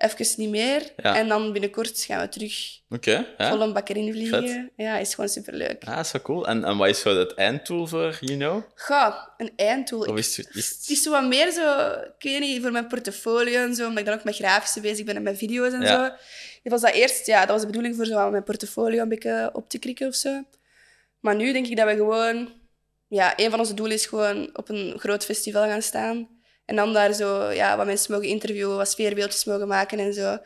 even 0.00 0.26
niet 0.36 0.50
meer. 0.50 0.92
Ja. 0.96 1.16
En 1.16 1.28
dan 1.28 1.52
binnenkort 1.52 2.00
gaan 2.00 2.20
we 2.20 2.28
terug 2.28 2.78
ja. 3.00 3.24
vol 3.36 3.60
een 3.60 3.72
bakker 3.72 3.96
in 3.96 4.12
vliegen. 4.12 4.70
Ja, 4.76 4.96
is 4.98 5.14
gewoon 5.14 5.30
superleuk. 5.30 5.84
Ah, 5.84 5.98
is 5.98 6.12
wel 6.12 6.22
cool. 6.22 6.46
En, 6.48 6.64
en 6.64 6.76
wat 6.76 6.88
is 6.88 7.00
zo 7.00 7.18
het 7.18 7.34
eindtool 7.34 7.86
voor 7.86 8.18
You 8.20 8.38
Know? 8.38 8.62
Ga, 8.74 9.34
een 9.36 9.52
eindtool. 9.56 10.00
Of 10.00 10.16
is 10.16 10.36
het... 10.36 10.48
Is 10.54 10.68
Het 10.68 10.88
is 10.90 11.02
zo 11.02 11.10
wat 11.10 11.24
meer 11.26 11.50
zo, 11.50 11.90
ik 11.90 12.22
weet 12.22 12.40
niet, 12.40 12.62
voor 12.62 12.72
mijn 12.72 12.86
portfolio 12.86 13.60
en 13.60 13.74
zo, 13.74 13.82
omdat 13.86 13.98
ik 13.98 14.04
dan 14.04 14.14
ook 14.14 14.24
met 14.24 14.36
grafische 14.36 14.80
bezig 14.80 15.04
ben 15.04 15.16
en 15.16 15.22
met 15.22 15.38
video's 15.38 15.72
en 15.72 15.80
Ja. 15.80 16.06
zo. 16.06 16.14
Dat 16.62 16.72
was 16.72 16.80
dat 16.80 16.92
eerst, 16.92 17.26
ja, 17.26 17.40
dat 17.40 17.48
was 17.50 17.60
de 17.60 17.66
bedoeling 17.66 17.96
voor 17.96 18.06
zo 18.06 18.30
mijn 18.30 18.44
portfolio 18.44 19.02
een 19.02 19.08
beetje 19.08 19.50
op 19.52 19.68
te 19.68 19.78
krikken 19.78 20.08
of 20.08 20.14
zo. 20.14 20.44
Maar 21.20 21.36
nu 21.36 21.52
denk 21.52 21.66
ik 21.66 21.76
dat 21.76 21.86
we 21.86 21.94
gewoon, 21.94 22.52
ja, 23.08 23.32
een 23.36 23.50
van 23.50 23.58
onze 23.58 23.74
doelen 23.74 23.96
is 23.96 24.06
gewoon 24.06 24.50
op 24.52 24.68
een 24.68 24.94
groot 24.98 25.24
festival 25.24 25.64
gaan 25.64 25.82
staan. 25.82 26.28
En 26.70 26.76
dan 26.76 26.92
daar 26.92 27.12
zo, 27.12 27.50
ja, 27.50 27.76
wat 27.76 27.86
mensen 27.86 28.12
mogen 28.12 28.28
interviewen, 28.28 28.76
wat 28.76 28.90
sfeerbeeldjes 28.90 29.44
mogen 29.44 29.68
maken 29.68 29.98
en 29.98 30.14
zo. 30.14 30.38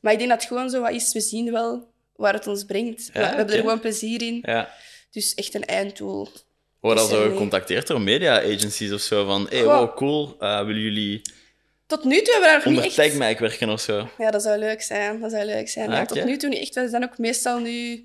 Maar 0.00 0.12
ik 0.12 0.18
denk 0.18 0.30
dat 0.30 0.38
het 0.40 0.48
gewoon 0.48 0.70
zo 0.70 0.80
wat 0.80 0.90
is, 0.90 1.12
we 1.12 1.20
zien 1.20 1.52
wel 1.52 1.88
waar 2.14 2.32
het 2.32 2.46
ons 2.46 2.64
brengt. 2.64 3.10
we, 3.12 3.18
we 3.18 3.24
hebben 3.24 3.54
er 3.54 3.60
gewoon 3.60 3.80
plezier 3.80 4.22
in. 4.22 4.38
Ja. 4.42 4.70
Dus 5.10 5.34
echt 5.34 5.54
een 5.54 5.64
einddoel. 5.64 6.28
Word 6.80 6.98
al 6.98 7.04
Is 7.04 7.10
er 7.10 7.16
zo 7.16 7.22
niet. 7.22 7.32
gecontacteerd 7.32 7.86
door 7.86 8.00
media 8.00 8.38
agencies 8.42 8.92
of 8.92 9.00
zo? 9.00 9.24
Van, 9.24 9.46
hey, 9.50 9.64
wow, 9.64 9.96
cool. 9.96 10.36
eh, 10.40 10.58
willen 10.64 10.80
jullie 10.82 11.20
Tot 11.86 12.04
nu 12.04 12.22
toe 12.22 12.32
hebben 12.32 12.50
we 12.50 12.56
daar 12.56 12.72
nog 12.72 12.82
niet 12.84 12.98
echt... 12.98 13.38
Werken 13.38 13.68
of 13.70 13.80
zo? 13.80 14.08
Ja, 14.18 14.30
dat 14.30 14.42
zou 14.42 14.58
leuk 14.58 14.82
zijn. 14.82 15.20
Dat 15.20 15.30
zou 15.30 15.44
leuk 15.44 15.68
zijn. 15.68 15.88
Ah, 15.90 15.96
Ja, 15.96 16.04
tot 16.06 16.24
nu 16.24 16.36
toe 16.36 16.48
niet 16.48 16.60
echt. 16.60 16.74
We 16.74 16.88
zijn 16.88 17.04
ook 17.04 17.18
meestal 17.18 17.58
nu... 17.58 18.04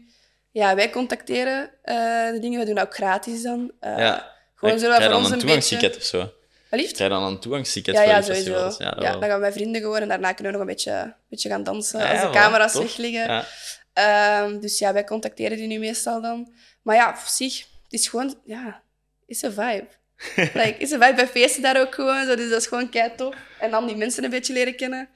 Ja, 0.52 0.76
wij 0.76 0.90
contacteren 0.90 1.72
eh, 1.84 1.96
de 2.32 2.38
dingen. 2.42 2.60
We 2.60 2.66
doen 2.66 2.76
dat 2.76 2.86
ook 2.86 2.94
gratis 2.94 3.42
dan. 3.42 3.72
Eh, 3.80 3.98
Ja. 3.98 4.32
Gewoon 4.56 4.80
zo 4.80 4.92
voor 4.92 5.14
ons 5.14 5.30
een 5.30 5.46
beetje... 5.46 5.96
of 5.98 6.04
zo? 6.04 6.32
Lief? 6.80 6.92
Krijg 6.92 7.12
je 7.12 7.18
dan 7.20 7.24
een 7.28 7.40
toegangsticket 7.40 7.96
Ja, 7.96 8.02
voor 8.04 8.12
ja, 8.12 8.22
sowieso. 8.22 8.44
festivals? 8.44 8.78
Ja, 8.78 8.86
Ja, 8.86 9.12
dat 9.12 9.20
dan 9.22 9.30
gaan 9.30 9.40
we 9.40 9.46
met 9.46 9.54
vrienden 9.54 9.82
gewoon 9.82 10.00
en 10.02 10.08
daarna 10.08 10.32
kunnen 10.34 10.52
we 10.54 10.58
nog 10.60 10.68
een 10.68 10.74
beetje, 10.74 10.92
een 10.92 11.14
beetje 11.30 11.50
gaan 11.50 11.64
dansen 11.64 12.00
Ja, 12.00 12.12
als 12.12 12.22
de 12.22 12.40
camera's 12.40 12.72
tof. 12.72 12.82
weg 12.84 12.98
liggen. 12.98 13.26
Ja. 13.26 13.46
Ehm, 13.94 14.60
dus 14.60 14.80
ja, 14.80 14.94
wij 14.94 15.04
contacteren 15.04 15.58
die 15.58 15.68
nu 15.68 15.80
meestal 15.80 16.22
dan. 16.22 16.52
Maar 16.82 16.96
ja, 16.96 17.10
op 17.10 17.16
zich, 17.28 17.58
het 17.84 17.94
is 17.94 18.08
gewoon... 18.08 18.36
Ja, 18.46 18.82
is 19.26 19.42
een 19.42 19.52
vibe. 19.54 19.88
like, 20.36 20.76
is 20.78 20.92
een 20.92 21.02
vibe 21.02 21.14
bij 21.16 21.28
feesten 21.28 21.62
daar 21.62 21.80
ook 21.82 21.96
gewoon. 21.96 22.26
Zo, 22.26 22.36
dus 22.36 22.50
dat 22.50 22.60
is 22.62 22.68
gewoon 22.68 22.90
kei 22.90 23.12
tof. 23.16 23.36
En 23.60 23.72
dan 23.72 23.88
die 23.88 23.96
mensen 23.96 24.24
een 24.24 24.30
beetje 24.30 24.54
leren 24.54 24.76
kennen. 24.76 25.10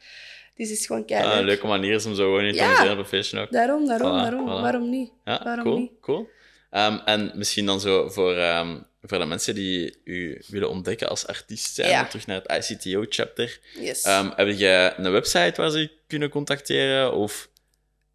Dus 0.55 0.69
het 0.69 0.77
is 0.79 0.85
gewoon 0.85 1.05
kei 1.05 1.25
Ah, 1.25 1.37
een 1.37 1.43
leuke 1.43 1.67
manier 1.67 1.93
is 1.93 2.05
om 2.05 2.15
zo 2.15 2.23
gewoon 2.23 2.43
in 2.43 2.51
te 2.53 2.59
Ja. 2.59 2.65
amuseren 2.65 2.91
op 2.91 2.97
een 2.97 3.05
feestje 3.05 3.39
ook. 3.39 3.51
Daarom, 3.51 3.87
daarom, 3.87 4.11
Voilà, 4.11 4.21
daarom. 4.21 4.47
voilà. 4.47 4.61
Waarom 4.61 4.89
niet? 4.89 5.11
Ja, 5.25 5.41
Waarom 5.43 5.63
cool. 5.63 5.77
niet? 5.77 5.91
cool. 6.01 6.29
Ehm, 6.69 6.97
en 7.05 7.31
misschien 7.35 7.65
dan 7.65 7.79
zo 7.79 8.09
voor, 8.09 8.35
ehm, 8.37 8.77
voor 9.05 9.19
de 9.19 9.25
mensen 9.25 9.55
die 9.55 10.01
u 10.03 10.41
willen 10.47 10.69
ontdekken 10.69 11.09
als 11.09 11.27
artiest 11.27 11.75
zijn, 11.75 11.89
Ja. 11.89 12.05
terug 12.07 12.27
naar 12.27 12.41
het 12.45 12.69
ICTO-chapter. 12.69 13.59
Yes. 13.79 14.01
Ehm, 14.01 14.29
heb 14.35 14.47
je 14.57 14.93
een 14.97 15.11
website 15.11 15.53
waar 15.55 15.69
ze 15.71 15.91
kunnen 16.07 16.29
contacteren? 16.29 17.13
Of 17.13 17.49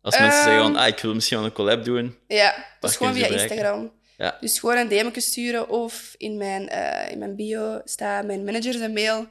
als 0.02 0.18
mensen 0.18 0.38
Ehm, 0.38 0.44
zeggen 0.48 0.62
van, 0.62 0.76
ah, 0.76 0.86
ik 0.88 0.98
wil 0.98 1.14
misschien 1.14 1.36
wel 1.36 1.46
een 1.46 1.52
collab 1.52 1.84
doen. 1.84 2.16
ja, 2.28 2.66
dat 2.80 2.90
is 2.90 2.96
kun 2.96 3.06
gewoon 3.06 3.22
via 3.22 3.28
bereiken? 3.28 3.56
Instagram. 3.56 3.92
Ja. 4.16 4.36
Dus 4.40 4.58
gewoon 4.58 4.76
een 4.76 4.88
DM'tje 4.88 5.20
sturen 5.20 5.68
of 5.68 6.14
in 6.16 6.36
mijn, 6.36 6.68
eh, 6.68 7.10
in 7.12 7.18
mijn 7.18 7.36
bio 7.36 7.80
staat 7.84 8.26
mijn 8.26 8.44
manager 8.44 8.72
zijn 8.72 8.92
mail 8.92 9.26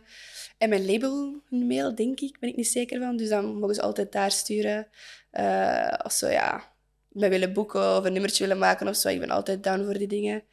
en 0.57 0.69
mijn 0.69 0.85
label 0.85 1.41
hun 1.49 1.67
mail, 1.67 1.95
denk 1.95 2.19
ik. 2.19 2.39
Ben 2.39 2.49
ik 2.49 2.55
niet 2.55 2.67
zeker 2.67 2.99
van. 2.99 3.17
Dus 3.17 3.29
dan 3.29 3.45
mogen 3.59 3.75
ze 3.75 3.81
altijd 3.81 4.11
daar 4.11 4.31
sturen. 4.31 4.87
Eh, 5.31 5.87
als 5.87 6.17
ze 6.17 6.27
ja, 6.27 6.71
mij 7.09 7.29
willen 7.29 7.53
boeken 7.53 7.95
of 7.97 8.03
een 8.05 8.13
nummertje 8.13 8.43
willen 8.43 8.59
maken 8.59 8.87
of 8.87 8.95
zo. 8.95 9.09
Ik 9.09 9.19
ben 9.19 9.29
altijd 9.29 9.63
down 9.63 9.83
voor 9.85 9.97
die 9.97 10.07
dingen. 10.07 10.43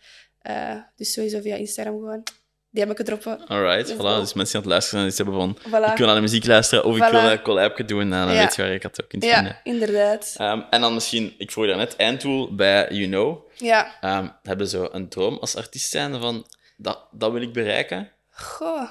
Eh, 0.47 0.77
dus 0.97 1.13
sowieso 1.13 1.41
via 1.41 1.55
Instagram 1.57 1.95
gewoon 1.95 2.23
DM'tje 2.71 3.05
droppen. 3.05 3.47
Alright, 3.47 3.77
Let's 3.89 3.93
voilà. 3.93 4.05
go. 4.05 4.21
Dus 4.21 4.33
mensen 4.33 4.45
die 4.45 4.55
aan 4.55 4.61
het 4.61 4.65
luisteren 4.71 5.13
zijn, 5.13 5.27
die 5.27 5.35
hebben 5.35 5.35
van, 5.35 5.73
Voilà. 5.73 5.91
ik 5.93 5.97
wil 5.99 6.07
naar 6.07 6.15
de 6.15 6.21
muziek 6.21 6.47
luisteren 6.47 6.85
of 6.85 6.97
ik 6.97 7.03
Voilà. 7.03 7.11
wil 7.11 7.31
een 7.31 7.43
collabje 7.43 7.85
doen, 7.85 8.09
nou, 8.09 8.27
dan 8.27 8.35
Ja. 8.35 8.41
weet 8.43 8.55
je 8.57 8.63
waar 8.63 8.73
je 8.73 8.79
dat 8.79 9.03
ook 9.03 9.09
kunt 9.09 9.25
vinden. 9.25 9.45
Ja, 9.45 9.61
inderdaad. 9.65 10.35
Ehm, 10.37 10.61
en 10.71 10.81
dan 10.81 10.95
misschien, 10.95 11.35
ik 11.39 11.51
vroeg 11.53 11.67
daarnet, 11.67 11.97
eindtool 11.97 12.55
bij 12.55 12.87
You 12.91 13.07
Know. 13.07 13.51
Ja. 13.55 13.95
Ehm, 14.01 14.29
hebben 14.43 14.69
zo 14.69 14.89
een 14.93 15.09
droom 15.09 15.39
als 15.39 15.57
artiest 15.57 15.91
zijn 15.91 16.21
van, 16.21 16.47
dat, 16.77 17.07
dat 17.11 17.33
wil 17.33 17.43
ik 17.43 17.53
bereiken? 17.53 18.11
Goh. 18.31 18.89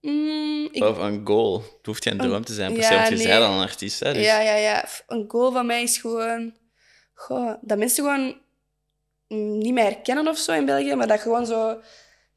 Mm, 0.00 0.68
ik 0.72 0.82
Of 0.84 0.98
een 0.98 1.20
goal. 1.26 1.54
Het 1.76 1.86
hoeft 1.86 2.02
geen 2.02 2.20
Een- 2.20 2.28
droom 2.28 2.44
te 2.44 2.52
zijn, 2.54 2.72
per 2.74 2.82
se, 2.82 2.94
want 2.94 3.08
je 3.08 3.16
bent 3.16 3.40
dan 3.40 3.52
een 3.52 3.60
artiest. 3.62 4.00
Hè, 4.00 4.12
dus... 4.12 4.24
Ja, 4.24 4.40
ja, 4.40 4.54
ja. 4.54 4.84
Een 5.06 5.24
goal 5.28 5.52
van 5.52 5.66
mij 5.66 5.82
is 5.82 5.98
gewoon... 5.98 6.54
Goh, 7.14 7.54
dat 7.60 7.78
mensen 7.78 8.04
gewoon 8.04 8.42
niet 9.28 9.72
meer 9.72 9.84
herkennen 9.84 10.28
of 10.28 10.38
zo 10.38 10.52
in 10.52 10.66
België, 10.66 10.94
maar 10.94 11.06
dat 11.06 11.20
gewoon 11.20 11.46
zo... 11.46 11.80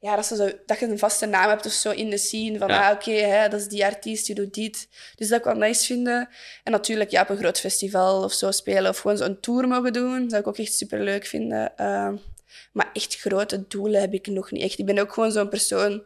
Ja, 0.00 0.16
dat, 0.16 0.26
ze 0.26 0.36
zo, 0.36 0.50
dat 0.66 0.78
je 0.78 0.86
een 0.86 0.98
vaste 0.98 1.26
naam 1.26 1.48
hebt 1.48 1.66
of 1.66 1.72
zo 1.72 1.90
in 1.90 2.10
de 2.10 2.18
scene. 2.18 2.58
Van, 2.58 2.68
Ja. 2.68 2.88
ah, 2.88 2.94
oké, 2.94 3.10
hè, 3.10 3.48
dat 3.48 3.60
is 3.60 3.68
die 3.68 3.84
artiest, 3.84 4.26
die 4.26 4.34
doet 4.34 4.54
dit. 4.54 4.88
Dus 5.14 5.28
dat 5.28 5.38
ik 5.38 5.44
wel 5.44 5.54
nice 5.54 5.86
vinden. 5.86 6.28
En 6.64 6.72
natuurlijk, 6.72 7.10
ja, 7.10 7.22
op 7.22 7.28
een 7.28 7.36
groot 7.36 7.60
festival 7.60 8.22
of 8.24 8.32
zo 8.32 8.50
spelen. 8.50 8.90
Of 8.90 8.98
gewoon 8.98 9.16
zo'n 9.16 9.40
tour 9.40 9.68
mogen 9.68 9.92
doen. 9.92 10.20
Dat 10.20 10.30
zou 10.30 10.40
ik 10.42 10.48
ook 10.48 10.58
echt 10.58 10.72
super 10.72 11.00
leuk 11.02 11.26
vinden. 11.26 11.76
Ehm, 11.76 12.16
maar 12.72 12.90
echt 12.92 13.16
grote 13.16 13.66
doelen 13.68 14.00
heb 14.00 14.12
ik 14.12 14.26
nog 14.26 14.50
niet 14.50 14.62
echt. 14.62 14.78
Ik 14.78 14.86
ben 14.86 14.98
ook 14.98 15.12
gewoon 15.12 15.32
zo'n 15.32 15.48
persoon 15.48 16.02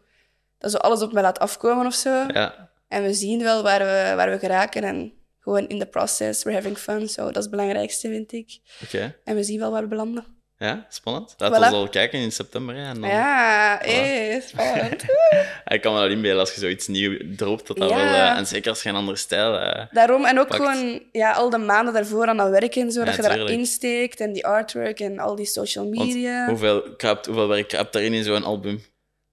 dat 0.58 0.70
zo 0.70 0.76
alles 0.76 1.02
op 1.02 1.12
mij 1.12 1.22
laat 1.22 1.38
afkomen 1.38 1.86
of 1.86 1.94
zo. 1.94 2.24
Ja. 2.32 2.70
En 2.88 3.02
we 3.02 3.14
zien 3.14 3.42
wel 3.42 3.62
waar 3.62 3.78
we, 3.78 4.12
waar 4.16 4.30
we 4.30 4.38
geraken. 4.38 4.82
En 4.84 5.12
gewoon 5.40 5.68
in 5.68 5.78
the 5.78 5.86
process, 5.86 6.42
we're 6.42 6.56
having 6.56 6.78
fun. 6.78 7.08
So, 7.08 7.22
dat 7.24 7.36
is 7.36 7.42
het 7.42 7.50
belangrijkste, 7.50 8.08
vind 8.08 8.32
ik. 8.32 8.58
Oké. 8.82 9.16
En 9.24 9.34
we 9.34 9.42
zien 9.42 9.58
wel 9.58 9.70
waar 9.70 9.82
we 9.82 9.88
belanden. 9.88 10.40
Ja, 10.62 10.86
spannend. 10.88 11.32
Voilà. 11.34 11.46
ons 11.50 11.72
al 11.72 11.88
kijken 11.88 12.18
in 12.18 12.32
september. 12.32 12.74
Hè, 12.74 12.84
en 12.88 13.00
dan... 13.00 13.10
Ja, 13.10 13.78
hé, 13.82 14.40
spannend. 14.40 15.02
Ik 15.74 15.80
kan 15.80 15.92
me 15.92 15.98
wel 15.98 16.08
inbeelden 16.08 16.40
als 16.40 16.54
je 16.54 16.60
zoiets 16.60 16.86
nieuw 16.86 17.18
dropt, 17.36 17.66
dat 17.66 17.76
dat 17.76 17.90
Ja. 17.90 17.96
wel... 17.96 18.04
eh, 18.14 18.36
en 18.38 18.46
zeker 18.46 18.70
als 18.70 18.82
je 18.82 18.88
een 18.88 18.94
andere 18.94 19.16
stijl... 19.16 19.58
eh, 19.58 19.86
Daarom, 19.90 20.24
en 20.24 20.38
ook 20.38 20.48
Pakt. 20.48 20.62
gewoon 20.62 21.02
ja, 21.12 21.32
al 21.32 21.50
de 21.50 21.58
maanden 21.58 21.94
daarvoor 21.94 22.26
aan 22.26 22.36
dat 22.36 22.48
werken 22.50 22.82
en 22.82 22.92
zo, 22.92 23.00
Ja, 23.00 23.06
dat 23.06 23.16
je 23.16 23.22
daar 23.22 23.30
tuurlijk. 23.32 23.56
insteekt. 23.58 24.20
En 24.20 24.32
die 24.32 24.46
artwork 24.46 25.00
en 25.00 25.18
al 25.18 25.34
die 25.34 25.46
social 25.46 25.84
want 25.84 25.96
media. 26.06 26.46
hoeveel, 26.48 26.82
kruipt, 26.96 27.26
hoeveel 27.26 27.48
werk 27.48 27.68
kruipt 27.68 27.92
daarin 27.92 28.14
in 28.14 28.24
zo'n 28.24 28.44
album? 28.44 28.84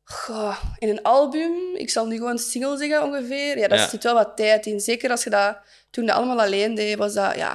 Goh, 0.03 0.57
in 0.79 0.89
een 0.89 1.01
album, 1.01 1.51
ik 1.75 1.89
zal 1.89 2.05
nu 2.05 2.17
gewoon 2.17 2.37
single 2.37 2.77
zeggen 2.77 3.03
ongeveer. 3.03 3.57
Ja, 3.57 3.67
daar 3.67 3.77
Ja. 3.79 3.87
zit 3.87 4.03
wel 4.03 4.13
wat 4.13 4.31
tijd 4.35 4.65
in. 4.65 4.79
Zeker 4.79 5.09
als 5.11 5.23
je 5.23 5.29
dat 5.29 5.57
toen 5.91 6.05
dat 6.05 6.15
allemaal 6.15 6.39
alleen 6.41 6.75
deed, 6.75 6.97
was 6.97 7.13
dat, 7.13 7.35
ja, 7.35 7.51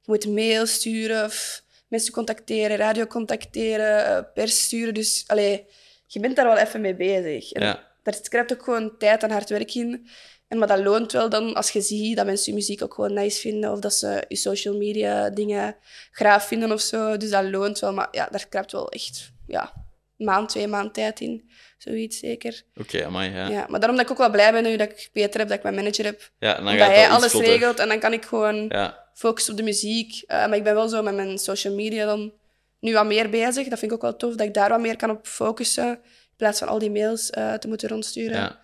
je 0.00 0.04
moet 0.06 0.26
mail 0.26 0.66
sturen 0.66 1.24
of 1.24 1.62
mensen 1.92 2.12
contacteren, 2.12 2.76
radio 2.76 3.06
contacteren, 3.06 4.06
eh, 4.06 4.22
pers 4.34 4.62
sturen. 4.62 4.94
Dus, 4.94 5.24
allee, 5.26 5.66
je 6.06 6.20
bent 6.20 6.36
daar 6.36 6.46
wel 6.46 6.56
even 6.56 6.80
mee 6.80 6.94
bezig. 6.94 7.52
En 7.52 7.62
Ja. 7.62 7.90
Daar 8.02 8.20
krijgt 8.22 8.52
ook 8.52 8.62
gewoon 8.62 8.98
tijd 8.98 9.22
en 9.22 9.30
hard 9.30 9.48
werk 9.48 9.74
in. 9.74 10.08
En 10.48 10.58
maar 10.58 10.68
dat 10.68 10.78
loont 10.78 11.12
wel 11.12 11.28
dan 11.28 11.54
als 11.54 11.70
je 11.70 11.80
ziet 11.80 12.16
dat 12.16 12.26
mensen 12.26 12.52
je 12.52 12.58
muziek 12.58 12.82
ook 12.82 12.94
gewoon 12.94 13.14
nice 13.14 13.40
vinden 13.40 13.72
of 13.72 13.78
dat 13.78 13.94
ze 13.94 14.24
je 14.28 14.36
social 14.36 14.76
media 14.76 15.30
dingen 15.30 15.76
graag 16.10 16.44
vinden 16.44 16.72
of 16.72 16.80
zo. 16.80 17.16
Dus 17.16 17.30
dat 17.30 17.44
loont 17.44 17.78
wel. 17.78 17.92
Maar 17.92 18.08
ja, 18.10 18.28
daar 18.30 18.46
krijgt 18.48 18.72
wel 18.72 18.88
echt 18.88 19.32
ja, 19.46 19.72
een 20.18 20.26
maand, 20.26 20.48
twee 20.48 20.66
maanden 20.66 20.92
tijd 20.92 21.20
in. 21.20 21.50
Zoiets 21.78 22.18
zeker. 22.18 22.62
Oké, 22.74 23.04
amai, 23.04 23.30
ja. 23.30 23.36
Ja. 23.36 23.48
ja. 23.48 23.66
maar 23.68 23.80
daarom 23.80 23.98
dat 23.98 24.06
ik 24.06 24.12
ook 24.12 24.18
wel 24.18 24.30
blij 24.30 24.52
ben 24.52 24.62
nu 24.62 24.76
dat 24.76 24.90
ik 24.90 25.08
Peter 25.12 25.40
heb, 25.40 25.48
dat 25.48 25.56
ik 25.56 25.62
mijn 25.62 25.74
manager 25.74 26.04
heb. 26.04 26.30
dan 26.38 26.50
gaat 26.52 26.66
hij 26.66 27.08
dat 27.08 27.22
iets 27.22 27.34
alles 27.34 27.46
regelt 27.46 27.78
en 27.78 27.88
dan 27.88 27.98
kan 27.98 28.12
ik 28.12 28.24
gewoon 28.24 28.66
Ja, 28.68 29.01
focussen 29.14 29.52
op 29.52 29.58
de 29.58 29.64
muziek. 29.64 30.22
Eh, 30.26 30.38
maar 30.38 30.56
ik 30.56 30.64
ben 30.64 30.74
wel 30.74 30.88
zo 30.88 31.02
met 31.02 31.14
mijn 31.14 31.38
social 31.38 31.74
media 31.74 32.04
dan 32.06 32.32
nu 32.80 32.92
wat 32.92 33.06
meer 33.06 33.30
bezig. 33.30 33.68
Dat 33.68 33.78
vind 33.78 33.90
ik 33.90 33.92
ook 33.92 34.02
wel 34.02 34.16
tof, 34.16 34.34
dat 34.34 34.46
ik 34.46 34.54
daar 34.54 34.68
wat 34.68 34.80
meer 34.80 34.96
kan 34.96 35.10
op 35.10 35.26
focussen. 35.26 35.88
In 35.88 36.36
plaats 36.36 36.58
van 36.58 36.68
al 36.68 36.78
die 36.78 36.90
mails 36.90 37.30
eh, 37.30 37.54
te 37.54 37.68
moeten 37.68 37.88
rondsturen. 37.88 38.36
ja. 38.36 38.60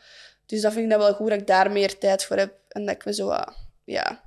Dus 0.46 0.61
dat 0.61 0.72
vind 0.72 0.84
ik 0.84 0.90
dan 0.90 0.98
wel 0.98 1.14
goed, 1.14 1.28
dat 1.28 1.38
ik 1.40 1.46
daar 1.46 1.70
meer 1.70 1.98
tijd 1.98 2.24
voor 2.24 2.37
heb. 2.37 2.52
En 2.68 2.87
dat 2.87 2.94
ik 2.94 3.04
me 3.04 3.14
zo 3.14 3.37
ja, 3.84 4.22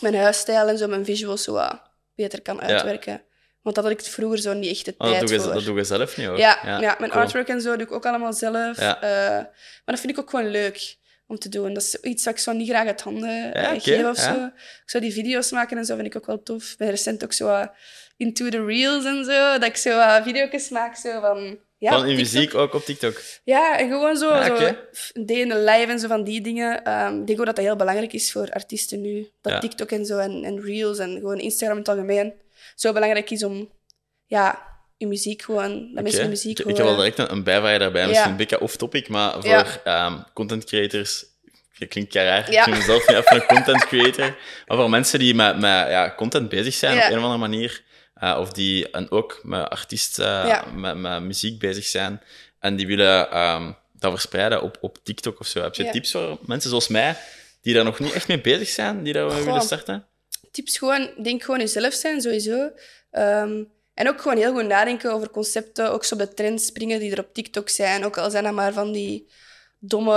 mijn 0.00 0.14
huisstijl 0.14 0.68
en 0.68 0.78
zo, 0.78 0.86
mijn 0.86 1.04
visuals 1.04 1.42
zo 1.42 1.68
beter 2.14 2.42
kan 2.42 2.60
uitwerken. 2.60 3.22
Want 3.62 3.74
dat 3.74 3.84
had 3.84 3.92
ik 3.92 4.02
vroeger 4.02 4.38
zo 4.38 4.52
niet 4.52 4.70
echt 4.70 4.84
de 4.84 4.94
Oh, 4.98 4.98
dat, 4.98 5.08
tijd 5.10 5.28
doe 5.28 5.36
je, 5.36 5.42
voor. 5.42 5.52
dat 5.52 5.64
doe 5.64 5.76
je 5.76 5.84
zelf 5.84 6.16
niet, 6.16 6.26
hoor. 6.26 6.38
ja, 6.38 6.58
ja, 6.64 6.96
mijn 6.98 7.10
cool. 7.10 7.22
artwork 7.22 7.48
en 7.48 7.60
zo 7.60 7.76
doe 7.76 7.86
ik 7.86 7.92
ook 7.92 8.06
allemaal 8.06 8.32
zelf. 8.32 8.80
Ja. 8.80 9.00
Eh, 9.00 9.10
maar 9.30 9.82
dat 9.84 10.00
vind 10.00 10.12
ik 10.12 10.18
ook 10.18 10.30
gewoon 10.30 10.48
leuk 10.48 10.96
om 11.28 11.38
te 11.38 11.48
doen. 11.48 11.74
Dat 11.74 11.82
is 11.82 11.94
iets 12.00 12.24
wat 12.24 12.34
ik 12.34 12.40
zo 12.40 12.52
niet 12.52 12.68
graag 12.68 12.86
uit 12.86 13.00
handen 13.00 13.54
eh, 13.54 13.62
Ja, 13.62 13.80
geef 13.80 14.04
of 14.04 14.16
ja. 14.16 14.34
zo. 14.34 14.44
Ik 14.44 14.82
zou 14.90 15.02
die 15.02 15.12
video's 15.12 15.50
maken 15.50 15.78
en 15.78 15.84
zo 15.84 15.94
vind 15.94 16.06
ik 16.06 16.16
ook 16.16 16.26
wel 16.26 16.42
tof. 16.42 16.70
Ik 16.70 16.78
ben 16.78 16.90
recent 16.90 17.24
ook 17.24 17.32
zo 17.32 17.46
wat 17.46 17.70
into 18.16 18.48
the 18.48 18.64
reels 18.64 19.04
en 19.04 19.24
zo. 19.24 19.58
Dat 19.58 19.64
ik 19.64 19.76
zo 19.76 19.96
wat 19.96 20.22
video's 20.22 20.68
maak 20.68 20.96
zo 20.96 21.20
van... 21.20 21.58
Ja, 21.80 21.90
Van 21.90 22.00
TikTok. 22.00 22.18
muziek 22.18 22.54
ook 22.54 22.74
op 22.74 22.84
TikTok. 22.84 23.22
Ja, 23.44 23.78
en 23.78 23.88
gewoon 23.88 24.16
zo, 24.16 24.34
Ja, 24.34 24.56
zo 24.56 24.74
day 25.24 25.36
in 25.36 25.48
the 25.48 25.58
live 25.58 25.86
en 25.90 25.98
zo 25.98 26.08
van 26.08 26.24
die 26.24 26.40
dingen. 26.40 26.84
Ehm, 26.84 27.20
ik 27.20 27.26
denk 27.26 27.40
ook 27.40 27.46
dat 27.46 27.56
dat 27.56 27.64
heel 27.64 27.76
belangrijk 27.76 28.12
is 28.12 28.32
voor 28.32 28.50
artiesten 28.52 29.00
nu. 29.00 29.28
Dat. 29.40 29.60
TikTok 29.60 29.90
en 29.90 30.06
zo 30.06 30.18
en, 30.18 30.44
en 30.44 30.60
Reels 30.60 30.98
en 30.98 31.14
gewoon 31.14 31.38
Instagram 31.38 31.76
in 31.76 31.82
het 31.82 31.88
algemeen 31.92 32.32
zo 32.74 32.92
belangrijk 32.92 33.30
is 33.30 33.42
om 33.44 33.70
ja, 34.26 34.67
je 34.98 35.06
muziek 35.06 35.42
gewoon, 35.42 35.70
dat 35.94 36.02
mensen 36.02 36.12
Oké. 36.12 36.22
de 36.22 36.28
muziek 36.28 36.58
ik, 36.58 36.66
ik 36.66 36.76
heb 36.76 36.86
wel 36.86 36.96
direct 36.96 37.18
een, 37.18 37.32
een 37.32 37.42
bijvraag 37.42 37.78
daarbij. 37.78 38.06
Misschien 38.06 38.30
een 38.30 38.36
beetje 38.36 38.60
off-topic, 38.60 39.08
maar 39.08 39.32
voor 39.32 39.44
Ja. 39.50 39.66
ehm, 39.84 40.18
content 40.34 40.64
creators... 40.64 41.24
Dat 41.78 41.88
klinkt 41.88 42.14
raar. 42.14 42.52
Ja. 42.52 42.66
Ik 42.66 42.74
mezelf 42.74 43.08
niet 43.08 43.16
even 43.16 43.36
een 43.36 43.46
content 43.46 43.86
creator. 43.86 44.36
Maar 44.66 44.76
voor 44.76 44.90
mensen 44.90 45.18
die 45.18 45.34
met, 45.34 45.54
met 45.54 45.88
ja, 45.88 46.14
content 46.16 46.48
bezig 46.48 46.74
zijn 46.74 46.96
op 46.96 47.02
een 47.04 47.16
of 47.18 47.22
andere 47.22 47.38
manier, 47.38 47.82
eh, 48.14 48.36
of 48.40 48.52
die 48.52 48.90
en 48.90 49.10
ook 49.10 49.40
met 49.42 49.68
artiesten, 49.68 50.24
Ja. 50.46 50.64
met, 50.74 50.96
met 50.96 51.22
muziek 51.22 51.58
bezig 51.58 51.84
zijn, 51.84 52.22
en 52.60 52.76
die 52.76 52.86
willen 52.86 53.30
ehm, 53.30 53.72
dat 53.92 54.10
verspreiden 54.10 54.62
op, 54.62 54.78
op 54.80 54.98
TikTok 55.02 55.40
of 55.40 55.46
zo. 55.46 55.62
Heb 55.62 55.74
je 55.74 55.90
tips 55.90 56.10
voor 56.10 56.38
mensen 56.46 56.70
zoals 56.70 56.88
mij, 56.88 57.16
die 57.62 57.74
daar 57.74 57.84
nog 57.84 57.98
niet 57.98 58.12
echt 58.12 58.28
mee 58.28 58.40
bezig 58.40 58.68
zijn, 58.68 59.02
die 59.02 59.12
daar 59.12 59.44
willen 59.44 59.62
starten? 59.62 60.06
tips 60.50 60.78
gewoon, 60.78 61.10
denk 61.22 61.42
gewoon 61.42 61.60
jezelf 61.60 61.92
zijn, 61.94 62.20
sowieso. 62.20 62.70
Ehm, 63.10 63.62
en 63.98 64.08
ook 64.08 64.20
gewoon 64.20 64.36
heel 64.36 64.52
goed 64.52 64.66
nadenken 64.66 65.12
over 65.12 65.30
concepten, 65.30 65.92
ook 65.92 66.04
zo 66.04 66.14
op 66.14 66.20
de 66.20 66.34
trends 66.34 66.66
springen 66.66 67.00
die 67.00 67.12
er 67.12 67.18
op 67.18 67.34
TikTok 67.34 67.68
zijn. 67.68 68.04
Ook 68.04 68.18
al 68.18 68.30
zijn 68.30 68.44
dat 68.44 68.52
maar 68.52 68.72
van 68.72 68.92
die 68.92 69.28
domme, 69.78 70.12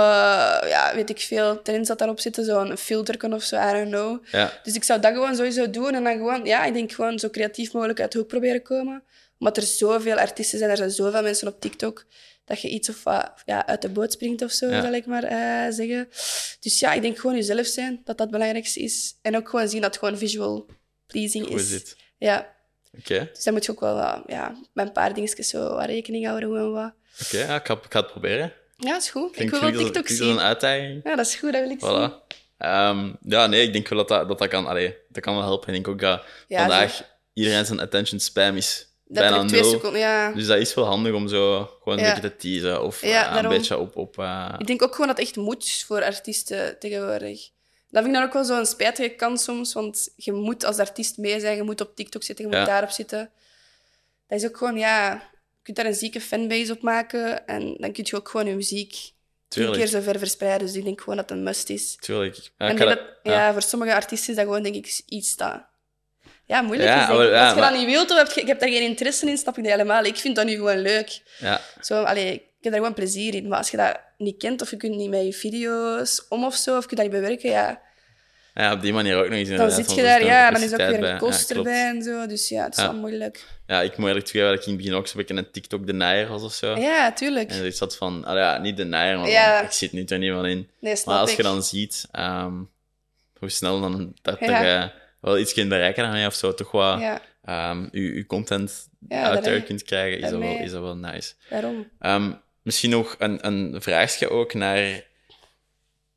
ja, 0.66 0.92
weet 0.94 1.10
ik 1.10 1.20
veel, 1.20 1.62
trends 1.62 1.88
dat 1.88 1.98
daarop 1.98 2.20
zitten, 2.20 2.44
zo'n 2.44 2.76
filter 2.76 3.32
of 3.32 3.42
zo, 3.42 3.56
I 3.56 3.72
don't 3.72 3.88
know. 3.88 4.24
Ja. 4.30 4.60
Dus 4.62 4.74
ik 4.74 4.84
zou 4.84 5.00
dat 5.00 5.12
gewoon 5.12 5.36
sowieso 5.36 5.70
doen 5.70 5.94
en 5.94 6.04
dan 6.04 6.12
gewoon, 6.16 6.44
ja, 6.44 6.64
ik 6.64 6.72
denk 6.72 6.92
gewoon 6.92 7.18
zo 7.18 7.28
creatief 7.30 7.72
mogelijk 7.72 8.00
uit 8.00 8.12
de 8.12 8.18
hoek 8.18 8.28
proberen 8.28 8.62
komen. 8.62 9.02
Omdat 9.38 9.56
er 9.56 9.62
zoveel 9.62 10.16
artiesten 10.16 10.58
zijn, 10.58 10.70
er 10.70 10.76
zijn 10.76 10.90
zoveel 10.90 11.22
mensen 11.22 11.48
op 11.48 11.60
TikTok, 11.60 12.04
dat 12.44 12.60
je 12.60 12.68
iets 12.68 12.88
of 12.88 13.02
wat 13.02 13.32
ja, 13.44 13.66
uit 13.66 13.82
de 13.82 13.88
boot 13.88 14.12
springt 14.12 14.42
of 14.42 14.50
zo, 14.50 14.68
Ja. 14.68 14.82
zal 14.82 14.92
ik 14.92 15.06
maar 15.06 15.24
eh, 15.24 15.72
zeggen. 15.72 16.08
Dus 16.60 16.78
ja, 16.78 16.92
ik 16.92 17.02
denk 17.02 17.18
gewoon 17.18 17.36
jezelf 17.36 17.66
zijn, 17.66 17.94
dat 17.94 18.04
dat 18.06 18.18
het 18.18 18.30
belangrijkste 18.30 18.80
is. 18.80 19.14
En 19.22 19.36
ook 19.36 19.48
gewoon 19.48 19.68
zien 19.68 19.80
dat 19.80 19.90
het 19.90 19.98
gewoon 19.98 20.18
visual 20.18 20.66
pleasing 21.06 21.46
is 21.48 21.68
dit? 21.68 21.96
Ja, 22.18 22.60
Oké, 22.98 23.28
dus 23.32 23.44
dan 23.44 23.52
moet 23.52 23.64
je 23.64 23.70
ook 23.72 23.80
wel 23.80 24.22
ja, 24.26 24.56
met 24.72 24.86
een 24.86 24.92
paar 24.92 25.14
dingetjes 25.14 25.48
zo 25.48 25.76
rekening 25.86 26.26
houden, 26.26 26.48
hoe 26.48 26.58
en 26.58 26.72
wat. 26.72 26.92
oké, 27.24 27.38
ja, 27.38 27.54
ik, 27.56 27.66
ga, 27.66 27.74
ik 27.74 27.92
ga 27.92 28.00
het 28.00 28.10
proberen. 28.10 28.52
Ja, 28.76 28.92
dat 28.92 29.02
is 29.02 29.10
goed. 29.10 29.38
Ik 29.40 29.50
wil 29.50 29.60
wel 29.60 29.68
TikTok 29.70 29.92
klinkt 29.92 30.08
als 30.08 30.16
zien. 30.18 30.28
een 30.30 30.40
uitdaging. 30.40 31.00
Ja, 31.04 31.16
dat 31.16 31.26
is 31.26 31.34
goed, 31.34 31.52
dat 31.52 31.60
wil 31.62 31.70
ik 31.70 31.80
zien. 31.80 32.12
Ehm, 32.58 33.12
ja, 33.22 33.46
nee, 33.46 33.62
ik 33.66 33.72
denk 33.72 33.88
wel 33.88 33.98
dat 33.98 34.08
dat, 34.08 34.28
dat, 34.28 34.38
dat 34.38 34.48
kan... 34.48 34.66
Allee, 34.66 34.96
dat 35.08 35.22
kan 35.22 35.34
wel 35.34 35.42
helpen. 35.42 35.68
Ik 35.68 35.74
denk 35.74 35.88
ook 35.88 36.00
dat 36.00 36.22
Ja, 36.48 36.58
vandaag 36.58 37.02
iedereen 37.32 37.64
zijn 37.66 37.80
attention 37.80 38.20
spam 38.20 38.56
is 38.56 38.86
Dat 39.04 39.22
bijna 39.28 39.44
twee 39.44 39.64
seconden, 39.64 40.00
ja. 40.00 40.32
Dus 40.32 40.46
dat 40.46 40.58
is 40.58 40.74
wel 40.74 40.84
handig 40.84 41.12
om 41.14 41.28
zo 41.28 41.70
gewoon 41.82 41.98
een 41.98 42.04
Ja. 42.04 42.14
beetje 42.14 42.28
te 42.30 42.36
teasen. 42.36 42.82
Of 42.82 43.02
Ja, 43.06 43.36
eh, 43.36 43.42
een 43.42 43.48
beetje 43.48 43.78
op... 43.78 43.96
op 43.96 44.18
eh, 44.18 44.54
Ik 44.58 44.66
denk 44.66 44.82
ook 44.82 44.92
gewoon 44.92 45.06
dat 45.06 45.16
het 45.18 45.26
echt 45.26 45.36
moet 45.36 45.84
voor 45.86 46.02
artiesten 46.04 46.78
tegenwoordig. 46.78 47.48
Dat 47.92 48.02
vind 48.02 48.14
ik 48.14 48.20
dan 48.20 48.22
ook 48.28 48.32
wel 48.32 48.44
zo'n 48.44 48.66
spijtige 48.66 49.08
kant 49.08 49.40
soms, 49.40 49.72
want 49.72 50.08
je 50.16 50.32
moet 50.32 50.64
als 50.64 50.78
artiest 50.78 51.16
mee 51.16 51.40
zijn, 51.40 51.56
je 51.56 51.62
moet 51.62 51.80
op 51.80 51.96
TikTok 51.96 52.22
zitten, 52.22 52.44
je 52.44 52.50
moet 52.50 52.60
Ja. 52.60 52.66
daarop 52.66 52.90
zitten. 52.90 53.30
Dat 54.28 54.38
is 54.38 54.46
ook 54.46 54.56
gewoon, 54.56 54.78
ja, 54.78 55.12
je 55.12 55.58
kunt 55.62 55.76
daar 55.76 55.86
een 55.86 55.94
zieke 55.94 56.20
fanbase 56.20 56.72
op 56.72 56.82
maken 56.82 57.46
en 57.46 57.74
dan 57.78 57.92
kun 57.92 58.04
je 58.06 58.16
ook 58.16 58.28
gewoon 58.28 58.46
je 58.46 58.54
muziek 58.54 58.90
tien 58.90 59.12
Tuurlijk. 59.48 59.76
keer 59.78 59.86
zo 59.86 60.00
ver 60.00 60.18
verspreiden. 60.18 60.66
Dus 60.66 60.76
ik 60.76 60.84
denk 60.84 61.00
gewoon 61.00 61.16
dat 61.16 61.28
het 61.28 61.38
een 61.38 61.44
must 61.44 61.70
is. 61.70 61.96
Tuurlijk. 62.00 62.36
Ja, 62.36 62.68
en 62.68 62.76
dat, 62.76 62.88
dat- 62.88 63.00
ja. 63.22 63.32
ja. 63.32 63.52
voor 63.52 63.62
sommige 63.62 63.94
artiesten 63.94 64.30
is 64.30 64.36
dat 64.36 64.44
gewoon, 64.44 64.62
denk 64.62 64.74
ik, 64.74 65.00
iets 65.06 65.36
dat... 65.36 65.62
Ja, 66.46 66.60
moeilijk 66.62 66.88
Ja, 66.88 67.00
is, 67.00 67.06
denk 67.06 67.18
maar- 67.18 67.26
ik. 67.28 67.32
ja, 67.34 67.44
Als 67.44 67.54
je 67.54 67.60
maar- 67.60 67.70
dat 67.70 67.78
niet 67.80 67.88
wilt 67.88 68.10
of 68.10 68.16
hebt, 68.16 68.34
je, 68.34 68.40
ik 68.40 68.46
heb 68.46 68.60
daar 68.60 68.68
geen 68.68 68.82
interesse 68.82 69.26
in, 69.26 69.38
snap 69.38 69.56
ik 69.58 69.62
dat 69.64 69.72
helemaal. 69.72 70.04
Ik 70.04 70.16
vind 70.16 70.36
dat 70.36 70.44
nu 70.46 70.52
gewoon 70.54 70.78
leuk. 70.80 71.22
Ja. 71.38 71.60
Zo, 71.80 72.02
allee, 72.02 72.50
ik 72.62 72.68
heb 72.68 72.72
daar 72.72 72.82
gewoon 72.88 72.94
plezier 73.04 73.34
in. 73.34 73.48
Maar 73.48 73.58
als 73.58 73.70
je 73.70 73.76
dat 73.76 74.00
niet 74.18 74.36
kent 74.38 74.62
of 74.62 74.70
je 74.70 74.76
kunt 74.76 74.96
niet 74.96 75.10
met 75.10 75.24
je 75.24 75.32
video's 75.32 76.26
om 76.28 76.44
of 76.44 76.54
zo, 76.54 76.76
of 76.76 76.82
je 76.82 76.88
kunt 76.88 77.00
dat 77.00 77.10
niet 77.10 77.20
bewerken, 77.20 77.50
ja, 77.50 77.80
ja, 78.54 78.72
op 78.72 78.80
die 78.80 78.92
manier 78.92 79.16
ook 79.16 79.24
nog 79.28 79.32
eens 79.34 79.48
dan 79.48 79.70
zit 79.70 79.86
want 79.86 79.98
je 79.98 80.06
er 80.06 80.08
daar, 80.20 80.24
ja, 80.24 80.50
dan 80.50 80.62
is 80.62 80.70
ook 80.70 80.76
weer 80.76 80.94
een 80.94 81.00
bij. 81.00 81.10
Ja, 81.10 81.16
kost 81.16 81.50
erbij 81.50 81.88
en 81.88 82.02
zo. 82.02 82.26
Dus 82.26 82.48
ja, 82.48 82.64
het 82.64 82.76
is 82.76 82.82
Ja. 82.82 82.90
wel 82.90 83.00
moeilijk. 83.00 83.44
Ja, 83.66 83.80
ik 83.80 83.96
moet 83.96 84.06
eerlijk 84.08 84.24
toegeven 84.26 84.48
dat 84.50 84.58
ik 84.60 84.64
in 84.66 84.72
het 84.72 84.82
begin 84.82 84.94
ook 84.98 85.06
zo'n 85.06 85.16
beetje 85.20 85.36
een 85.36 85.50
TikTok-denier 85.50 86.28
was 86.28 86.42
of 86.42 86.52
zo. 86.52 86.76
Ja, 86.76 87.12
tuurlijk. 87.12 87.50
En 87.50 87.64
ik 87.64 87.74
zat 87.74 87.96
van, 87.96 88.24
ah 88.24 88.36
ja, 88.36 88.58
niet 88.58 88.76
denier, 88.76 89.18
maar 89.18 89.28
Ja. 89.28 89.60
ik 89.62 89.70
zit 89.70 89.92
nu 89.92 90.04
er 90.04 90.18
niet 90.18 90.32
van 90.32 90.46
in. 90.46 90.68
Nee, 90.80 90.96
Maar 91.04 91.18
als 91.18 91.30
ik. 91.30 91.36
je 91.36 91.42
dan 91.42 91.62
ziet 91.62 92.08
ehm, 92.10 92.54
hoe 93.38 93.48
snel 93.50 93.80
dan 93.80 94.14
dat, 94.22 94.38
Ja. 94.40 94.62
je 94.62 94.90
wel 95.20 95.38
iets 95.38 95.52
kunt 95.52 95.68
bereiken 95.68 96.02
daarmee 96.02 96.26
of 96.26 96.34
zo, 96.34 96.54
toch 96.54 96.70
wat 96.70 97.00
ehm, 97.44 97.88
je, 97.92 98.14
je 98.14 98.26
content 98.26 98.88
uit 99.08 99.64
kunt 99.64 99.82
krijgen, 99.82 100.20
is 100.20 100.30
dat, 100.30 100.40
wel, 100.40 100.56
is 100.56 100.70
dat 100.70 100.80
wel 100.82 100.96
nice. 100.96 101.32
daarom. 101.50 101.88
Ehm, 102.00 102.32
misschien 102.62 102.90
nog 102.90 103.14
een, 103.18 103.46
een 103.46 103.82
vraagje 103.82 104.30
ook 104.30 104.54
naar... 104.54 105.04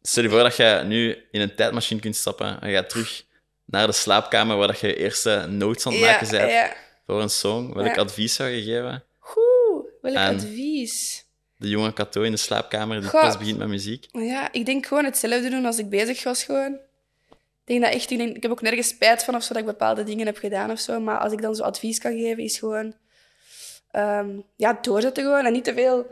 Stel 0.02 0.24
je 0.24 0.30
voor 0.30 0.44
dat 0.44 0.56
je 0.56 0.82
nu 0.86 1.24
in 1.32 1.42
een 1.42 1.56
tijdmachine 1.56 2.00
kunt 2.00 2.16
stappen 2.16 2.62
en 2.62 2.70
je 2.70 2.76
gaat 2.76 2.90
terug 2.90 3.24
naar 3.66 3.88
de 3.88 3.94
slaapkamer 3.94 4.58
waar 4.58 4.68
dat 4.68 4.80
je 4.80 4.88
je 4.88 4.96
eerste 4.96 5.46
notes 5.50 5.86
aan 5.86 5.94
het 5.94 6.02
maken 6.02 6.30
bent 6.30 6.52
ja. 6.52 6.74
voor 7.06 7.22
een 7.22 7.30
song. 7.30 7.74
Welk 7.74 7.98
advies 7.98 8.34
zou 8.34 8.50
je 8.50 8.64
geven? 8.64 9.04
Goed, 9.20 9.86
welk 10.02 10.16
En- 10.16 10.36
advies? 10.36 11.26
De 11.58 11.70
jonge 11.70 11.94
Kato 11.94 12.22
in 12.22 12.32
de 12.32 12.38
slaapkamer 12.38 13.02
die 13.02 13.10
Goh. 13.10 13.22
pas 13.22 13.38
begint 13.38 13.58
met 13.58 13.68
muziek. 13.68 14.08
Ja, 14.12 14.52
ik 14.52 14.66
denk 14.66 14.86
gewoon 14.86 15.06
hetzelfde 15.06 15.50
doen 15.50 15.66
als 15.66 15.78
ik 15.78 15.90
bezig 15.90 16.24
was 16.24 16.44
gewoon. 16.44 16.74
Ik 17.32 17.72
denk 17.72 17.82
dat 17.82 17.94
echt, 17.94 18.12
ik, 18.12 18.18
denk, 18.18 18.36
ik 18.36 18.42
heb 18.42 18.52
ook 18.52 18.62
nergens 18.62 18.88
spijt 18.88 19.24
van 19.24 19.36
of 19.36 19.44
zo 19.44 19.54
dat 19.54 19.62
ik 19.62 19.68
bepaalde 19.68 20.04
dingen 20.04 20.26
heb 20.26 20.38
gedaan 20.38 20.72
of 20.72 20.80
zo. 20.80 21.00
Maar 21.00 21.18
als 21.18 21.34
ik 21.34 21.42
dan 21.42 21.56
zo 21.56 21.64
advies 21.64 22.00
kan 22.00 22.12
geven, 22.12 22.44
is 22.44 22.60
gewoon 22.60 22.96
ehm, 23.92 24.30
ja, 24.56 24.78
doorzetten 24.82 25.24
gewoon. 25.24 25.46
En 25.46 25.54
niet 25.54 25.64
te 25.64 25.74
veel 25.74 26.08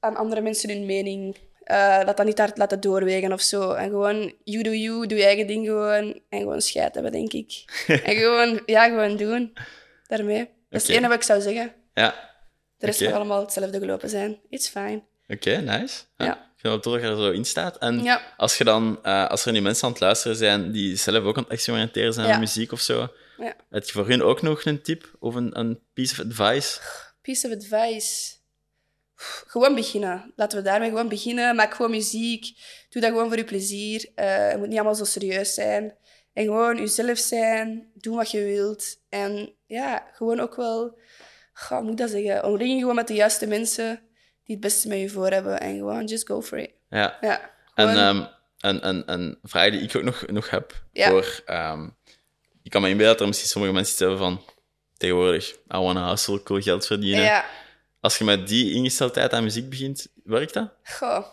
aan 0.00 0.16
andere 0.16 0.40
mensen 0.40 0.70
hun 0.70 0.86
mening. 0.86 1.36
eh, 1.64 2.04
dat 2.04 2.16
dat 2.16 2.26
niet 2.26 2.38
hard 2.38 2.58
laten 2.58 2.80
doorwegen 2.80 3.32
of 3.32 3.40
zo. 3.40 3.72
En 3.72 3.88
gewoon, 3.88 4.34
you 4.44 4.62
do 4.62 4.70
you, 4.70 5.06
doe 5.06 5.18
je 5.18 5.24
eigen 5.24 5.46
ding 5.46 5.66
gewoon. 5.66 6.20
En 6.28 6.38
gewoon 6.40 6.60
scheid 6.60 6.94
hebben, 6.94 7.12
denk 7.12 7.32
ik. 7.32 7.64
en 8.04 8.16
gewoon, 8.16 8.62
ja, 8.66 8.84
gewoon 8.88 9.16
doen. 9.16 9.52
Daarmee. 10.06 10.38
Dat 10.68 10.80
is 10.80 10.86
het 10.86 10.96
enige 10.96 11.08
wat 11.08 11.16
ik 11.16 11.22
zou 11.22 11.40
zeggen. 11.40 11.72
Ja, 11.94 12.14
De 12.78 12.86
rest 12.86 13.00
Oké. 13.00 13.10
mag 13.10 13.18
allemaal 13.18 13.40
hetzelfde 13.40 13.78
gelopen 13.78 14.08
zijn. 14.08 14.38
It's 14.48 14.68
fine. 14.68 15.02
oké, 15.28 15.56
nice. 15.56 16.02
Ja. 16.16 16.24
Ja. 16.24 16.32
Ik 16.34 16.62
vind 16.62 16.74
het 16.74 16.82
dat 16.82 16.94
er 16.94 17.16
zo 17.16 17.30
in 17.30 17.44
staat. 17.44 17.78
En 17.78 18.02
Ja. 18.02 18.22
als, 18.36 18.58
je 18.58 18.64
dan, 18.64 18.98
eh, 19.02 19.26
als 19.28 19.44
er 19.46 19.52
nu 19.52 19.60
mensen 19.60 19.84
aan 19.86 19.90
het 19.92 20.00
luisteren 20.00 20.36
zijn 20.36 20.72
die 20.72 20.96
zelf 20.96 21.24
ook 21.24 21.36
aan 21.36 21.42
het 21.42 21.52
experimenteren 21.52 22.12
zijn 22.12 22.26
Ja. 22.26 22.32
met 22.32 22.40
muziek 22.40 22.72
of 22.72 22.80
zo, 22.80 23.08
Ja. 23.38 23.54
heb 23.70 23.84
je 23.84 23.92
voor 23.92 24.06
hun 24.08 24.22
ook 24.22 24.42
nog 24.42 24.64
een 24.64 24.82
tip 24.82 25.16
of 25.18 25.34
een, 25.34 25.58
een 25.58 25.80
piece 25.94 26.12
of 26.22 26.26
advice? 26.26 26.80
Piece 27.22 27.46
of 27.46 27.52
advice. 27.52 28.34
Gewoon 29.46 29.74
beginnen. 29.74 30.32
Laten 30.36 30.58
we 30.58 30.64
daarmee 30.64 30.88
gewoon 30.88 31.08
beginnen. 31.08 31.56
Maak 31.56 31.74
gewoon 31.74 31.90
muziek. 31.90 32.44
Doe 32.88 33.02
dat 33.02 33.10
gewoon 33.10 33.28
voor 33.28 33.36
je 33.36 33.44
plezier. 33.44 34.08
Eh, 34.14 34.48
het 34.48 34.58
moet 34.58 34.66
niet 34.68 34.76
allemaal 34.76 34.94
zo 34.94 35.04
serieus 35.04 35.54
zijn. 35.54 35.94
En 36.32 36.44
gewoon 36.44 36.76
jezelf 36.76 37.18
zijn. 37.18 37.90
Doe 37.94 38.16
wat 38.16 38.30
je 38.30 38.42
wilt. 38.44 38.96
En 39.08 39.54
ja, 39.66 40.06
gewoon 40.12 40.40
ook 40.40 40.56
wel... 40.56 40.98
Goh, 41.52 41.68
hoe 41.78 41.82
moet 41.82 41.90
ik 41.92 41.98
dat 41.98 42.10
zeggen? 42.10 42.44
Omring 42.44 42.72
je 42.72 42.78
gewoon 42.80 42.94
met 42.94 43.08
de 43.08 43.14
juiste 43.14 43.46
mensen 43.46 44.00
die 44.44 44.56
het 44.56 44.60
beste 44.60 44.88
met 44.88 44.98
je 45.00 45.08
voor 45.08 45.30
hebben. 45.30 45.60
En 45.60 45.76
gewoon, 45.76 46.04
just 46.04 46.26
go 46.26 46.42
for 46.42 46.58
it. 46.58 46.70
Ja. 46.90 47.18
Ja. 47.20 47.50
En 47.74 47.88
ehm, 47.88 48.24
een, 48.60 48.88
een, 48.88 49.12
een 49.12 49.38
vraag 49.42 49.70
die 49.70 49.80
ik 49.80 49.96
ook 49.96 50.02
nog, 50.02 50.26
nog 50.26 50.50
heb 50.50 50.72
Ja. 50.92 51.08
voor... 51.08 51.42
ehm, 51.46 51.88
ik 52.62 52.70
kan 52.70 52.82
me 52.82 52.88
inbeelden 52.88 53.12
dat 53.12 53.20
er 53.20 53.26
misschien 53.26 53.48
sommige 53.48 53.72
mensen 53.74 53.92
iets 53.92 54.00
hebben 54.00 54.18
van... 54.18 54.44
Tegenwoordig, 54.96 55.50
I 55.52 55.56
wanna 55.78 56.08
hustle, 56.10 56.42
cool 56.42 56.60
geld 56.60 56.86
verdienen. 56.86 57.22
ja. 57.24 57.44
Als 58.06 58.18
je 58.18 58.24
met 58.24 58.48
die 58.48 58.72
ingesteldheid 58.74 59.32
aan 59.32 59.42
muziek 59.42 59.68
begint, 59.70 60.06
werkt 60.24 60.54
dat? 60.54 60.70
Goh. 60.82 61.26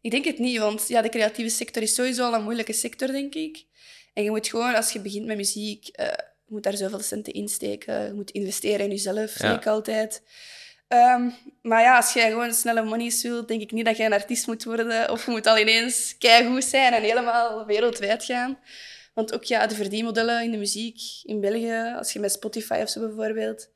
Ik 0.00 0.10
denk 0.10 0.24
het 0.24 0.38
niet, 0.38 0.58
want 0.58 0.88
ja, 0.88 1.02
de 1.02 1.08
creatieve 1.08 1.50
sector 1.50 1.82
is 1.82 1.94
sowieso 1.94 2.24
al 2.24 2.34
een 2.34 2.42
moeilijke 2.42 2.72
sector, 2.72 3.08
denk 3.08 3.34
ik. 3.34 3.64
En 4.14 4.22
je 4.22 4.30
moet 4.30 4.48
gewoon, 4.48 4.74
als 4.74 4.92
je 4.92 5.00
begint 5.00 5.26
met 5.26 5.36
muziek, 5.36 5.88
eh, 5.88 6.06
je 6.46 6.52
moet 6.52 6.62
daar 6.62 6.76
zoveel 6.76 7.00
centen 7.00 7.32
in 7.32 7.48
steken. 7.48 8.06
Je 8.06 8.12
moet 8.12 8.30
investeren 8.30 8.80
in 8.84 8.90
jezelf, 8.90 9.42
Ja. 9.42 9.56
ik 9.56 9.66
altijd. 9.66 10.22
Ehm, 10.88 11.30
maar 11.62 11.82
ja, 11.82 11.96
als 11.96 12.12
jij 12.12 12.30
gewoon 12.30 12.52
snelle 12.54 12.82
monies 12.82 13.22
wilt, 13.22 13.48
denk 13.48 13.60
ik 13.60 13.72
niet 13.72 13.84
dat 13.84 13.96
je 13.96 14.04
een 14.04 14.12
artiest 14.12 14.46
moet 14.46 14.64
worden. 14.64 15.10
Of 15.10 15.24
je 15.24 15.30
moet 15.30 15.46
al 15.46 15.58
ineens 15.58 16.14
keigoed 16.18 16.64
zijn 16.64 16.92
en 16.92 17.02
helemaal 17.02 17.66
wereldwijd 17.66 18.24
gaan. 18.24 18.58
Want 19.14 19.34
ook 19.34 19.44
ja, 19.44 19.66
de 19.66 19.74
verdienmodellen 19.74 20.42
in 20.44 20.50
de 20.50 20.56
muziek 20.58 21.00
in 21.22 21.40
België, 21.40 21.94
als 21.98 22.12
je 22.12 22.20
met 22.20 22.32
Spotify 22.32 22.78
of 22.82 22.88
zo 22.88 23.00
bijvoorbeeld, 23.00 23.68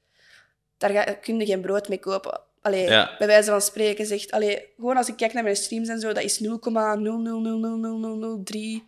daar 0.80 0.90
ga, 0.90 1.04
kun 1.04 1.38
je 1.40 1.46
geen 1.46 1.60
brood 1.60 1.88
mee 1.88 1.98
kopen. 1.98 2.40
Allee, 2.62 2.88
Ja. 2.88 3.14
bij 3.18 3.26
wijze 3.26 3.50
van 3.50 3.60
spreken 3.60 4.06
zegt, 4.06 4.30
allee, 4.30 4.66
gewoon 4.76 4.96
als 4.96 5.08
ik 5.08 5.16
kijk 5.16 5.32
naar 5.32 5.42
mijn 5.42 5.56
streams 5.56 5.88
en 5.88 6.00
zo, 6.00 6.12
dat 6.12 6.22
is 6.22 6.38
0,0000003 6.38 8.84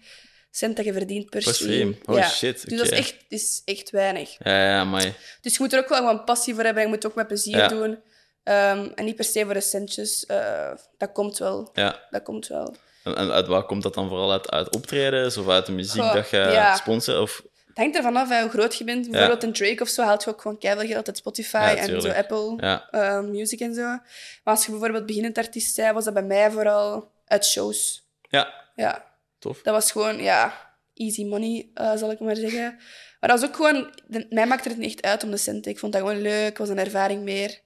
cent 0.51 0.77
dat 0.77 0.85
je 0.85 0.93
verdient 0.93 1.31
per 1.31 1.43
Per 1.43 1.55
stream. 1.55 1.95
stream? 2.03 2.19
Oh, 2.19 2.29
shit, 2.29 2.69
Dus 2.69 2.79
dat 2.79 2.91
is 2.91 2.99
echt, 2.99 3.17
is 3.29 3.63
echt 3.65 3.91
weinig. 3.91 4.37
Ja, 4.39 4.65
ja, 4.69 4.85
maar... 4.85 5.17
Dus 5.41 5.53
je 5.53 5.59
moet 5.63 5.73
er 5.73 5.79
ook 5.79 5.89
wel 5.89 5.99
gewoon 5.99 6.25
passie 6.25 6.55
voor 6.55 6.65
hebben 6.65 6.83
en 6.83 6.89
je 6.89 6.95
moet 6.95 7.03
het 7.03 7.13
ook 7.13 7.19
met 7.19 7.27
plezier 7.27 7.57
Ja. 7.57 7.69
doen. 7.69 7.99
Ehm, 8.43 8.89
en 8.95 9.05
niet 9.05 9.17
per 9.17 9.25
se 9.25 9.45
voor 9.45 9.55
de 9.55 9.61
centjes. 9.61 10.27
Eh, 10.27 10.71
dat 10.99 11.13
komt 11.13 11.39
wel. 11.39 11.71
Ja. 11.73 12.01
Dat 12.11 12.23
komt 12.23 12.47
wel. 12.47 12.75
En, 13.05 13.17
en 13.17 13.31
uit 13.33 13.47
wat 13.47 13.67
komt 13.67 13.83
dat 13.83 13.95
dan 13.95 14.09
vooral 14.09 14.33
uit? 14.33 14.51
Uit 14.51 14.75
optredens 14.75 15.37
of 15.37 15.49
uit 15.49 15.67
de 15.67 15.73
muziek 15.73 16.03
Goh, 16.03 16.15
dat 16.15 16.31
je 16.31 16.37
ja. 16.37 16.77
sponsort? 16.77 17.19
Of... 17.19 17.43
Het 17.75 17.81
hangt 17.83 17.97
ervan 17.97 18.17
af 18.17 18.29
hè, 18.29 18.41
hoe 18.41 18.51
groot 18.51 18.75
je 18.77 18.85
bent. 18.85 19.11
Bijvoorbeeld 19.11 19.43
een 19.43 19.53
Drake 19.53 19.83
of 19.83 19.89
zo 19.89 20.03
haalt 20.03 20.25
je 20.25 20.31
ook 20.31 20.41
gewoon 20.41 20.59
keihard 20.59 20.87
geld 20.89 21.07
uit 21.07 21.17
Spotify 21.17 21.57
en 21.79 22.01
zo. 22.01 22.09
Apple 22.09 22.57
eh, 22.91 23.21
Music 23.21 23.61
en 23.61 23.75
zo. 23.75 23.83
Maar 23.83 24.01
als 24.45 24.65
je 24.65 24.71
bijvoorbeeld 24.71 25.07
beginnend 25.07 25.39
artiest 25.39 25.77
bent, 25.77 25.95
was 25.95 26.05
dat 26.05 26.15
bij 26.15 26.23
mij 26.23 26.51
vooral 26.51 27.11
uit 27.27 27.47
shows. 27.47 28.07
Ja, 28.29 28.55
Ja, 28.77 29.05
tof. 29.39 29.63
dat 29.63 29.75
was 29.75 29.93
gewoon, 29.93 30.23
ja, 30.23 30.71
easy 30.95 31.25
money, 31.25 31.69
eh, 31.75 31.97
zal 31.97 32.11
ik 32.11 32.21
maar 32.21 32.37
zeggen. 32.37 32.79
Maar 33.21 33.31
dat 33.31 33.41
was 33.41 33.49
ook 33.49 33.57
gewoon... 33.57 33.91
de- 34.07 34.27
mij 34.31 34.47
maakte 34.47 34.69
het 34.69 34.79
niet 34.79 34.89
echt 34.95 35.05
uit 35.05 35.25
om 35.25 35.31
de 35.31 35.37
centen. 35.37 35.71
Ik 35.71 35.79
vond 35.79 35.93
dat 35.93 36.01
gewoon 36.03 36.21
leuk, 36.21 36.59
was 36.59 36.69
een 36.69 36.79
ervaring 36.79 37.23
meer. 37.23 37.61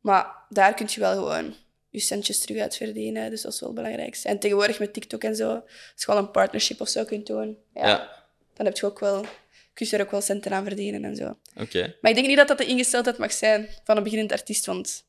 Maar 0.00 0.26
daar 0.48 0.74
kun 0.74 0.86
je 0.90 1.00
wel 1.00 1.12
gewoon 1.12 1.54
je 1.90 2.00
centjes 2.00 2.38
terug 2.38 2.60
uit 2.62 2.76
verdienen. 2.76 3.30
Dus 3.30 3.42
dat 3.42 3.52
is 3.52 3.60
wel 3.60 3.68
het 3.68 3.78
belangrijkste. 3.78 4.28
En 4.28 4.38
tegenwoordig 4.38 4.78
met 4.78 4.92
TikTok 4.92 5.22
en 5.24 5.36
zo, 5.36 5.50
als 5.50 5.62
je 5.96 6.04
gewoon 6.04 6.20
een 6.24 6.30
partnership 6.30 6.80
of 6.80 6.88
zo 6.88 7.04
kunt 7.04 7.26
doen, 7.26 7.58
ja, 7.74 7.86
Ja, 7.88 8.17
dan 8.58 8.66
heb 8.66 8.76
je 8.76 8.86
ook 8.86 8.98
wel, 8.98 9.26
kun 9.74 9.86
je 9.90 9.96
er 9.96 10.02
ook 10.02 10.10
wel 10.10 10.20
centen 10.20 10.52
aan 10.52 10.64
verdienen 10.64 11.04
en 11.04 11.16
zo. 11.16 11.36
oké. 11.56 11.94
Maar 12.00 12.10
ik 12.10 12.16
denk 12.16 12.26
niet 12.26 12.36
dat 12.36 12.48
dat 12.48 12.58
de 12.58 12.66
ingesteldheid 12.66 13.18
mag 13.18 13.32
zijn 13.32 13.68
van 13.84 13.96
een 13.96 14.02
beginnend 14.02 14.32
artiest, 14.32 14.66
want 14.66 15.04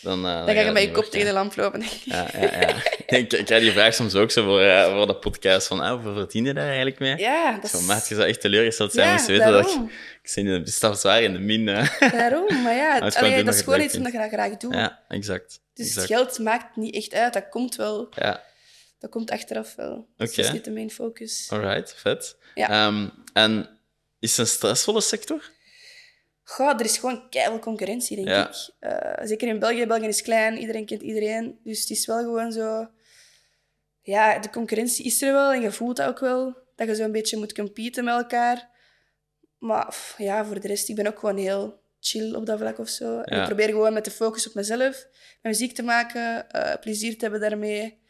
Dan, 0.00 0.26
eh, 0.26 0.46
dan, 0.46 0.54
ga 0.54 0.60
je 0.60 0.70
met 0.70 0.82
je 0.82 0.90
kop 0.90 1.04
tegen 1.04 1.26
de 1.26 1.32
lamp 1.32 1.56
lopen. 1.56 1.82
Ja, 2.04 2.28
ja, 2.32 2.40
ja. 2.60 2.68
ik, 3.18 3.32
ik 3.32 3.44
krijg 3.44 3.62
die 3.62 3.72
vraag 3.72 3.94
soms 3.94 4.14
ook 4.14 4.30
zo 4.30 4.44
voor, 4.44 4.60
eh, 4.60 4.96
voor 4.96 5.06
de 5.06 5.16
podcast 5.16 5.66
van, 5.66 5.80
ah, 5.80 5.92
hoeveel 5.92 6.14
verdien 6.14 6.44
je 6.44 6.54
daar 6.54 6.66
eigenlijk 6.66 6.98
mee? 6.98 7.16
Ja, 7.16 7.58
dat 7.60 7.70
Zo, 7.70 7.78
is... 7.78 7.84
maat, 7.84 8.08
je 8.08 8.14
zou 8.14 8.28
echt 8.28 8.40
teleurgesteld 8.40 8.92
zijn 8.92 9.06
Ja, 9.06 9.12
als 9.12 9.26
je 9.26 9.32
weten 9.32 9.52
dat 9.52 9.70
ik, 9.70 9.80
ik 10.22 10.28
zit 10.28 10.44
in 10.44 10.64
de 10.64 10.70
stap 10.70 10.94
zwaar 10.94 11.22
in 11.22 11.32
de 11.32 11.38
min. 11.38 11.64
Daarom, 12.12 12.62
maar 12.62 12.74
ja, 12.74 12.94
het 13.04 13.16
allee, 13.16 13.44
dat 13.44 13.54
is 13.54 13.60
gewoon 13.60 13.80
iets 13.80 13.98
wat 13.98 14.12
je 14.12 14.28
graag 14.32 14.56
doet. 14.56 14.74
ja, 14.74 15.00
exact. 15.08 15.60
Dus 15.74 15.86
exact. 15.86 16.06
geld 16.06 16.38
maakt 16.38 16.76
niet 16.76 16.94
echt 16.94 17.14
uit, 17.14 17.32
dat 17.32 17.48
komt 17.48 17.76
wel. 17.76 18.08
Ja, 18.14 18.42
Dat 18.98 19.10
komt 19.10 19.30
achteraf 19.30 19.74
wel. 19.74 20.08
Dus 20.16 20.28
Oké. 20.28 20.36
dat 20.36 20.44
is 20.46 20.52
niet 20.52 20.64
de 20.64 20.70
main 20.72 20.90
focus. 20.90 21.48
alright, 21.50 21.94
vet. 21.94 22.36
Ja. 22.54 22.68
Ehm, 22.68 23.08
en 23.32 23.78
is 24.18 24.30
het 24.30 24.38
een 24.38 24.46
stressvolle 24.46 25.00
sector? 25.00 25.50
Goh, 26.42 26.68
er 26.70 26.84
is 26.84 26.98
gewoon 26.98 27.28
keihard 27.30 27.62
concurrentie, 27.62 28.16
denk 28.16 28.28
Ja. 28.28 28.48
ik. 28.48 28.70
Eh, 28.78 29.26
zeker 29.26 29.48
in 29.48 29.58
België. 29.58 29.86
België 29.86 30.06
is 30.06 30.22
klein, 30.22 30.58
iedereen 30.58 30.86
kent 30.86 31.02
iedereen. 31.02 31.58
Dus 31.64 31.80
het 31.80 31.90
is 31.90 32.06
wel 32.06 32.18
gewoon 32.18 32.52
zo... 32.52 32.88
Ja, 34.02 34.38
de 34.38 34.50
concurrentie 34.50 35.04
is 35.04 35.22
er 35.22 35.32
wel 35.32 35.52
en 35.52 35.60
je 35.60 35.72
voelt 35.72 35.96
dat 35.96 36.08
ook 36.08 36.18
wel. 36.18 36.56
Dat 36.76 36.88
je 36.88 36.94
zo 36.94 37.04
een 37.04 37.12
beetje 37.12 37.36
moet 37.36 37.54
competen 37.54 38.04
met 38.04 38.14
elkaar. 38.14 38.68
Maar 39.58 39.86
pff, 39.88 40.14
ja, 40.18 40.44
voor 40.44 40.60
de 40.60 40.68
rest, 40.68 40.88
ik 40.88 40.94
ben 40.96 41.06
ook 41.06 41.18
gewoon 41.18 41.36
heel 41.36 41.80
chill 42.00 42.34
op 42.34 42.46
dat 42.46 42.58
vlak 42.58 42.78
of 42.78 42.88
zo. 42.88 43.20
En 43.20 43.38
ik 43.40 43.46
probeer 43.46 43.68
gewoon 43.68 43.92
met 43.92 44.04
de 44.04 44.10
focus 44.10 44.46
op 44.48 44.54
mezelf, 44.54 45.06
mijn 45.42 45.54
muziek 45.54 45.74
te 45.74 45.82
maken, 45.82 46.50
eh, 46.50 46.80
plezier 46.80 47.12
te 47.12 47.22
hebben 47.22 47.40
daarmee. 47.40 48.02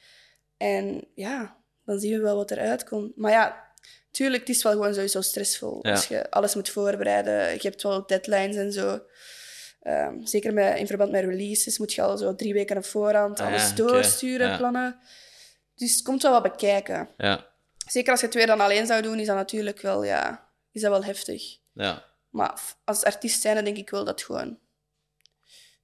En 0.56 1.04
ja, 1.14 1.56
dan 1.84 1.98
zien 2.00 2.12
we 2.16 2.22
wel 2.22 2.36
wat 2.36 2.50
eruit 2.50 2.84
komt. 2.84 3.16
Maar 3.16 3.30
ja, 3.30 3.72
tuurlijk, 4.10 4.46
het 4.46 4.56
is 4.56 4.62
wel 4.62 4.72
gewoon 4.72 4.94
sowieso 4.94 5.20
stressvol. 5.20 5.78
Ja. 5.82 5.90
Als 5.90 6.06
je 6.06 6.30
alles 6.30 6.54
moet 6.54 6.68
voorbereiden, 6.68 7.52
je 7.52 7.58
hebt 7.62 7.82
wel 7.82 8.06
deadlines 8.06 8.56
en 8.56 8.72
zo. 8.72 9.00
Ehm, 9.80 10.24
zeker 10.26 10.52
met, 10.52 10.78
in 10.78 10.86
verband 10.86 11.10
met 11.10 11.24
releases 11.24 11.78
moet 11.78 11.92
je 11.92 12.02
al 12.02 12.16
zo 12.16 12.34
drie 12.34 12.52
weken 12.52 12.76
op 12.76 12.84
voorhand 12.84 13.40
Ah, 13.40 13.46
alles 13.46 13.68
ja, 13.68 13.74
doorsturen, 13.74 14.56
plannen. 14.56 14.98
Dus 15.74 15.92
het 15.92 16.02
komt 16.02 16.22
wel 16.22 16.32
wat 16.32 16.42
bekijken. 16.42 17.08
Ja, 17.16 17.52
Zeker 17.88 18.10
als 18.10 18.20
je 18.20 18.26
het 18.26 18.34
weer 18.34 18.46
dan 18.46 18.60
alleen 18.60 18.86
zou 18.86 19.02
doen, 19.02 19.18
is 19.18 19.26
dat 19.26 19.36
natuurlijk 19.36 19.80
wel, 19.80 20.04
ja, 20.04 20.48
is 20.72 20.80
dat 20.80 20.90
wel 20.90 21.04
heftig. 21.04 21.58
ja. 21.72 22.12
Maar 22.30 22.60
als 22.84 23.04
artiest 23.04 23.40
zijn, 23.40 23.64
denk 23.64 23.76
ik 23.76 23.90
wel 23.90 24.04
dat 24.04 24.14
het 24.14 24.24
gewoon 24.26 24.58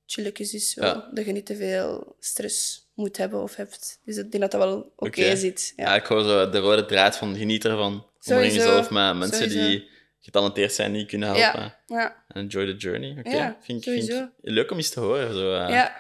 chilletjes 0.07 0.55
is. 0.55 0.75
Ja. 0.75 1.09
Dat 1.13 1.25
je 1.27 1.33
niet 1.33 1.47
te 1.47 1.57
veel 1.57 2.17
stress 2.19 2.90
moet 3.01 3.17
hebben 3.17 3.43
of 3.43 3.57
hebt. 3.57 3.99
Dus 4.05 4.17
ik 4.17 4.31
denk 4.31 4.43
dat 4.43 4.51
dat 4.51 4.61
wel 4.61 4.93
oké 4.97 5.37
zit. 5.37 5.73
Ja. 5.77 5.85
Ja, 5.85 5.95
ik 5.95 6.05
hoor 6.07 6.23
zo 6.23 6.51
de 6.51 6.59
rode 6.59 6.85
draad 6.87 7.17
van 7.17 7.37
geniet 7.37 7.65
ervan. 7.65 8.07
Omring 8.25 8.53
jezelf 8.53 8.91
met 8.91 9.17
mensen 9.17 9.51
Sowieso. 9.51 9.69
die 9.69 9.89
getalenteerd 10.21 10.73
zijn, 10.73 10.93
die 10.93 11.01
je 11.01 11.07
kunnen 11.07 11.29
helpen. 11.35 11.61
ja. 11.87 12.01
ja. 12.01 12.25
En 12.29 12.41
enjoy 12.43 12.67
the 12.67 12.77
journey. 12.77 13.17
Oké, 13.19 13.31
Ja, 13.37 13.57
vind, 13.61 13.87
ik- 13.87 13.93
vind 13.93 14.09
ik 14.11 14.29
leuk 14.41 14.71
om 14.71 14.77
eens 14.77 14.91
te 14.91 15.01
horen. 15.01 15.35
Zo, 15.35 15.55
eh. 15.55 15.69
ja. 15.69 15.97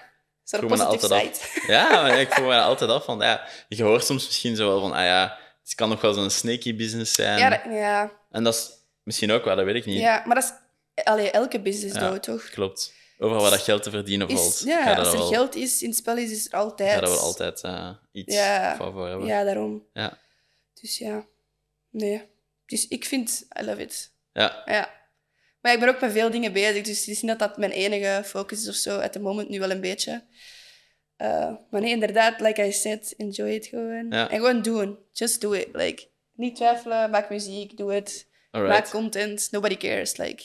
Een 0.50 0.58
vroeg 0.58 0.76
me 0.78 0.84
altijd? 0.84 1.60
Ja, 1.66 1.90
maar 2.02 2.20
ik 2.20 2.32
voel 2.32 2.46
me 2.46 2.60
altijd 2.70 2.90
af 2.90 3.04
van, 3.04 3.18
ja, 3.18 3.44
je 3.68 3.82
hoort 3.82 4.04
soms 4.04 4.26
misschien 4.26 4.56
zo 4.56 4.68
wel 4.68 4.80
van, 4.80 4.92
ah 4.92 5.04
ja, 5.04 5.38
het 5.62 5.74
kan 5.74 5.88
nog 5.88 6.00
wel 6.00 6.12
zo'n 6.12 6.30
snaky 6.30 6.76
business 6.76 7.12
zijn. 7.14 7.38
Ja, 7.38 7.48
dat- 7.50 7.60
ja. 7.70 8.12
En 8.30 8.44
dat 8.44 8.54
is 8.54 8.70
misschien 9.02 9.30
ook 9.32 9.44
wel, 9.44 9.56
dat 9.56 9.64
weet 9.64 9.74
ik 9.74 9.86
niet. 9.86 10.00
ja, 10.00 10.22
maar 10.26 10.34
dat 10.34 10.44
is 10.44 11.04
allee, 11.04 11.30
elke 11.30 11.60
business 11.60 11.94
Ja. 11.94 12.08
dood, 12.10 12.22
toch? 12.22 12.48
Klopt. 12.50 12.92
Overal 13.22 13.42
waar 13.42 13.50
dat 13.50 13.60
geld 13.60 13.82
te 13.82 13.90
verdienen 13.90 14.30
valt, 14.30 14.54
Is, 14.54 14.60
ja, 14.60 14.94
als 14.94 15.12
er 15.12 15.18
wel, 15.18 15.26
geld 15.28 15.54
is 15.54 15.82
in 15.82 15.88
het 15.88 15.98
spel, 15.98 16.16
is, 16.16 16.30
is 16.30 16.46
er 16.46 16.52
altijd. 16.58 16.98
ga 16.98 17.00
wel 17.00 17.18
altijd 17.18 17.60
eh, 17.60 17.90
iets 18.12 18.34
Ja. 18.34 18.76
van 18.76 18.92
voor 18.92 19.08
hebben. 19.08 19.26
Ja, 19.26 19.44
daarom. 19.44 19.86
Ja. 19.92 20.18
Dus 20.80 20.98
ja, 20.98 21.26
nee. 21.90 22.22
Dus 22.66 22.88
ik 22.88 23.04
vind, 23.04 23.46
I 23.60 23.64
love 23.64 23.80
it. 23.80 24.12
Ja. 24.32 24.62
Ja. 24.64 24.98
Maar 25.60 25.72
ik 25.72 25.80
ben 25.80 25.88
ook 25.88 26.00
met 26.00 26.12
veel 26.12 26.30
dingen 26.30 26.52
bezig, 26.52 26.82
dus 26.82 26.98
het 26.98 27.08
is 27.08 27.22
niet 27.22 27.30
dat 27.30 27.38
dat 27.38 27.58
mijn 27.58 27.70
enige 27.70 28.22
focus 28.24 28.60
is 28.62 28.68
of 28.68 28.74
zo. 28.74 28.98
At 28.98 29.12
the 29.12 29.20
moment 29.20 29.48
nu 29.48 29.58
wel 29.58 29.70
een 29.70 29.80
beetje. 29.80 30.24
Eh, 31.16 31.52
maar 31.70 31.80
nee, 31.80 31.90
inderdaad, 31.90 32.40
like 32.40 32.66
I 32.66 32.72
said, 32.72 33.14
enjoy 33.16 33.48
it 33.50 33.66
gewoon. 33.66 34.06
Ja. 34.10 34.30
En 34.30 34.36
gewoon 34.36 34.62
doen. 34.62 34.98
Just 35.12 35.40
do 35.40 35.52
it. 35.52 35.68
Like, 35.72 36.08
niet 36.32 36.56
twijfelen, 36.56 37.10
maak 37.10 37.30
muziek, 37.30 37.76
doe 37.76 37.92
het. 37.92 38.28
Maak 38.50 38.90
content, 38.90 39.48
nobody 39.50 39.76
cares. 39.76 40.16
Like, 40.16 40.44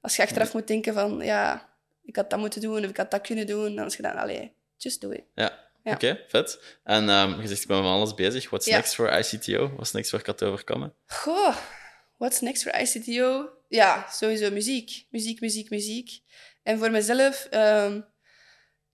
als 0.00 0.16
je 0.16 0.22
achteraf 0.22 0.52
moet 0.52 0.66
denken 0.66 0.94
van, 0.94 1.20
ja, 1.22 1.68
ik 2.02 2.16
had 2.16 2.30
dat 2.30 2.38
moeten 2.38 2.60
doen 2.60 2.84
of 2.84 2.90
ik 2.90 2.96
had 2.96 3.10
dat 3.10 3.20
kunnen 3.20 3.46
doen, 3.46 3.74
dan 3.76 3.86
is 3.86 3.96
je 3.96 4.02
dan, 4.02 4.16
allee, 4.16 4.52
just 4.76 5.00
do 5.00 5.10
it. 5.10 5.24
Ja. 5.34 5.68
Ja. 5.82 5.92
Oké, 5.92 6.20
vet. 6.28 6.78
En 6.84 7.08
ehm 7.08 7.40
je 7.40 7.48
zegt, 7.48 7.60
ik 7.60 7.66
ben 7.66 7.76
van 7.76 7.92
alles 7.92 8.14
bezig. 8.14 8.48
What's 8.50 8.66
Ja. 8.66 8.76
next 8.76 8.94
for 8.94 9.18
ICTO? 9.18 9.68
What's 9.74 9.92
next 9.92 10.12
ik 10.12 10.26
had 10.26 10.42
overkomen? 10.42 10.94
Goh, 11.06 11.56
what's 12.16 12.40
next 12.40 12.62
voor 12.62 12.72
ICTO? 12.72 13.48
Ja, 13.68 14.06
sowieso 14.10 14.50
muziek. 14.50 15.06
Muziek, 15.10 15.40
muziek, 15.40 15.70
muziek. 15.70 16.20
En 16.62 16.78
voor 16.78 16.90
mezelf, 16.90 17.46
ehm, 17.50 18.00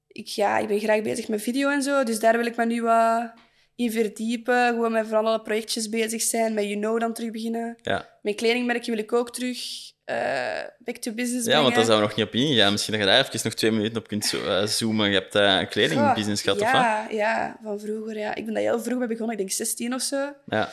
ik, 0.07 0.27
ja, 0.27 0.59
ik 0.59 0.69
ben 0.69 0.81
graag 0.81 1.03
bezig 1.03 1.29
met 1.29 1.43
video 1.43 1.71
en 1.71 1.83
zo, 1.83 2.05
dus 2.05 2.19
daar 2.19 2.37
wil 2.37 2.47
ik 2.47 2.57
me 2.57 2.65
nu 2.67 2.83
wat 2.83 3.33
in 3.75 3.93
verdiepen. 3.93 4.67
Gewoon 4.69 4.93
met 4.93 5.05
vooral 5.07 5.27
alle 5.27 5.43
projectjes 5.43 5.89
bezig 5.89 6.23
zijn, 6.23 6.55
met 6.55 6.65
You 6.65 6.77
Know 6.77 7.01
dan 7.01 7.15
terug 7.15 7.31
beginnen. 7.31 7.79
Ja, 7.83 8.19
Mijn 8.23 8.37
kledingmerkje 8.37 8.91
wil 8.91 9.01
ik 9.01 9.13
ook 9.13 9.33
terug 9.33 9.59
eh, 10.07 10.63
back 10.79 10.97
to 10.97 11.13
business 11.13 11.47
ja 11.47 11.63
want 11.63 11.75
daar 11.75 11.85
zijn 11.85 11.97
we 11.99 12.03
nog 12.05 12.15
niet 12.17 12.27
op 12.27 12.35
ingegaan. 12.35 12.73
Misschien 12.73 12.93
dat 12.95 13.03
je 13.03 13.09
daar 13.11 13.19
even 13.25 13.41
nog 13.43 13.55
twee 13.55 13.71
minuten 13.71 13.97
op 13.99 14.09
kunt 14.09 14.25
zo- 14.25 14.45
eh, 14.47 14.67
zoomen. 14.67 15.09
Je 15.09 15.15
hebt 15.15 15.35
eh, 15.35 15.57
een 15.59 15.69
kledingbusiness 15.69 16.43
gehad, 16.43 16.61
of 16.61 16.73
wat? 16.73 16.81
ja, 16.81 17.07
ja, 17.11 17.57
van 17.63 17.81
vroeger. 17.81 18.19
Ja. 18.19 18.35
Ik 18.35 18.45
ben 18.45 18.55
daar 18.55 18.63
heel 18.63 18.81
vroeg 18.83 18.99
mee 18.99 19.09
begonnen, 19.09 19.33
ik 19.33 19.39
denk 19.39 19.51
16 19.51 19.95
of 19.95 20.03
zo. 20.03 20.33
Ja. 20.47 20.73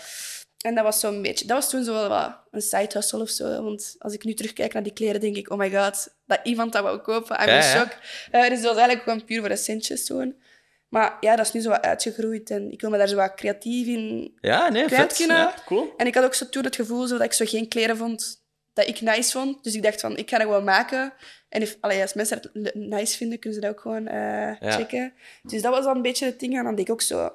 En 0.65 0.75
dat 0.75 0.83
was 0.83 0.99
zo'n 0.99 1.21
beetje... 1.21 1.45
Dat 1.45 1.57
was 1.57 1.69
toen 1.69 1.83
zo 1.83 1.93
wel 1.93 2.09
wat 2.09 2.37
een 2.51 2.61
side 2.61 2.89
hustle 2.93 3.21
of 3.21 3.29
zo. 3.29 3.63
Want 3.63 3.95
als 3.99 4.13
ik 4.13 4.23
nu 4.23 4.33
terugkijk 4.33 4.73
naar 4.73 4.83
die 4.83 4.93
kleren, 4.93 5.21
denk 5.21 5.35
ik... 5.35 5.51
Oh 5.51 5.57
my 5.57 5.71
god, 5.71 6.07
dat 6.25 6.39
iemand 6.43 6.73
dat 6.73 6.83
wou 6.83 6.97
kopen. 6.99 7.41
I'm 7.41 7.47
Ja, 7.47 7.53
in 7.55 7.63
ja. 7.63 7.77
shock. 7.77 7.97
Eh, 8.31 8.41
dus 8.41 8.49
dat 8.49 8.61
was 8.67 8.75
eigenlijk 8.77 9.03
gewoon 9.03 9.25
puur 9.25 9.39
voor 9.39 9.49
de 9.49 9.55
centjes 9.55 10.05
toen. 10.05 10.41
Maar 10.89 11.17
ja, 11.19 11.35
dat 11.35 11.45
is 11.45 11.51
nu 11.51 11.61
zo 11.61 11.69
wat 11.69 11.81
uitgegroeid. 11.81 12.49
En 12.49 12.71
ik 12.71 12.81
wil 12.81 12.89
me 12.89 12.97
daar 12.97 13.07
zo 13.07 13.15
wat 13.15 13.33
creatief 13.35 13.87
in... 13.87 14.37
Ja, 14.41 14.69
nee, 14.69 14.87
vet. 14.87 15.13
kunnen. 15.15 15.37
Ja, 15.37 15.53
cool. 15.65 15.93
En 15.97 16.07
ik 16.07 16.15
had 16.15 16.23
ook 16.23 16.33
zo 16.33 16.49
toen 16.49 16.63
het 16.63 16.75
gevoel 16.75 17.07
zo 17.07 17.17
dat 17.17 17.25
ik 17.25 17.33
zo 17.33 17.45
geen 17.47 17.67
kleren 17.67 17.97
vond 17.97 18.42
dat 18.73 18.87
ik 18.87 19.01
nice 19.01 19.31
vond. 19.31 19.63
Dus 19.63 19.75
ik 19.75 19.83
dacht 19.83 19.99
van, 20.01 20.17
ik 20.17 20.29
ga 20.29 20.37
dat 20.37 20.45
gewoon 20.47 20.63
maken. 20.63 21.13
En 21.49 21.61
if, 21.61 21.77
allee, 21.79 22.01
als 22.01 22.13
mensen 22.13 22.39
het 22.53 22.75
nice 22.75 23.17
vinden, 23.17 23.39
kunnen 23.39 23.61
ze 23.61 23.65
dat 23.65 23.75
ook 23.75 23.81
gewoon 23.81 24.07
eh, 24.07 24.51
checken. 24.59 25.13
Dus 25.43 25.61
dat 25.61 25.73
was 25.75 25.85
al 25.85 25.95
een 25.95 26.01
beetje 26.01 26.25
het 26.25 26.39
ding. 26.39 26.57
En 26.57 26.63
dan 26.63 26.75
deed 26.75 26.85
ik 26.87 26.91
ook 26.93 27.01
zo 27.01 27.33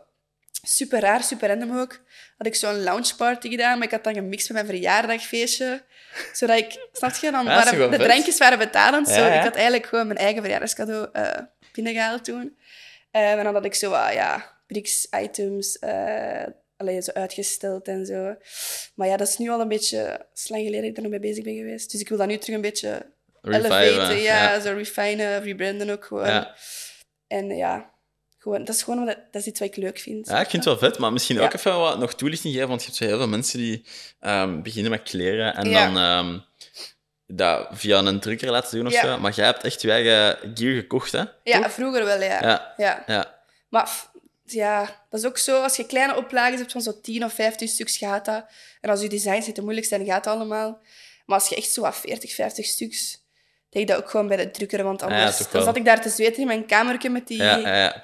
super 0.62 1.01
raar, 1.01 1.22
super 1.22 1.49
random 1.49 1.78
ook. 1.78 2.01
Had 2.36 2.47
ik 2.47 2.55
zo'n 2.55 2.82
lounge 2.82 3.14
party 3.16 3.49
gedaan, 3.49 3.78
maar 3.78 3.86
ik 3.86 3.93
had 3.93 4.05
dan 4.05 4.14
gemixt 4.14 4.49
met 4.51 4.62
mijn 4.62 4.78
verjaardagfeestje. 4.78 5.82
Zodat 6.32 6.59
ik, 6.59 6.89
snap 6.93 7.14
je, 7.14 7.30
dan 7.30 7.45
Ja, 7.45 7.64
waren, 7.64 7.91
de 7.91 7.97
vet. 7.97 8.07
drankjes 8.07 8.39
waren 8.39 8.59
betalend. 8.59 9.09
Zo. 9.09 9.20
Ja, 9.20 9.26
ja. 9.26 9.34
Ik 9.34 9.43
had 9.43 9.55
eigenlijk 9.55 9.86
gewoon 9.86 10.07
mijn 10.07 10.18
eigen 10.18 10.41
verjaardagscadeau 10.43 11.09
eh 11.12 11.39
binnengehaald 11.72 12.24
toen. 12.24 12.59
Eh, 13.11 13.30
en 13.32 13.45
dan 13.45 13.55
had 13.55 13.64
ik 13.64 13.74
zo 13.74 13.91
wat, 13.91 14.12
ja, 14.12 14.57
Brix-items 14.66 15.78
eh, 15.78 16.47
allee, 16.78 17.02
zo 17.02 17.10
uitgesteld 17.12 17.88
en 17.88 18.06
zo. 18.06 18.36
Maar 18.94 19.08
ja, 19.08 19.16
dat 19.16 19.28
is 19.28 19.36
nu 19.38 19.50
al 19.50 19.60
een 19.60 19.68
beetje 19.68 20.26
slang 20.32 20.62
geleden 20.64 20.88
dat 20.88 20.96
ik 20.96 21.02
nog 21.02 21.10
mee 21.10 21.20
bezig 21.20 21.44
ben 21.44 21.54
geweest. 21.56 21.90
Dus 21.90 22.00
ik 22.00 22.08
wil 22.08 22.18
dat 22.18 22.26
nu 22.26 22.36
terug 22.38 22.54
een 22.56 22.60
beetje 22.60 23.06
elevaten. 23.42 24.16
Ja, 24.16 24.52
ja. 24.52 24.60
zo 24.60 24.72
refinen, 24.72 25.42
rebranden 25.42 25.90
ook 25.90 26.04
gewoon. 26.04 26.26
Ja. 26.26 26.54
En 27.26 27.56
ja, 27.56 27.90
gewoon, 28.38 28.64
dat 28.64 28.74
is 28.74 28.82
gewoon 28.82 29.04
wat, 29.04 29.16
dat 29.30 29.40
is 29.40 29.46
iets 29.46 29.60
wat 29.60 29.68
ik 29.68 29.76
leuk 29.76 29.98
vind. 29.98 30.28
Ja, 30.28 30.40
ik 30.40 30.50
vind 30.50 30.64
het 30.64 30.80
wel 30.80 30.90
vet, 30.90 30.98
maar 30.98 31.12
misschien 31.12 31.40
ook 31.40 31.52
even 31.52 31.78
wat 31.78 31.98
nog 31.98 32.14
toelichting 32.14 32.54
geven, 32.54 32.68
want 32.68 32.80
je 32.80 32.86
hebt 32.86 32.98
zo 32.98 33.06
heel 33.06 33.16
veel 33.18 33.28
mensen 33.28 33.58
die 33.58 33.84
ehm, 34.20 34.62
beginnen 34.62 34.90
met 34.90 35.02
kleren 35.02 35.54
en 35.54 35.72
dan 35.72 35.96
ehm, 35.96 36.38
dat 37.26 37.68
via 37.72 37.98
een 37.98 38.20
drukker 38.20 38.50
laten 38.50 38.76
doen 38.76 38.86
of 38.86 38.92
Ja. 38.92 39.00
zo. 39.00 39.18
Maar 39.18 39.32
jij 39.34 39.44
hebt 39.44 39.64
echt 39.64 39.82
je 39.82 39.90
eigen 39.90 40.38
gear 40.54 40.74
gekocht, 40.74 41.12
hè? 41.12 41.24
Ja, 41.42 41.62
Toch? 41.62 41.72
vroeger 41.72 42.04
wel, 42.04 42.20
ja. 42.22 42.42
Ja. 42.42 42.74
ja. 42.76 43.02
Ja. 43.06 43.40
Maar 43.68 43.90
ja, 44.53 45.07
dat 45.11 45.20
is 45.20 45.26
ook 45.26 45.38
zo. 45.38 45.62
Als 45.62 45.76
je 45.76 45.86
kleine 45.86 46.16
oplages 46.16 46.59
hebt 46.59 46.72
van 46.72 46.80
zo'n 46.80 47.01
10 47.01 47.24
of 47.24 47.32
15 47.32 47.68
stuks, 47.68 47.96
gaat 47.96 48.24
dat. 48.24 48.44
En 48.80 48.90
als 48.90 49.01
je 49.01 49.09
designs 49.09 49.46
niet 49.46 49.55
te 49.55 49.62
moeilijk 49.62 49.86
zijn, 49.86 50.05
gaat 50.05 50.24
dat 50.24 50.34
allemaal. 50.34 50.80
Maar 51.26 51.38
als 51.38 51.49
je 51.49 51.57
echt 51.57 51.70
zo 51.70 51.80
wat 51.80 51.96
40, 51.96 52.34
50 52.34 52.66
stuks, 52.66 53.26
deed 53.70 53.82
ik 53.82 53.88
dat 53.88 53.96
ook 53.96 54.11
gewoon 54.11 54.28
bij 54.28 54.36
de 54.36 54.51
drukker. 54.51 54.82
Want 54.84 55.03
anders 55.03 55.36
dan 55.51 55.62
zat 55.62 55.76
ik 55.76 55.84
daar 55.84 56.01
te 56.03 56.09
zweten 56.09 56.40
in 56.40 56.46
mijn 56.46 56.66
kamertje 56.66 57.11
met 57.11 57.26
die 57.26 57.42
Ja, 57.42 57.57
ja. 57.57 58.03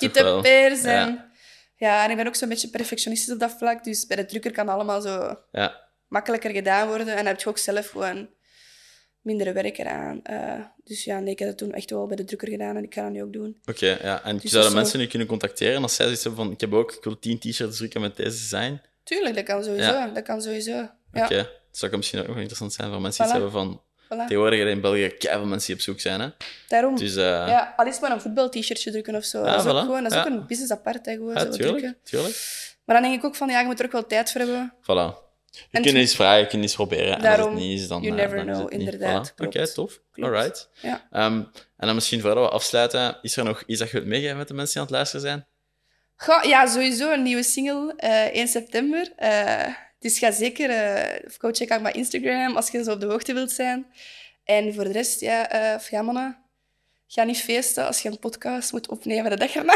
En, 1.07 1.33
ja, 1.77 2.05
en 2.05 2.11
ik 2.11 2.17
ben 2.17 2.27
ook 2.27 2.35
zo'n 2.35 2.49
beetje 2.49 2.69
perfectionistisch 2.69 3.33
op 3.33 3.39
dat 3.41 3.55
vlak. 3.59 3.85
Dus 3.85 4.07
bij 4.07 4.17
de 4.17 4.27
drukker 4.27 4.53
kan 4.53 4.67
het 4.67 4.75
allemaal 4.75 5.01
zo 5.01 5.39
Ja. 5.53 5.81
makkelijker 6.09 6.51
gedaan 6.51 6.87
worden. 6.89 7.09
En 7.09 7.17
dan 7.17 7.27
heb 7.27 7.41
je 7.41 7.49
ook 7.49 7.59
zelf 7.59 7.89
gewoon 7.91 8.29
minder 9.25 9.55
werk 9.55 9.79
eraan. 9.79 10.21
Eh, 10.23 10.61
dus 10.85 11.05
ja, 11.05 11.19
nee, 11.19 11.33
ik 11.33 11.39
heb 11.39 11.49
dat 11.49 11.59
toen 11.59 11.73
echt 11.73 11.91
wel 11.91 12.07
bij 12.07 12.17
de 12.17 12.25
drukker 12.25 12.49
gedaan 12.49 12.77
en 12.77 12.83
ik 12.85 12.95
ga 12.95 13.03
dat 13.03 13.11
nu 13.11 13.23
ook 13.23 13.33
doen. 13.33 13.57
Oké, 13.65 13.99
ja. 14.03 14.25
En 14.25 14.37
Dus 14.37 14.51
zouden 14.51 14.75
mensen 14.75 14.99
nu 14.99 15.07
kunnen 15.07 15.29
contacteren 15.29 15.83
als 15.83 15.95
zij 15.95 16.05
zoiets 16.05 16.25
hebben 16.25 16.45
van, 16.45 16.53
ik 16.53 16.61
heb 16.61 16.73
ook, 16.73 16.93
ik 16.93 17.05
wil 17.05 17.19
10 17.19 17.39
t-shirts 17.39 17.77
drukken 17.77 18.01
met 18.01 18.17
deze 18.17 18.31
design. 18.31 18.81
Tuurlijk, 19.05 19.35
dat 19.35 19.45
kan 19.45 19.65
sowieso. 19.65 19.91
Ja. 19.91 20.07
Dat 20.07 20.23
kan 20.23 20.43
sowieso. 20.43 20.89
Ja, 21.13 21.25
Oké, 21.25 21.37
dat 21.37 21.49
zou 21.71 21.97
misschien 21.97 22.21
ook 22.21 22.27
nog 22.27 22.37
interessant 22.37 22.73
zijn 22.73 22.91
voor 22.91 23.01
mensen 23.01 23.25
die 23.25 23.33
Voilà. 23.33 23.37
iets 23.37 23.53
hebben 23.53 23.63
van... 23.63 23.83
voilà. 24.05 24.27
Tegenwoordig 24.29 24.69
in 24.69 24.81
België 24.81 25.09
keiveel 25.09 25.47
mensen 25.47 25.67
die 25.67 25.77
op 25.77 25.81
zoek 25.83 26.01
zijn, 26.01 26.21
hè. 26.21 26.29
Daarom. 26.69 26.97
Dus, 26.97 27.17
eh 27.17 27.23
ja, 27.25 27.75
al 27.77 27.87
is 27.87 28.01
maar 28.01 28.11
een 28.11 28.21
voetbal-t-shirtje 28.21 28.91
drukken 28.91 29.15
of 29.15 29.25
zo. 29.25 29.39
Ja, 29.45 29.57
dat 29.57 29.65
is 29.65 29.71
ook, 29.73 29.79
gewoon, 29.79 30.03
dat 30.03 30.13
is 30.13 30.19
ook 30.19 30.25
een 30.27 30.47
business 30.47 30.73
apart, 30.73 31.07
hè, 31.07 31.13
gewoon 31.13 31.39
zo 31.39 31.49
drukken. 31.49 31.67
tuurlijk, 31.75 31.97
tuurlijk. 32.05 32.37
Maar 32.85 33.01
dan 33.01 33.05
denk 33.11 33.19
ik 33.21 33.25
ook 33.25 33.35
van, 33.35 33.49
ja, 33.49 33.61
je 33.61 33.67
moet 33.67 33.79
er 33.79 33.85
ook 33.87 33.93
wel 33.93 34.07
tijd 34.07 34.31
voor 34.33 34.41
hebben. 34.41 34.75
Voilà. 34.83 35.24
Je 35.71 35.81
kunt 35.81 35.97
eens 35.97 36.15
vragen, 36.15 36.41
je 36.41 36.47
kunt 36.47 36.63
eens 36.63 36.75
proberen. 36.75 37.07
En 37.07 37.15
als 37.15 37.23
Daarom, 37.23 37.55
het 37.55 37.63
niet 37.63 37.81
is, 37.81 37.89
dan... 37.89 38.03
you 38.03 38.19
eh, 38.19 38.23
never 38.23 38.47
dan 38.47 38.55
know, 38.55 38.73
inderdaad, 38.73 39.33
Voilà. 39.33 39.45
Oké, 39.47 39.73
tof. 39.73 40.01
Klopt. 40.13 40.35
Alright. 40.35 40.69
Ja. 40.83 41.07
Ehm, 41.11 41.43
en 41.77 41.87
dan 41.87 41.95
misschien 41.95 42.21
voordat 42.21 42.45
we 42.45 42.51
afsluiten, 42.51 43.19
is 43.23 43.37
er 43.37 43.45
nog 43.45 43.63
iets 43.67 43.79
dat 43.79 43.91
je 43.91 43.97
wilt 43.97 44.09
meegeven 44.09 44.37
met 44.37 44.49
de 44.49 44.55
mensen 44.55 44.73
die 44.73 44.83
aan 44.83 44.89
het 44.89 44.97
luisteren 44.97 45.27
zijn? 45.27 45.47
Goh, 46.17 46.45
ja, 46.45 46.67
sowieso 46.67 47.13
een 47.13 47.23
nieuwe 47.23 47.43
single, 47.43 47.95
eh 47.97 48.37
1 48.37 48.49
september. 48.49 49.13
Eh, 49.17 49.67
dus 49.99 50.19
ga 50.19 50.31
zeker, 50.31 50.71
eh 50.71 51.27
of 51.27 51.37
go 51.39 51.51
check 51.53 51.71
out 51.71 51.83
mijn 51.83 51.95
Instagram 51.95 52.57
als 52.57 52.71
je 52.71 52.85
zo 52.85 52.93
op 52.93 53.01
de 53.01 53.07
hoogte 53.07 53.33
wilt 53.33 53.51
zijn. 53.51 53.87
En 54.45 54.75
voor 54.75 54.85
de 54.85 54.93
rest, 54.93 55.21
ja, 55.21 55.79
ja 55.91 56.03
mannen, 56.03 56.39
ga 57.07 57.23
niet 57.23 57.41
feesten 57.41 57.87
als 57.87 58.03
je 58.03 58.09
een 58.09 58.19
podcast 58.19 58.73
moet 58.73 58.89
opnemen 58.89 59.31
de 59.31 59.37
dag 59.37 59.55
erna. 59.55 59.75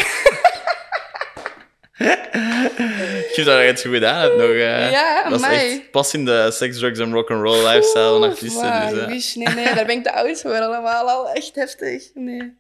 Ik 1.99 3.35
vind 3.35 3.47
dat 3.47 3.59
je 3.59 3.65
het 3.65 3.81
goed 3.81 3.93
gedaan 3.93 4.21
hebt 4.21 4.37
nog. 4.37 4.51
eh. 4.51 4.91
Ja, 4.91 5.29
dat 5.29 5.41
is 5.41 5.47
echt 5.47 5.91
pas 5.91 6.15
in 6.15 6.25
de 6.25 6.51
sex, 6.51 6.79
drugs 6.79 6.99
en 6.99 7.13
rock'n'roll 7.13 7.67
lifestyle 7.67 8.09
van 8.09 8.23
artiesten. 8.23 8.89
dus, 8.95 9.07
wish. 9.07 9.35
Nee, 9.35 9.55
nee, 9.55 9.75
daar 9.75 9.87
ben 9.87 9.97
ik 9.97 10.03
te 10.03 10.13
oud 10.13 10.41
voor 10.41 10.55
allemaal 10.61 11.09
al. 11.09 11.29
Echt 11.31 11.55
heftig. 11.55 12.03
Nee. 12.15 12.57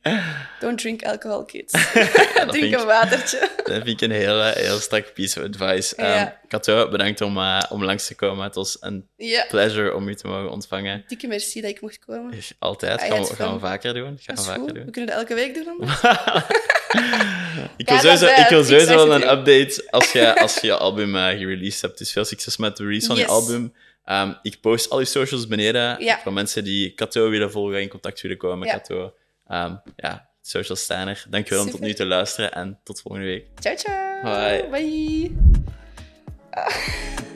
Don't 0.60 0.78
drink 0.78 1.02
alcohol, 1.04 1.44
kids. 1.44 1.72
drink 2.46 2.74
een 2.74 2.86
watertje. 2.86 3.38
Dat 3.64 3.74
vind 3.74 3.86
ik 3.88 4.00
een 4.00 4.10
heel, 4.10 4.40
eh, 4.42 4.52
heel 4.52 4.78
strak 4.78 5.12
piece 5.14 5.40
of 5.40 5.46
advice. 5.46 5.94
Ja. 5.96 6.36
Kato, 6.48 6.88
bedankt 6.88 7.20
om, 7.20 7.36
eh, 7.38 7.62
om 7.68 7.84
langs 7.84 8.06
te 8.06 8.14
komen. 8.14 8.44
Het 8.44 8.54
was 8.54 8.76
een 8.80 9.08
Ja, 9.16 9.44
pleasure 9.48 9.94
om 9.94 10.08
u 10.08 10.14
te 10.14 10.26
mogen 10.26 10.50
ontvangen. 10.50 11.04
dikke 11.06 11.26
merci 11.26 11.60
dat 11.60 11.70
ik 11.70 11.80
mocht 11.80 11.98
komen. 11.98 12.34
Altijd. 12.58 13.00
I 13.02 13.04
Gaan 13.06 13.20
we, 13.22 13.34
gaan 13.34 13.54
we 13.54 13.60
vaker 13.60 13.94
doen. 13.94 14.18
Gaan 14.20 14.36
we 14.36 14.42
vaker 14.42 14.60
goed. 14.62 14.74
doen. 14.74 14.84
We 14.84 14.90
kunnen 14.90 15.10
dat 15.10 15.18
elke 15.20 15.34
week 15.34 15.54
doen. 15.54 15.78
Ik 17.76 17.88
wil 17.88 17.98
sowieso, 17.98 18.26
ik 18.26 18.46
wil 18.48 18.60
eh, 18.60 18.66
sowieso 18.66 18.98
fix 18.98 19.14
een 19.14 19.30
update 19.30 19.86
als 19.90 20.12
je, 20.12 20.40
als 20.40 20.60
je 20.60 20.72
album 20.74 21.16
eh, 21.16 21.26
gereleased 21.38 21.80
hebt. 21.82 21.98
Dus 21.98 22.12
veel 22.12 22.24
succes 22.24 22.56
met 22.56 22.76
de 22.76 22.82
release 22.84 23.06
van 23.06 23.16
je 23.16 23.26
album. 23.26 23.74
Ehm, 24.04 24.32
ik 24.42 24.60
post 24.60 24.90
al 24.90 24.98
je 24.98 25.04
socials 25.04 25.46
beneden 25.46 26.04
Ja. 26.04 26.18
voor 26.18 26.32
mensen 26.32 26.64
die 26.64 26.90
Kato 26.94 27.28
willen 27.30 27.50
volgen, 27.50 27.82
in 27.82 27.88
contact 27.88 28.20
willen 28.20 28.36
komen 28.36 28.58
met 28.58 28.68
Ja. 28.68 28.74
Kato. 28.78 29.14
Ehm, 29.46 29.74
ja, 29.96 30.28
socials 30.42 30.80
staan 30.82 31.08
er. 31.08 31.24
Dankjewel 31.30 31.64
om 31.64 31.70
tot 31.70 31.80
nu 31.80 31.94
te 31.94 32.06
luisteren 32.06 32.52
en 32.52 32.78
tot 32.84 33.00
volgende 33.00 33.26
week. 33.26 33.46
Ciao, 33.60 33.76
ciao. 33.76 34.22
Bye. 34.22 34.68
Bye. 34.70 35.36
啊 36.52 36.62